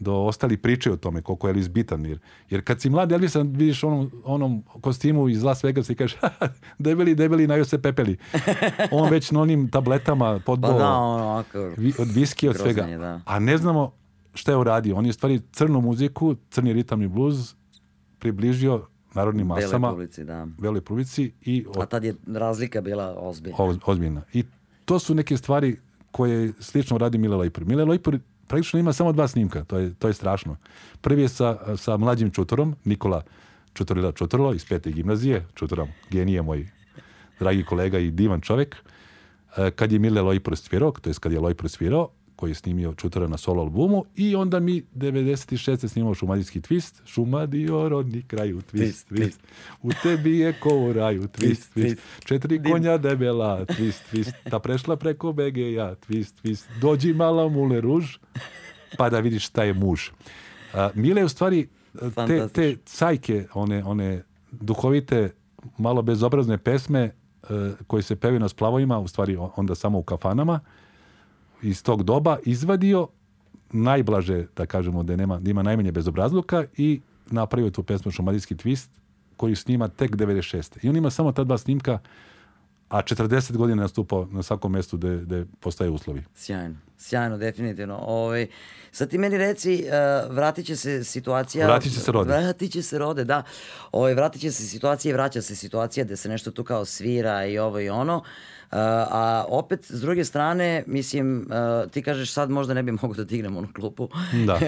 [0.00, 2.06] do ostali pričaju o tome koliko je Elvis bitan.
[2.06, 2.18] Jer,
[2.50, 6.30] jer kad si mlad Elvisa vidiš onom, onom kostimu iz Las Vegasa i kažeš "Ha,
[6.78, 8.16] debeli, debeli, naju se pepeli.
[8.92, 11.44] On već na onim tabletama Pa podbolo da, ono,
[11.76, 12.82] vi, od viski, od svega.
[12.82, 13.20] je, da.
[13.24, 13.92] A ne znamo
[14.34, 14.96] šta je uradio.
[14.96, 17.54] On je stvari crnu muziku, crni ritam i bluz
[18.18, 20.46] približio narodnim Bele masama, publici, da.
[20.58, 23.56] beloj publici i A od, tad je razlika bila ozbiljna.
[23.58, 24.22] oz- ozbiljna.
[24.32, 24.44] I
[24.84, 25.76] to su neke stvari
[26.10, 27.64] koje slično radi Mile Lojpor.
[27.64, 28.18] Mile Lojpor
[28.50, 30.56] praktično ima samo dva snimka, to je, to je strašno.
[31.00, 33.22] Prvi je sa, sa mlađim Čutorom, Nikola
[33.74, 36.66] Čutorila Čutorlo iz pete gimnazije, Čutorom, genije moj
[37.40, 38.76] dragi kolega i divan čovek.
[39.56, 42.08] E, Kad je Mile Lojpor svirao, to je kad je Lojpor svirao,
[42.40, 45.88] koji je snimio Čutora na solo albumu i onda mi 96.
[45.88, 49.38] snimao šumadijski twist, šumadio rodni kraju, twist, Twist, twist,
[49.82, 54.96] u tebi je ko u raju, twist, Twist, četiri konja debela, twist, twist, ta prešla
[54.96, 58.16] preko BG-ja, twist, twist, dođi mala mule ruž,
[58.98, 60.08] pa da vidiš šta je muž.
[60.74, 61.68] A, Mile je u stvari
[62.26, 65.30] te, te cajke, one, one duhovite,
[65.78, 67.12] malo bezobrazne pesme e,
[67.86, 70.60] koje se pevaju na splavovima, u stvari onda samo u kafanama,
[71.62, 73.08] iz tog doba izvadio
[73.72, 77.00] najblaže, da kažemo, da, nema, da ima najmanje bezobrazluka i
[77.30, 78.88] napravio tu pesmu Šumadijski twist
[79.36, 80.78] koju snima tek 96.
[80.82, 81.98] I on ima samo ta dva snimka,
[82.88, 86.24] a 40 godina je nastupao na svakom mestu gde, gde postaje uslovi.
[86.34, 87.98] Sjajno, sjajno, definitivno.
[88.02, 88.46] Ovaj,
[88.92, 91.66] sad ti meni reci, uh, vratit će se situacija...
[91.66, 92.32] Vratit će se rode.
[92.32, 93.42] Vratit će se rode, da.
[93.92, 97.46] Ovaj, vratit će se situacija i vraća se situacija gde se nešto tu kao svira
[97.46, 98.16] i ovo i ono.
[98.16, 98.24] Uh,
[98.70, 103.24] a opet, s druge strane, mislim, uh, ti kažeš sad možda ne bi mogu da
[103.24, 104.08] dignem onu klupu.
[104.46, 104.54] Da.
[104.54, 104.60] uh,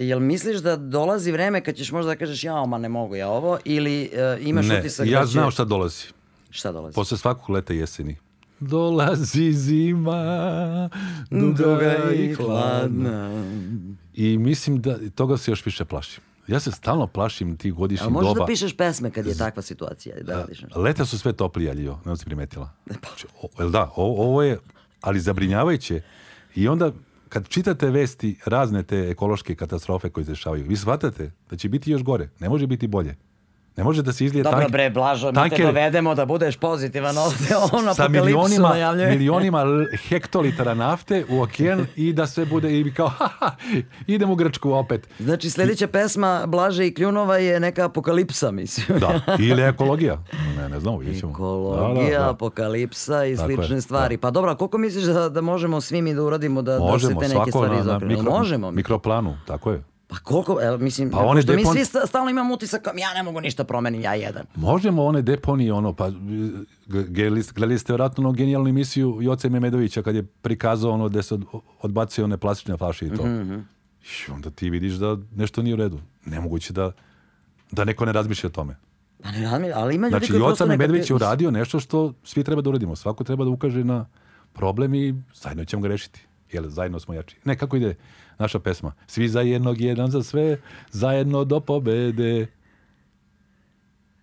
[0.08, 3.28] jel misliš da dolazi vreme kad ćeš možda da kažeš ja, ma ne mogu ja
[3.28, 5.32] ovo, ili uh, imaš ne, utisak ja da će...
[5.32, 6.04] znam šta dolazi.
[6.50, 6.94] Šta dolazi?
[6.94, 8.16] Posle svakog leta i jeseni.
[8.60, 10.90] Dolazi zima,
[11.30, 13.44] Duga i hladna.
[14.14, 16.22] I mislim da toga se još više plašim.
[16.48, 18.40] Ja se stalno plašim tih A godišnjih možeš doba.
[18.40, 20.16] da pišeš pesme kad je takva situacija?
[20.16, 20.80] Da radiš nešto?
[20.80, 22.70] Leta su sve toplije, Aljo, ne si primetila.
[22.86, 22.94] Pa.
[23.00, 24.58] Znači, o- jel da, ovo, ovo je,
[25.00, 26.02] ali zabrinjavajuće.
[26.54, 26.92] I onda,
[27.28, 31.90] kad čitate vesti, razne te ekološke katastrofe koje se dešavaju, vi shvatate da će biti
[31.90, 32.28] još gore.
[32.40, 33.16] Ne može biti bolje.
[33.76, 36.56] Ne može da se izlije Dobro tank- bre, Blažo, mi te tanker- dovedemo da budeš
[36.56, 37.36] pozitivan ovde,
[37.72, 39.08] on sa milionima, najavljuje.
[39.08, 39.64] milionima
[40.00, 43.50] hektolitara nafte u okean i da sve bude i kao, ha, ha,
[44.06, 45.08] idem u Grčku opet.
[45.18, 48.98] Znači, sljedeća pesma Blaže i Kljunova je neka apokalipsa, mislim.
[48.98, 50.22] Da, ili ekologija.
[50.56, 51.32] Ne, ne znam, vidjet ćemo.
[51.32, 52.30] Ekologija, Da, da, da.
[52.30, 54.16] apokalipsa i Tako je, slične stvari.
[54.16, 54.20] da.
[54.20, 57.32] Pa dobro, koliko misliš da, da možemo svi mi da uradimo da, Možemo, da se
[57.32, 58.06] te neke stvari izokrenu?
[58.08, 58.70] mikro, možemo.
[58.70, 58.76] mi.
[58.76, 59.82] mikroplanu, tako je.
[60.08, 62.92] Pa koliko, evo, mislim, Pa one pošto mi depon- svi sta- stalno imamo utisak, kao,
[62.96, 64.44] ja ne mogu ništa promenim, ja jedan.
[64.54, 66.10] Možemo one deponije, ono, pa
[66.86, 71.44] gledali, ste- vjerojatno onu genijalnu emisiju Joce Memedovića kad je prikazao ono gde se od,
[71.80, 73.26] odbacio one plastične flaše i to.
[73.26, 73.58] Mhm,
[74.02, 75.98] I onda ti vidiš da nešto nije u redu.
[76.24, 76.92] Nemoguće da,
[77.70, 78.76] da neko ne razmišlja o tome.
[79.22, 82.12] Pa ne radim, ali ima ljudi Znači, koji Joca prosto Memedović je uradio nešto što
[82.24, 82.96] svi treba da uradimo.
[82.96, 84.06] Svako treba da ukaže na
[84.52, 86.20] problem i zajedno ćemo ga rešiti.
[86.52, 87.36] Jel, zajedno smo jači.
[87.44, 87.94] Ne, kako ide
[88.38, 88.92] naša pesma?
[89.06, 90.58] Svi za jednog, jedan za sve,
[90.90, 92.46] zajedno do pobede.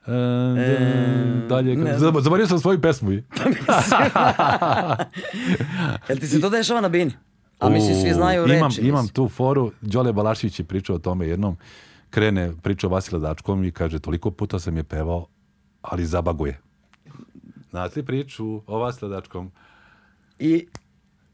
[0.06, 0.12] E,
[0.56, 3.12] d- dalje, ne zab- zaboravio sam svoju pesmu.
[6.10, 7.12] Jel ti se to dešava na bini?
[7.60, 8.58] A misli, svi znaju reči.
[8.58, 8.88] Imam, mislim.
[8.88, 11.58] imam tu foru, Đole Balašević je pričao o tome jednom,
[12.10, 15.28] krene priča o Vasila Dačkom i kaže, toliko puta sam je pevao,
[15.82, 16.60] ali zabaguje.
[17.70, 19.52] Znate priču o Vasila Dačkom?
[20.40, 20.68] I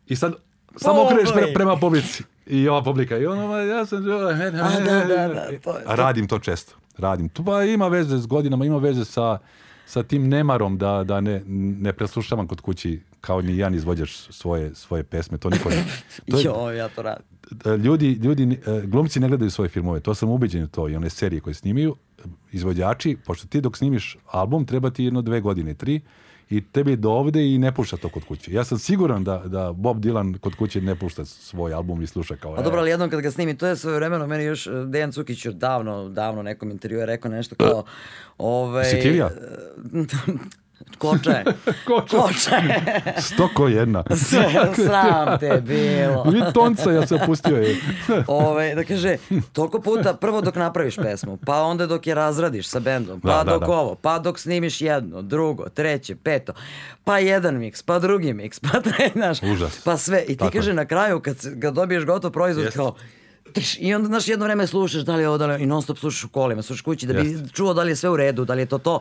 [0.08, 0.34] I sad
[0.78, 2.24] samo okreneš pre, prema publici.
[2.50, 3.18] I ova publika.
[3.18, 4.04] I ono, "Ma, ja sam...
[5.86, 6.74] A radim to često.
[6.98, 7.30] Radim.
[7.30, 9.38] To pa ima veze s godinama, ima veze sa,
[9.86, 14.76] sa tim nemarom da, da ne, ne preslušavam kod kući kao ni jedan izvođač svoje,
[14.76, 15.38] svoje pesme.
[15.38, 15.84] To niko ne...
[16.32, 17.26] To je- jo, ja to radim.
[17.66, 20.96] E, ljudi, ljudi, e, glumci ne gledaju svoje filmove, to sam ubeđen u to i
[20.96, 21.96] one serije koje snimaju,
[22.52, 26.02] izvođači, pošto ti dok snimiš album treba ti jedno dve godine, tri,
[26.50, 28.54] i tebi do ovde i ne pušta to kod kuće.
[28.54, 32.36] Ja sam siguran da, da Bob Dylan kod kuće ne pušta svoj album i sluša
[32.36, 32.54] kao...
[32.54, 35.12] A dobro, ali jednom kad ga snimi, to je svoje vremeno, meni još eh, Dejan
[35.12, 37.84] Cukić još davno, davno nekom intervju je rekao nešto kao...
[38.38, 39.30] Ovaj, Sitilija?
[40.98, 41.44] Koča je.
[41.86, 42.18] Koča.
[42.18, 42.84] Koča je.
[43.20, 44.04] Stoko jedna.
[44.78, 46.24] Sram te bilo.
[46.24, 47.76] Vi tonca, ja sam pustio je.
[48.28, 49.18] Ove, da kaže,
[49.54, 53.44] toliko puta, prvo dok napraviš pesmu, pa onda dok je razradiš sa bendom, pa Da,
[53.44, 53.68] da, dok da.
[53.70, 56.54] ovo, pa dok snimiš jedno, drugo, treće, peto,
[57.04, 59.78] pa jedan miks, pa drugi miks, pa tre, znaš, Užas.
[59.78, 60.24] pa sve.
[60.24, 60.52] I ti Tako je.
[60.54, 62.78] kaže na kraju, kad, se- kad dobiješ gotov proizvod, Jeste.
[62.78, 62.96] kao,
[63.78, 65.82] i onda, znaš, jedno vreme slušaš da li je ovo, da li je, i non
[65.82, 67.48] stop slušaš u kolima, slušaš kući da bi Jeste.
[67.50, 69.00] čuo da li je sve u redu, da li je to to.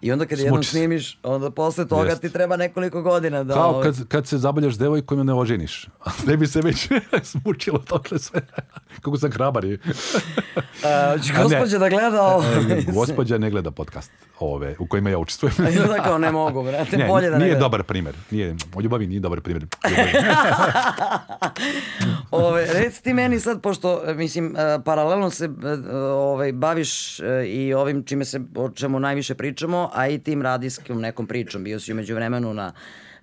[0.00, 2.28] I onda kad jednom Smuči snimiš, onda posle toga Jeste.
[2.28, 3.54] ti treba nekoliko godina da...
[3.54, 5.88] Kao kad, kad se zabaljaš devojkom ne oženiš.
[6.26, 6.88] Ne bi se već
[7.32, 8.40] smučilo totle sve.
[9.02, 9.78] Kako sam hrabar je.
[11.42, 12.44] gospođa da gleda ovo.
[12.70, 15.54] E, Gospođa ne gleda podcast ove, u kojima ja učestvujem.
[15.88, 17.60] Da kao ne mogu, brate, Ne, bolje da ne nije gledam.
[17.60, 18.14] dobar primjer.
[18.30, 19.66] Nije, o ljubavi nije dobar primjer.
[22.30, 27.44] Ove, reci ti meni sad, pošto, e, mislim, e, paralelno se e, ovaj, baviš e,
[27.46, 31.64] i ovim čime se, o čemu najviše pričamo, a i tim radijskom nekom pričom.
[31.64, 32.72] Bio si umeđu vremenu na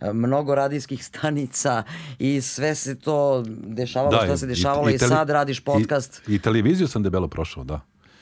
[0.01, 1.83] e, mnogo radijskih stanica
[2.19, 6.39] i sve se to dešavalo što se dešavalo i, tele- sad radiš podcast I, I
[6.39, 7.79] televiziju sam debelo prošao, da.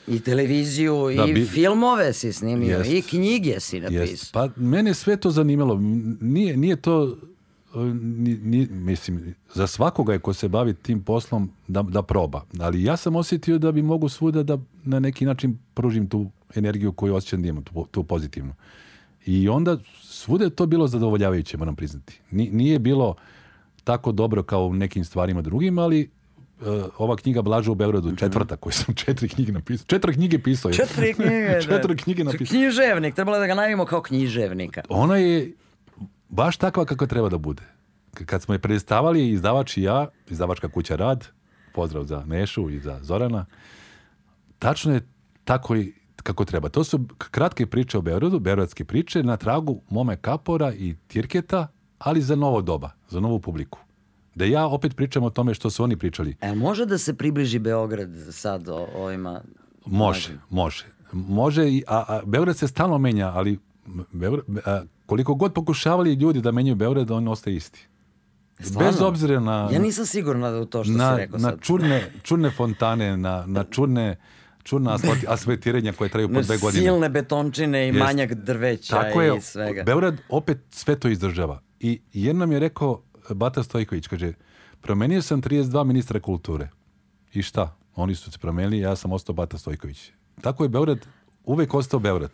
[0.08, 2.92] i, televiziju Da, i bi- filmove si snimio Jest.
[2.92, 4.04] i knjige si napisao.
[4.04, 4.34] Jest.
[4.34, 5.80] Pa mene sve to zanimalo.
[6.22, 7.18] Nije, nije to,
[7.94, 12.42] ni, ni- mislim, za svakoga je ko se bavi tim poslom da, da proba.
[12.60, 16.92] Ali ja sam osjetio da bi mogu svuda da na neki način pružim tu energiju
[16.92, 18.54] koju osjećam da imam, tu, tu pozitivnu.
[19.26, 22.20] I onda svuda je to bilo zadovoljavajuće, moram priznati.
[22.32, 23.16] Ni- nije bilo
[23.84, 26.08] tako dobro kao u nekim stvarima drugim, ali e,
[26.98, 29.86] ova knjiga Blaža u Beogradu, četvrta koju sam četiri knjige napisao.
[29.86, 30.70] Četiri knjige pisao.
[30.70, 30.74] je.
[30.76, 31.48] Četiri knjige.
[31.60, 31.62] da.
[31.62, 32.48] Četiri knjige napisao.
[32.50, 34.82] Književnik, trebalo da ga najavimo kao književnika.
[34.90, 35.52] Ona je
[36.32, 37.64] baš takva kako treba da bude.
[38.26, 41.28] Kad smo je predstavali, izdavač i ja, izdavačka kuća Rad,
[41.74, 43.46] pozdrav za Nešu i za Zorana,
[44.60, 45.08] tačno je
[45.44, 45.94] tako i
[46.24, 46.70] kako treba.
[46.70, 51.68] To su kratke priče o Beogradu, beogradske priče na tragu Mome Kapora i Tirketa,
[52.00, 53.80] ali za novo doba, za novu publiku.
[54.36, 56.36] Da ja opet pričam o tome što su oni pričali.
[56.42, 59.42] E, može da se približi Beograd sad o, ovima?
[59.86, 60.86] Može, može.
[61.12, 63.60] Može, a, a Beograd se stalno menja, ali
[64.12, 67.88] Beograd, a, koliko god pokušavali ljudi da menjaju Beograd, on ostaje isti.
[68.60, 68.92] Stvarno?
[68.92, 71.60] Bez obzira na, Ja nisam sigurna u to što na, si rekao na sad.
[71.62, 74.16] čudne, čudne fontane, na, na čudna
[74.92, 76.84] asfalti- asfaltiranja koje traju po Na dve godine.
[76.84, 78.00] silne betončine i Jest.
[78.00, 79.84] manjak drveća Tako je, i svega.
[79.84, 81.62] Beograd opet sve to izdržava.
[81.80, 84.34] I jednom je rekao Bata Stojković, kaže,
[84.82, 86.70] promenio sam 32 ministra kulture.
[87.34, 87.76] I šta?
[87.96, 90.12] Oni su se promenili, ja sam ostao Bata Stojković.
[90.42, 91.06] Tako je Beograd
[91.44, 92.32] uvek ostao Beograd.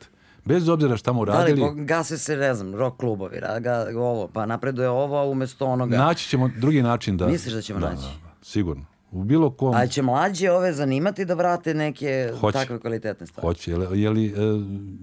[0.48, 4.28] Bez obzira šta mu Da li radili, gase se, ne znam, rock klubovi, ga, ovo,
[4.28, 5.98] pa napreduje ovo, umesto onoga.
[5.98, 7.28] naći ćemo drugi način da...
[7.28, 8.08] Misliš da ćemo naći?
[8.42, 8.86] sigurno.
[9.12, 9.76] U bilo kom...
[9.76, 12.58] A će mlađe ove zanimati da vrate neke Hoće.
[12.60, 13.48] takve kvalitetne stvari?
[13.48, 14.34] Hoće, je li, je li, e,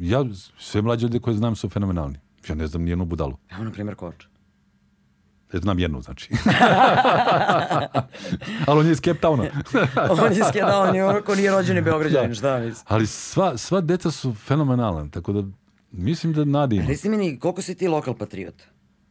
[0.01, 0.25] ja,
[0.59, 2.19] sve mlađe ljude koje znam su fenomenalni.
[2.49, 3.37] Ja ne znam nijednu budalu.
[3.51, 4.27] Evo, na primjer, Koč.
[5.55, 6.31] Ja znam jednu, znači.
[8.67, 9.49] Ali on je iz Cape Towna.
[10.11, 12.85] On je skjedao, nije, on nije rođeni Beograđanin, šta mislim?
[12.89, 15.43] Ali sva, sva deca su fenomenalna, tako da
[15.93, 16.87] mislim da nadi ima.
[16.87, 18.63] Reci mi, koliko si ti lokal patriot?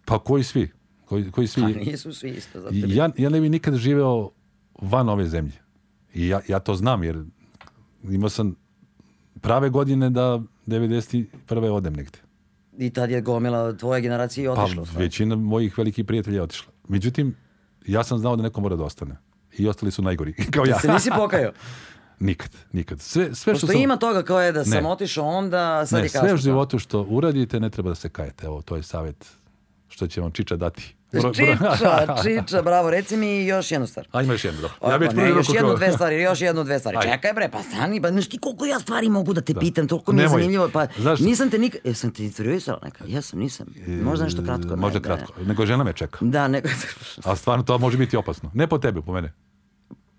[0.05, 0.71] Pa koji svi?
[1.05, 1.61] Koji, koji svi?
[1.61, 2.61] Pa nisu svi isto.
[2.61, 4.29] Zato ja, ja ne bi nikad živeo
[4.81, 5.55] van ove zemlje.
[6.13, 7.23] I ja, ja to znam, jer
[8.03, 8.55] imao sam
[9.41, 11.69] prave godine da 91.
[11.69, 12.19] odem negde.
[12.77, 14.89] I tad je gomila tvoje generacije Pa u stvari.
[14.95, 16.71] većina mojih velikih prijatelja je otišla.
[16.87, 17.35] Međutim,
[17.85, 19.17] ja sam znao da neko mora da ostane.
[19.53, 20.79] I ostali su najgori, kao ja.
[20.79, 21.51] Se nisi pokajao?
[22.19, 22.99] Nikad, nikad.
[23.01, 23.81] Sve, sve što Pošto sam...
[23.81, 24.89] ima toga kao je da sam Ne.
[24.89, 26.21] otišao onda, sad Ne, je kasno.
[26.21, 28.45] sve u životu što uradite ne treba da se kajete.
[28.45, 29.27] Evo, to je savjet
[29.93, 30.95] što će vam Čiča dati.
[31.33, 32.89] Čiča, Čiča, bravo.
[32.89, 34.07] Reci mi još jednu stvar.
[34.11, 34.61] A ima još jedno.
[34.61, 34.91] dobro.
[34.91, 36.97] Ja prvi ne, još jednu, dve stvari, još jednu, dve stvari.
[36.97, 37.11] Ajde.
[37.11, 40.11] Čekaj bre, pa stani, pa znaš ti koliko ja stvari mogu da te pitam, toliko
[40.11, 44.25] mi je zanimljivo, pa Znaš- nisam te nikad, jesam te intervjuisala nekad, jesam, nisam, možda
[44.25, 44.67] nešto kratko.
[44.67, 45.03] ne, Možda ne.
[45.03, 45.33] kratko.
[45.41, 46.17] Nego žena me čeka.
[46.21, 46.61] Da, ne,
[47.23, 48.51] A stvarno to može biti opasno.
[48.53, 49.33] Ne po tebi, po mene.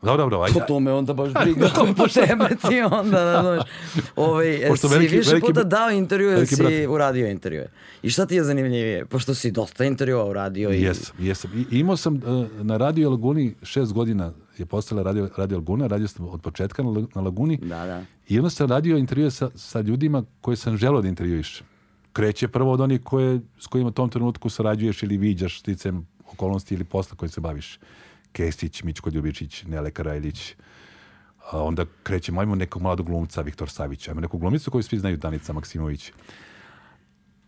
[0.05, 0.55] Dobro, dobro, ajde.
[0.55, 3.69] po tome onda baš briga, po tebe ti onda, ne znaš.
[4.17, 6.73] Ovaj, Pošto si veliki- više veliki puta dao intervju ili si brat.
[6.89, 7.69] uradio intervjue?
[8.03, 9.07] I šta ti je zanimljivije?
[9.07, 10.83] Pošto si dosta intervjua uradio i...
[10.83, 11.51] Jesam, jesam.
[11.71, 12.23] I, imao sam uh,
[12.63, 17.07] na Radio Laguni šest godina je postala Radio, Radio Laguna, radio sam od početka na,
[17.15, 17.57] na Laguni.
[17.57, 18.03] Da, da.
[18.29, 21.67] I onda sam radio intervjue sa, sa ljudima koje sam želeo da intervjuišem.
[22.13, 26.75] Kreće prvo od onih koje, s kojima u tom trenutku sarađuješ ili viđaš sticem okolnosti
[26.75, 27.79] ili posla kojim se baviš.
[28.35, 30.55] Kestić, Mičko Ljubičić, Nele Karajlić.
[31.51, 35.17] A onda krećemo, ajmo nekog mladog glumca, Viktor Savić, ajmo neku glumicu koju svi znaju,
[35.17, 36.13] Danica Maksimović.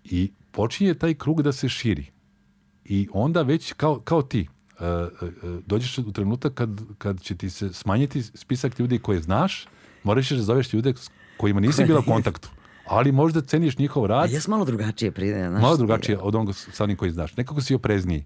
[0.04, 2.06] I počinje taj krug da se širi.
[2.84, 4.48] I onda već kao, kao ti,
[4.80, 5.30] e, e, e,
[5.66, 9.66] dođeš u trenutak kad, kad će ti se smanjiti spisak ljudi koje znaš,
[10.04, 12.48] moraš da zoveš ljude s kojima nisi bila u kontaktu.
[12.86, 15.62] Ali možda ceniš njihov A rad, jes malo drugačije pride, znaš.
[15.62, 17.36] malo drugačije od onoga sa onim koji znaš.
[17.36, 18.24] Nekako si oprezniji.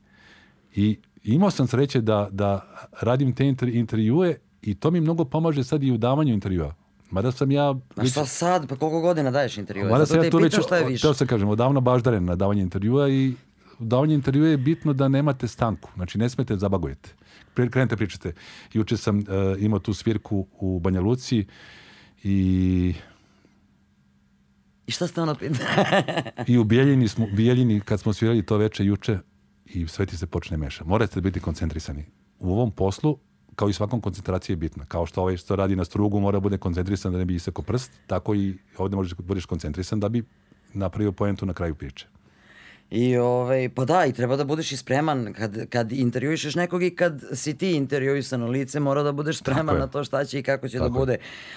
[0.75, 2.61] I imao sam sreće da, da
[3.01, 6.75] radim te inter, intervjue i to mi mnogo pomaže sad i u davanju intervjua.
[7.11, 7.75] Mada sam ja...
[7.97, 9.91] A šta sad, pa koliko godina daješ intervjue?
[9.91, 10.57] Mada sam ja tu već,
[11.03, 13.35] teo sam kažem, odavno baždaren na davanje intervjua i
[13.79, 15.91] u davanju intervjua je bitno da nemate stanku.
[15.95, 17.11] Znači, ne smete zabagujete.
[17.55, 18.33] Prije krenete pričate.
[18.73, 19.23] Juče sam e,
[19.59, 21.47] imao tu svirku u Banja Luci
[22.23, 22.95] i,
[24.87, 25.69] I šta ste ono pitali?
[26.53, 29.19] i u Bijeljini, smo, Bijeljini, kad smo svirali to veče juče,
[29.75, 30.85] i sve ti se počne meša.
[30.85, 32.05] Morate biti koncentrisani.
[32.39, 33.19] U ovom poslu,
[33.57, 34.85] kao i svakom koncentracija je bitna.
[34.85, 37.93] Kao što ovaj što radi na strugu mora bude koncentrisan da ne bi isekao prst,
[38.07, 40.25] tako i ovdje možeš da budeš koncentrisan da bi
[40.75, 42.07] napravio poentu na kraju priče.
[42.91, 46.91] I ovaj, pa da, i treba da budeš i spreman kad, kad intervjuišeš nekog i
[46.91, 50.69] kad si ti intervjuisano lice, mora da budeš spreman na to šta će i kako
[50.69, 51.17] će Tako da bude.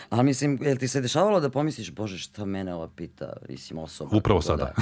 [0.09, 4.17] A mislim, jel ti se dešavalo da pomisliš, bože, šta mene ova pita, mislim osoba.
[4.17, 4.73] Upravo sada.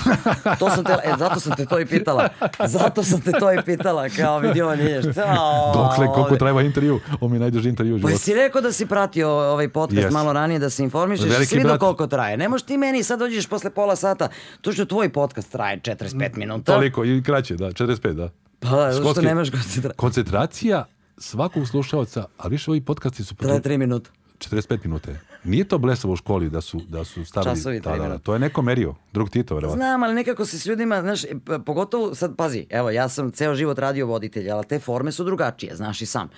[0.44, 2.30] da- to sam te, e, zato sam te to i pitala.
[2.66, 5.36] Zato sam te to i pitala, kao vidi ovo nije šta.
[5.74, 6.38] Dokle, koliko ovde.
[6.38, 7.00] treba intervju?
[7.14, 8.18] Ovo mi najduži intervju u Pa životu.
[8.18, 10.14] si rekao da si pratio ovaj podcast Yes.
[10.14, 11.80] malo ranije, da se informišeš, Veliki vidio brat.
[11.80, 12.38] koliko traje.
[12.38, 14.28] Ne možeš ti meni sad dođeš posle pola sata,
[14.62, 16.41] to što tvoj podcast traje 45 minuta.
[16.66, 18.30] Toliko, i kraće, da, 45, da.
[18.60, 20.86] Pa da, zato što nemaš koncentra- Koncentracija
[21.18, 24.10] svakog slušaoca, ali više ovi podcasti su Traje 3 minuta.
[24.40, 25.12] 45 minuta.
[25.12, 25.20] je.
[25.44, 27.56] Nije to blesavo u školi da su, da su stavili...
[27.56, 28.24] Časovi, da, tri da, da, minuta.
[28.24, 28.96] to je neko merio.
[29.14, 29.78] Drug Tito, verovatno.
[29.78, 33.56] Znam, ali nekako se s ljudima, znaš, p- pogotovo sad, pazi, evo, ja sam ceo
[33.56, 36.30] život radio voditelj, ali te forme su drugačije, znaš i sam.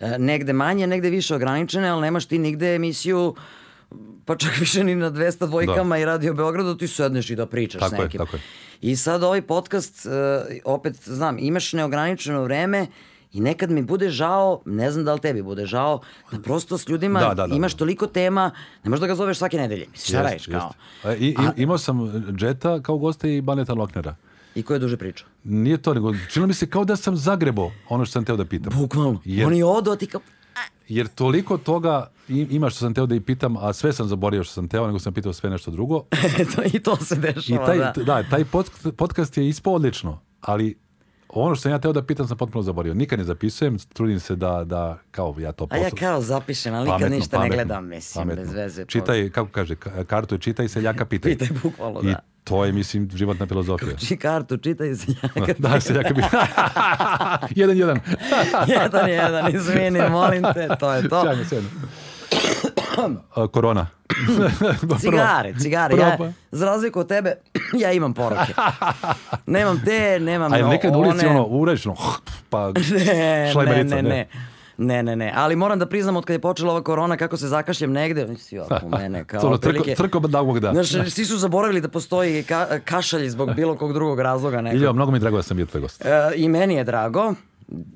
[0.00, 3.34] E, negde manje, negde više ograničene, ali nemaš ti nigde emisiju
[4.24, 7.80] pa čak više ni na 200 dvojkama i Radio Beogradu ti sedneš i da pričaš
[7.80, 8.18] Tako s je, nekim.
[8.18, 8.42] tako je.
[8.80, 10.10] I sad ovaj podcast, e,
[10.64, 12.86] opet znam, imaš neograničeno vreme
[13.32, 16.00] i nekad mi bude žao, ne znam da li tebi bude žao,
[16.32, 17.78] da prosto s ljudima Da, da, da, imaš da.
[17.78, 18.50] toliko tema,
[18.84, 19.86] ne možeš da ga zoveš svake nedelje.
[19.90, 20.72] Misliš, šta radiš kao?
[21.04, 21.22] jest.
[21.22, 21.98] E, I, i, imao sam
[22.36, 24.16] Džeta kao gosta i Baneta Loknera.
[24.54, 25.28] I ko je duže pričao?
[25.44, 28.44] Nije to, nego činilo mi se kao da sam zagrebo ono što sam teo da
[28.44, 28.72] pitam.
[28.76, 29.20] Bukvalno.
[29.24, 30.20] Jer- Oni odu, a ti kao...
[30.88, 34.44] Jer toliko toga i- ima što sam teo da i pitam, a sve sam zaboravio
[34.44, 36.04] što sam teo, nego sam pitao sve nešto drugo.
[36.38, 37.92] Eto, I to se I dešava, taj, da.
[37.96, 38.22] da.
[38.22, 40.78] taj pod- podcast je ispao odlično, ali
[41.30, 42.94] ono što sam ja teo da pitam sam potpuno zaboravio.
[42.94, 45.98] Nikad ne zapisujem, trudim se da, da kao ja to A ja poslu...
[45.98, 48.44] kao zapišem, ali nikad Pametno, ništa ne pametno, gledam, mislim, pametno.
[48.44, 48.84] bez veze.
[48.84, 51.32] Čitaj, kako kaže, ka- kartu je čitaj, seljaka pitaj.
[51.32, 52.18] Pitaj, bukvalno, I da.
[52.48, 53.96] To je, mislim, životna filozofija.
[53.96, 55.06] Či kartu, čitaj se.
[55.58, 56.40] da, seljaka pitaj.
[57.60, 58.00] jedan, jedan.
[58.82, 61.22] jedan, jedan, izvini, molim te, to je to.
[61.22, 61.68] Sjajno, sjajno.
[63.52, 63.86] Korona.
[65.00, 65.94] Cigare, cigare.
[65.94, 67.34] Prva- Ja, za razliku od tebe,
[67.82, 68.54] ja imam poruke.
[69.46, 71.96] Nemam te, nemam A je nekad na ulici ono, ono,
[72.50, 74.26] pa Ne, ne, šlajberica, ne, ne.
[74.78, 75.32] Ne, ne, ne.
[75.36, 78.58] Ali moram da priznam od kad je počela ova korona kako se zakašljem negde, misli
[78.60, 80.72] oko mene kao Ono, otprilike- trko, trko da Bog da.
[80.74, 84.60] Znaš, svi su zaboravili da postoji ka kašalj zbog bilo kog drugog razloga.
[84.60, 84.76] nekog.
[84.76, 86.04] Iljo, mnogo mi je drago da sam bio tvoj gost.
[86.04, 87.34] E, I meni je drago,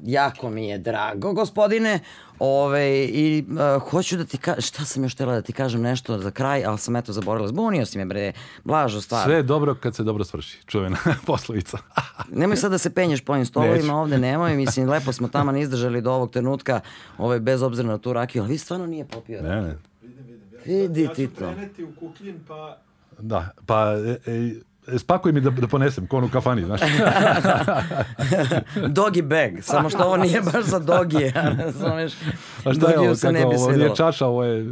[0.03, 2.01] jako mi je drago, gospodine.
[2.39, 6.19] Ove, I e, hoću da ti kažem, šta sam još htjela da ti kažem nešto
[6.19, 7.49] za kraj, ali sam eto zaboravila.
[7.49, 8.32] Zbunio si me, bre,
[8.65, 9.24] blažo stvar.
[9.24, 10.59] Sve je dobro kad se dobro svrši.
[10.66, 10.97] Čuvena
[11.27, 11.78] poslovica.
[12.31, 13.94] Nemoj sad da se penješ po ovim stolovima, Neću.
[13.94, 14.57] ovde nemoj.
[14.57, 16.81] Mislim, lepo smo tamo izdržali do ovog trenutka,
[17.19, 19.43] ovaj, bez obzira na tu rakiju, ali vi stvarno nije popio.
[19.43, 19.78] ne, ne.
[20.03, 20.40] Vidim, vidim.
[20.55, 21.53] Ja, Vidi ja ti ću to.
[21.53, 22.78] preneti u kuklin, pa
[23.19, 24.55] Da, pa e, e,
[24.98, 26.80] spakuj mi da, da ponesem, ko ono u kafani, znaš.
[28.96, 32.12] Doggy bag, samo što ovo nije baš za dogije, razumeš?
[32.64, 34.66] A šta je ovo, ne kako, bi ovo nije čaša, ovo je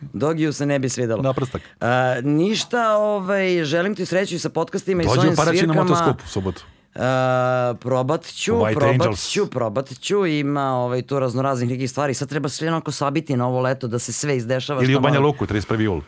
[0.00, 1.22] Dogiju se ne bi svidelo.
[1.22, 1.62] naprstak.
[1.80, 5.68] A, ništa, ovaj, želim ti sreću i sa podcastima i s Dođi ovim u Paraćin
[5.68, 5.90] na svirkama.
[5.90, 6.64] motoskup u subotu.
[6.94, 7.00] E,
[7.80, 9.28] probat ću, White probat Angels.
[9.28, 10.26] ću, probat ću.
[10.26, 12.14] Ima ovaj, tu raznoraznih nekih stvari.
[12.14, 14.82] Sad treba sve onako sabiti na ovo leto da se sve izdešava.
[14.82, 15.20] Ili u Banja.
[15.20, 15.80] Luku, 31.
[15.80, 16.00] jul.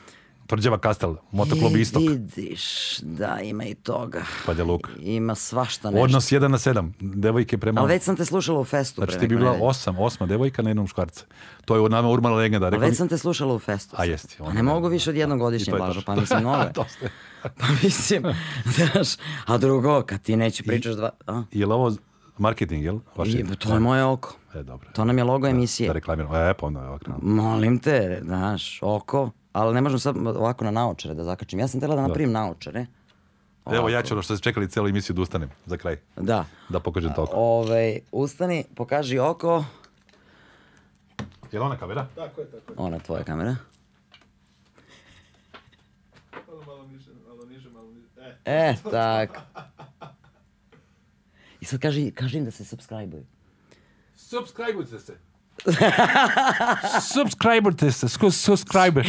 [0.47, 2.62] Tvrđava Kastel, motoklub I Istok, Vidiš,
[2.98, 4.23] da, ima i toga.
[4.47, 4.90] Banja Luka.
[4.98, 6.05] Ima svašta nešto.
[6.05, 7.81] Odnos 1 na 7, devojke prema...
[7.81, 8.94] Ali već sam te slušala u festu.
[8.97, 9.66] Znači ti bi bila nedelje.
[9.66, 11.24] osam, osma devojka na jednom muškarca.
[11.64, 12.66] To je od nama urbana legenda.
[12.66, 13.97] Ali Rekao već mi- sam te slušala u festu.
[13.98, 14.36] A jesti.
[14.39, 16.02] Pa ne mogu više od jednog I godišnje to tačno.
[16.06, 16.70] pa mislim mnogo je.
[16.74, 17.10] Dosta je.
[17.43, 18.23] Pa mislim,
[18.74, 19.09] znaš,
[19.47, 21.10] a drugo, kad ti neće pričaš dva...
[21.27, 21.43] A?
[21.52, 21.93] Je li ovo
[22.39, 22.98] marketing, jel?
[23.16, 23.31] Vaše?
[23.32, 24.35] I, to je moje oko.
[24.55, 24.89] E, dobro.
[24.93, 25.93] To nam je logo Da emisije.
[25.93, 26.36] reklamiramo.
[26.39, 27.10] E, pa onda je ovako.
[27.19, 29.31] Molim te, znaš, oko.
[29.53, 31.59] Ali ne možem sad ovako na naočare da zakačim.
[31.59, 32.87] Ja sam tela da napravim naočare.
[33.66, 35.97] Evo ja ću ono što ste čekali cijelu emisiju da ustanem za kraj.
[36.16, 36.45] Da.
[36.69, 37.33] Da pokažem to oko.
[37.37, 39.65] Ove, ustani, pokaži oko.
[41.53, 42.07] Je li ona kamera?
[42.15, 42.77] Tako je, tako je.
[42.77, 43.57] Ona je tvoja kamera.
[46.49, 48.09] Malo, malo niže, malo niže, malo niže.
[48.45, 49.39] E, E, tak.
[51.61, 53.24] I sad kaži, kaži im da se subscribe-uju.
[54.16, 55.16] Subscribeujte se.
[57.13, 59.03] Subscribeujte se, subscribe.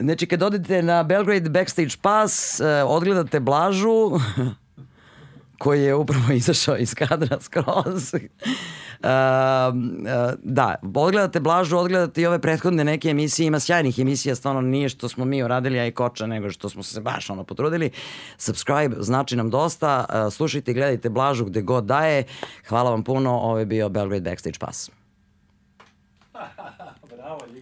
[0.00, 4.10] Znači, kad odete na Belgrade Backstage Pass, eh, odgledate Blažu,
[5.60, 8.14] koji je upravo izašao iz kadra skroz.
[9.02, 9.06] Eh,
[10.42, 15.08] da, odgledate Blažu, odgledate i ove prethodne neke emisije, ima sjajnih emisija, stvarno nije što
[15.08, 17.90] smo mi uradili, a i koča, nego što smo se baš ono potrudili.
[18.36, 22.24] Subscribe znači nam dosta, eh, slušajte i gledajte Blažu gde god daje.
[22.68, 24.90] Hvala vam puno, ovo je bio Belgrade Backstage Pass.
[27.16, 27.59] Bravo, Ljiko.